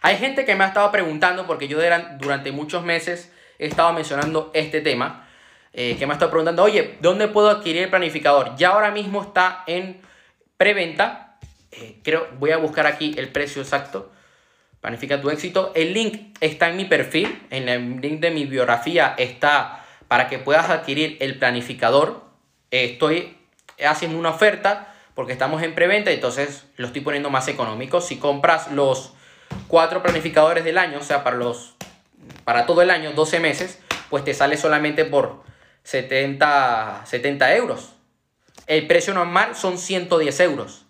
Hay 0.00 0.16
gente 0.16 0.46
que 0.46 0.54
me 0.54 0.64
ha 0.64 0.68
estado 0.68 0.90
preguntando, 0.90 1.46
porque 1.46 1.68
yo 1.68 1.78
durante 2.18 2.50
muchos 2.50 2.82
meses 2.82 3.30
he 3.58 3.66
estado 3.66 3.92
mencionando 3.92 4.50
este 4.54 4.80
tema, 4.80 5.28
eh, 5.74 5.96
que 5.98 6.06
me 6.06 6.12
ha 6.12 6.14
estado 6.14 6.30
preguntando, 6.30 6.62
oye, 6.62 6.96
¿dónde 7.00 7.28
puedo 7.28 7.50
adquirir 7.50 7.82
el 7.82 7.90
planificador? 7.90 8.56
Ya 8.56 8.70
ahora 8.70 8.90
mismo 8.90 9.20
está 9.20 9.64
en 9.66 10.00
preventa, 10.56 11.36
eh, 11.72 12.00
creo, 12.02 12.26
voy 12.38 12.52
a 12.52 12.56
buscar 12.56 12.86
aquí 12.86 13.14
el 13.18 13.28
precio 13.28 13.60
exacto, 13.60 14.12
Planifica 14.86 15.20
tu 15.20 15.30
éxito. 15.30 15.72
El 15.74 15.94
link 15.94 16.36
está 16.38 16.68
en 16.68 16.76
mi 16.76 16.84
perfil, 16.84 17.44
en 17.50 17.68
el 17.68 18.00
link 18.00 18.20
de 18.20 18.30
mi 18.30 18.44
biografía 18.44 19.16
está 19.18 19.84
para 20.06 20.28
que 20.28 20.38
puedas 20.38 20.70
adquirir 20.70 21.16
el 21.18 21.40
planificador. 21.40 22.22
Estoy 22.70 23.36
haciendo 23.84 24.16
una 24.16 24.30
oferta 24.30 24.94
porque 25.16 25.32
estamos 25.32 25.64
en 25.64 25.74
preventa, 25.74 26.12
entonces 26.12 26.66
lo 26.76 26.86
estoy 26.86 27.02
poniendo 27.02 27.30
más 27.30 27.48
económico. 27.48 28.00
Si 28.00 28.18
compras 28.18 28.70
los 28.70 29.12
cuatro 29.66 30.04
planificadores 30.04 30.62
del 30.62 30.78
año, 30.78 30.98
o 31.00 31.02
sea, 31.02 31.24
para, 31.24 31.36
los, 31.36 31.74
para 32.44 32.64
todo 32.64 32.80
el 32.80 32.90
año, 32.90 33.10
12 33.10 33.40
meses, 33.40 33.80
pues 34.08 34.22
te 34.22 34.34
sale 34.34 34.56
solamente 34.56 35.04
por 35.04 35.42
70, 35.82 37.02
70 37.06 37.56
euros. 37.56 37.90
El 38.68 38.86
precio 38.86 39.12
normal 39.14 39.56
son 39.56 39.78
110 39.78 40.38
euros. 40.38 40.85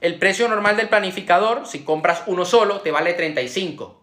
El 0.00 0.18
precio 0.18 0.48
normal 0.48 0.76
del 0.76 0.88
planificador, 0.88 1.66
si 1.66 1.84
compras 1.84 2.22
uno 2.26 2.44
solo, 2.44 2.80
te 2.80 2.90
vale 2.90 3.12
35. 3.12 4.02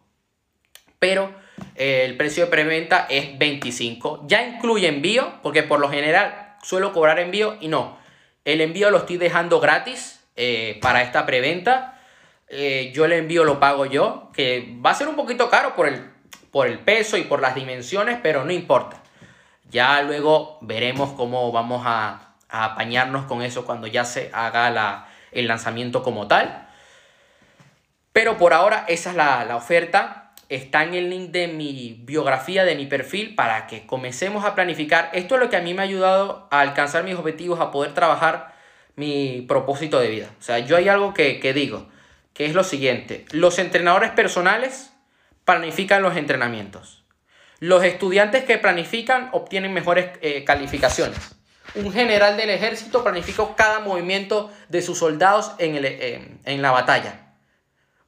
Pero 0.99 1.33
eh, 1.75 2.03
el 2.05 2.15
precio 2.17 2.45
de 2.45 2.51
preventa 2.51 3.07
es 3.09 3.37
25. 3.37 4.25
Ya 4.27 4.45
incluye 4.45 4.87
envío, 4.87 5.33
porque 5.41 5.63
por 5.63 5.79
lo 5.79 5.89
general 5.89 6.55
suelo 6.61 6.93
cobrar 6.93 7.19
envío 7.19 7.57
y 7.59 7.67
no. 7.67 7.97
El 8.45 8.61
envío 8.61 8.91
lo 8.91 8.99
estoy 8.99 9.17
dejando 9.17 9.59
gratis 9.59 10.23
eh, 10.35 10.77
para 10.81 11.01
esta 11.01 11.25
preventa. 11.25 11.99
Eh, 12.47 12.91
yo 12.93 13.05
el 13.05 13.13
envío 13.13 13.43
lo 13.43 13.59
pago 13.59 13.85
yo, 13.85 14.31
que 14.33 14.77
va 14.85 14.91
a 14.91 14.95
ser 14.95 15.07
un 15.07 15.15
poquito 15.15 15.49
caro 15.49 15.75
por 15.75 15.87
el, 15.87 16.11
por 16.51 16.67
el 16.67 16.79
peso 16.79 17.17
y 17.17 17.23
por 17.23 17.41
las 17.41 17.55
dimensiones, 17.55 18.19
pero 18.21 18.45
no 18.45 18.51
importa. 18.51 19.01
Ya 19.69 20.01
luego 20.03 20.59
veremos 20.61 21.11
cómo 21.13 21.51
vamos 21.51 21.83
a 21.85 22.35
apañarnos 22.49 23.25
con 23.25 23.41
eso 23.41 23.65
cuando 23.65 23.87
ya 23.87 24.05
se 24.05 24.29
haga 24.31 24.69
la, 24.69 25.09
el 25.31 25.47
lanzamiento 25.47 26.03
como 26.03 26.27
tal. 26.27 26.67
Pero 28.13 28.37
por 28.37 28.53
ahora 28.53 28.85
esa 28.87 29.11
es 29.11 29.15
la, 29.15 29.55
oferta. 29.55 30.33
Está 30.49 30.83
en 30.83 30.93
el 30.93 31.09
link 31.09 31.31
de 31.31 31.47
mi 31.47 32.01
biografía, 32.03 32.63
de 32.63 32.75
mi 32.75 32.85
perfil, 32.85 33.35
para 33.35 33.67
que 33.67 33.85
comencemos 33.85 34.45
a 34.45 34.55
planificar. 34.55 35.09
Esto 35.13 35.35
es 35.35 35.41
lo 35.41 35.49
que 35.49 35.57
a 35.57 35.61
mí 35.61 35.73
me 35.73 35.81
ha 35.81 35.85
ayudado 35.85 36.47
a 36.49 36.61
alcanzar 36.61 37.03
mis 37.03 37.15
objetivos, 37.15 37.59
a 37.59 37.69
poder 37.69 37.93
trabajar 37.93 38.55
mi 38.95 39.45
propósito 39.47 39.99
de 39.99 40.09
vida. 40.09 40.29
O 40.39 40.41
sea, 40.41 40.59
yo 40.59 40.77
hay 40.77 40.89
algo 40.89 41.13
que, 41.13 41.39
que 41.39 41.53
digo. 41.53 41.89
que 42.33 42.45
es 42.45 42.53
lo 42.53 42.63
siguiente. 42.63 43.25
Los 43.31 43.59
entrenadores 43.59 44.11
personales 44.11 44.93
planifican 45.45 46.01
los 46.01 46.17
entrenamientos. 46.17 47.03
Los 47.59 47.83
estudiantes 47.83 48.43
que 48.43 48.57
planifican 48.57 49.29
obtienen 49.31 49.73
mejores 49.73 50.11
eh, 50.21 50.43
calificaciones. 50.43 51.36
Un 51.75 51.91
general 51.91 52.37
del 52.37 52.49
ejército 52.49 53.03
planifica 53.03 53.55
cada 53.55 53.79
movimiento 53.79 54.51
de 54.69 54.81
sus 54.81 54.97
soldados 54.97 55.51
en, 55.57 55.75
el, 55.75 56.39
en 56.43 56.61
la 56.61 56.71
batalla. 56.71 57.27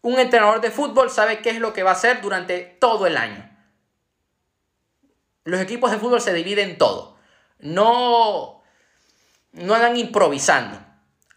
Un 0.02 0.20
entrenador 0.20 0.62
de 0.62 0.72
fútbol 0.72 1.10
sabe 1.10 1.40
qué 1.40 1.50
es 1.50 1.60
lo 1.60 1.74
que 1.74 1.84
va 1.84 1.92
a 1.92 1.94
hacer 1.94 2.22
durante 2.22 2.60
todo 2.60 3.06
el 3.06 3.18
año. 3.18 3.50
Los 5.44 5.60
equipos 5.60 5.92
de 5.92 5.98
fútbol 5.98 6.22
se 6.22 6.34
dividen 6.34 6.72
en 6.72 6.78
todo. 6.78 7.18
No, 7.60 8.64
no 9.52 9.74
andan 9.74 9.98
improvisando. 9.98 10.80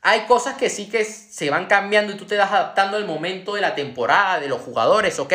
Hay 0.02 0.22
cosas 0.22 0.56
que 0.56 0.70
sí 0.70 0.88
que 0.88 1.04
se 1.04 1.50
van 1.50 1.66
cambiando 1.66 2.12
y 2.12 2.16
tú 2.16 2.24
te 2.24 2.36
vas 2.36 2.50
adaptando 2.50 2.96
al 2.96 3.06
momento 3.06 3.54
de 3.54 3.60
la 3.60 3.74
temporada, 3.74 4.40
de 4.40 4.48
los 4.48 4.60
jugadores, 4.60 5.18
ok. 5.18 5.32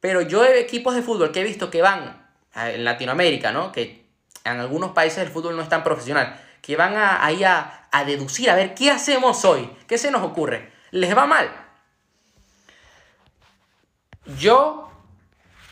Pero 0.00 0.20
yo 0.20 0.44
he 0.44 0.60
equipos 0.60 0.94
de 0.94 1.02
fútbol 1.02 1.32
que 1.32 1.40
he 1.40 1.44
visto 1.44 1.70
que 1.70 1.82
van 1.82 2.28
en 2.54 2.84
Latinoamérica, 2.84 3.52
¿no? 3.52 3.72
Que 3.72 4.03
en 4.44 4.60
algunos 4.60 4.92
países 4.92 5.18
el 5.18 5.28
fútbol 5.28 5.56
no 5.56 5.62
es 5.62 5.68
tan 5.68 5.82
profesional. 5.82 6.40
Que 6.62 6.76
van 6.76 6.94
ahí 6.96 7.44
a, 7.44 7.88
deducir, 8.06 8.50
a 8.50 8.54
ver, 8.54 8.74
¿qué 8.74 8.90
hacemos 8.90 9.44
hoy? 9.44 9.70
¿Qué 9.86 9.98
se 9.98 10.10
nos 10.10 10.22
ocurre? 10.22 10.72
Les 10.90 11.16
va 11.16 11.26
mal. 11.26 11.50
Yo, 14.38 14.90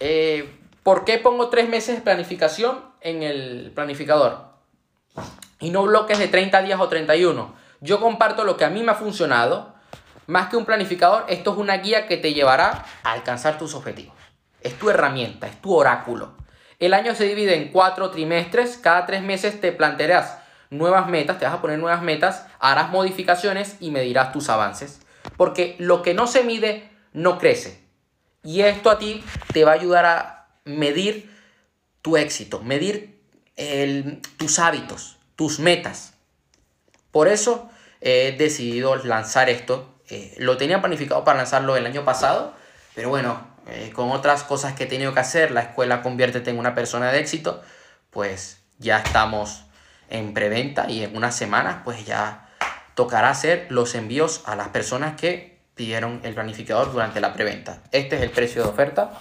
eh, 0.01 0.59
¿por 0.83 1.05
qué 1.05 1.19
pongo 1.19 1.49
tres 1.49 1.69
meses 1.69 1.97
de 1.97 2.03
planificación 2.03 2.85
en 3.01 3.23
el 3.23 3.73
planificador? 3.75 4.53
Y 5.61 5.71
no 5.71 5.85
bloques 5.85 6.19
de 6.19 6.29
30 6.29 6.63
días 6.63 6.81
o 6.81 6.89
31 6.89 7.63
yo 7.83 8.01
comparto 8.01 8.45
lo 8.45 8.57
que 8.57 8.65
a 8.65 8.71
mí 8.71 8.83
me 8.83 8.93
ha 8.93 8.95
funcionado. 8.95 9.75
Más 10.29 10.49
que 10.49 10.57
un 10.57 10.65
planificador, 10.65 11.25
esto 11.29 11.53
es 11.53 11.59
una 11.59 11.79
guía 11.79 12.07
que 12.07 12.17
te 12.17 12.33
llevará 12.33 12.87
a 13.03 13.13
alcanzar 13.13 13.59
tus 13.59 13.75
objetivos. 13.75 14.15
Es 14.61 14.79
tu 14.79 14.89
herramienta, 14.89 15.49
es 15.49 15.61
tu 15.61 15.75
oráculo. 15.75 16.33
El 16.83 16.95
año 16.95 17.15
se 17.15 17.27
divide 17.27 17.55
en 17.55 17.69
cuatro 17.69 18.11
trimestres. 18.11 18.77
Cada 18.77 19.07
tres 19.07 19.23
meses 19.23 19.61
te 19.61 19.71
plantearás 19.71 20.39
nuevas 20.69 21.09
metas, 21.09 21.39
te 21.39 21.45
vas 21.45 21.55
a 21.55 21.61
poner 21.61 21.79
nuevas 21.79 22.03
metas, 22.03 22.45
harás 22.59 22.91
modificaciones 22.91 23.77
y 23.79 23.93
medirás 23.93 24.33
tus 24.33 24.49
avances. 24.49 24.99
Porque 25.37 25.77
lo 25.79 26.03
que 26.03 26.13
no 26.13 26.27
se 26.27 26.43
mide 26.43 26.91
no 27.13 27.39
crece. 27.39 27.81
Y 28.43 28.63
esto 28.63 28.91
a 28.91 28.99
ti 28.99 29.23
te 29.53 29.65
va 29.65 29.71
a 29.71 29.75
ayudar 29.75 30.07
a 30.07 30.49
medir 30.65 31.33
tu 32.03 32.17
éxito, 32.17 32.61
medir 32.63 33.17
tus 34.37 34.59
hábitos, 34.59 35.19
tus 35.37 35.61
metas. 35.61 36.15
Por 37.13 37.29
eso 37.29 37.71
he 38.01 38.35
decidido 38.37 38.97
lanzar 38.97 39.51
esto. 39.51 39.95
Eh, 40.09 40.35
lo 40.39 40.57
tenía 40.57 40.81
planificado 40.81 41.23
para 41.23 41.39
lanzarlo 41.39 41.77
el 41.77 41.87
año 41.87 42.05
pasado, 42.05 42.55
pero 42.97 43.09
bueno, 43.09 43.52
eh, 43.69 43.93
con 43.95 44.11
otras 44.11 44.43
cosas 44.43 44.75
que 44.75 44.85
he 44.85 44.87
tenido 44.87 45.15
que 45.15 45.21
hacer, 45.21 45.51
la 45.51 45.61
escuela 45.61 46.03
conviértete 46.03 46.51
en 46.51 46.59
una 46.59 46.75
persona 46.75 47.13
de 47.13 47.21
éxito, 47.21 47.63
pues 48.11 48.61
ya 48.79 48.99
estamos 48.99 49.65
en 50.11 50.35
preventa 50.35 50.91
y 50.91 51.05
en 51.05 51.17
unas 51.17 51.37
semanas 51.37 51.79
pues 51.85 52.05
ya 52.05 52.49
tocará 52.95 53.31
hacer 53.31 53.67
los 53.71 53.95
envíos 53.95 54.43
a 54.47 54.57
las 54.57 54.69
personas 54.69 55.17
que 55.17 55.61
pidieron 55.75 56.21
el 56.25 56.35
planificador 56.35 56.93
durante 56.93 57.21
la 57.21 57.33
preventa. 57.33 57.83
Este 57.93 58.17
es 58.17 58.23
el 58.23 58.31
precio 58.31 58.63
de 58.63 58.69
oferta. 58.69 59.13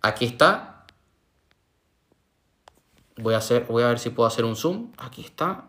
Aquí 0.00 0.24
está. 0.24 0.86
Voy 3.16 3.34
a, 3.34 3.38
hacer, 3.38 3.64
voy 3.64 3.82
a 3.82 3.88
ver 3.88 3.98
si 3.98 4.10
puedo 4.10 4.26
hacer 4.26 4.44
un 4.44 4.56
zoom. 4.56 4.92
Aquí 4.96 5.22
está. 5.22 5.64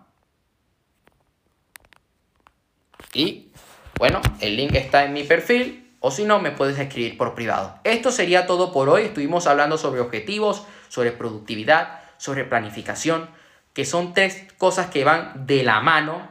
Y 3.14 3.52
bueno, 3.98 4.22
el 4.40 4.56
link 4.56 4.74
está 4.76 5.04
en 5.04 5.12
mi 5.12 5.24
perfil 5.24 5.91
o 6.02 6.10
si 6.10 6.26
no, 6.26 6.40
me 6.40 6.52
puedes 6.52 6.78
escribir 6.80 7.16
por 7.16 7.36
privado. 7.36 7.80
Esto 7.84 8.12
sería 8.12 8.48
todo 8.48 8.74
por 8.74 8.90
hoy. 8.90 9.04
Estuvimos 9.04 9.46
hablando 9.46 9.78
sobre 9.78 10.02
objetivos, 10.02 10.66
sobre 10.90 11.12
productividad, 11.12 12.02
sobre 12.18 12.44
planificación, 12.44 13.30
que 13.74 13.86
son 13.86 14.14
tres 14.14 14.48
cosas 14.58 14.88
que 14.88 15.04
van 15.04 15.46
de 15.46 15.64
la 15.64 15.80
mano, 15.80 16.28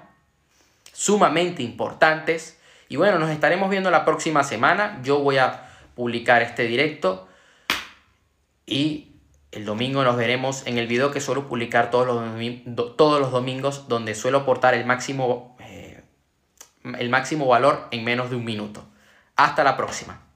sumamente 0.93 1.63
importantes. 1.63 2.59
Y 2.89 2.97
bueno, 2.97 3.21
nos 3.21 3.31
estaremos 3.31 3.71
viendo 3.71 3.93
la 3.93 4.05
próxima 4.05 4.43
semana. 4.43 5.01
Yo 5.05 5.21
voy 5.21 5.39
a 5.39 5.71
publicar 5.95 6.43
este 6.43 6.65
directo 6.65 7.29
y 8.67 9.13
el 9.53 9.65
domingo 9.65 10.03
nos 10.03 10.17
veremos 10.17 10.67
en 10.67 10.79
el 10.79 10.89
video 10.89 11.13
que 11.13 11.21
suelo 11.21 11.49
publicar 11.49 11.93
todos 11.93 12.09
los, 12.09 12.97
todos 12.97 13.21
los 13.21 13.31
domingos, 13.31 13.87
donde 13.87 14.17
suelo 14.17 14.39
aportar 14.39 14.75
el 14.75 14.85
máximo 14.85 15.57
el 16.99 17.11
máximo 17.11 17.47
valor 17.47 17.87
en 17.91 18.05
menos 18.05 18.31
de 18.31 18.37
un 18.37 18.45
minuto. 18.45 18.90
Hasta 19.41 19.65
la 19.65 19.75
próxima. 19.75 20.30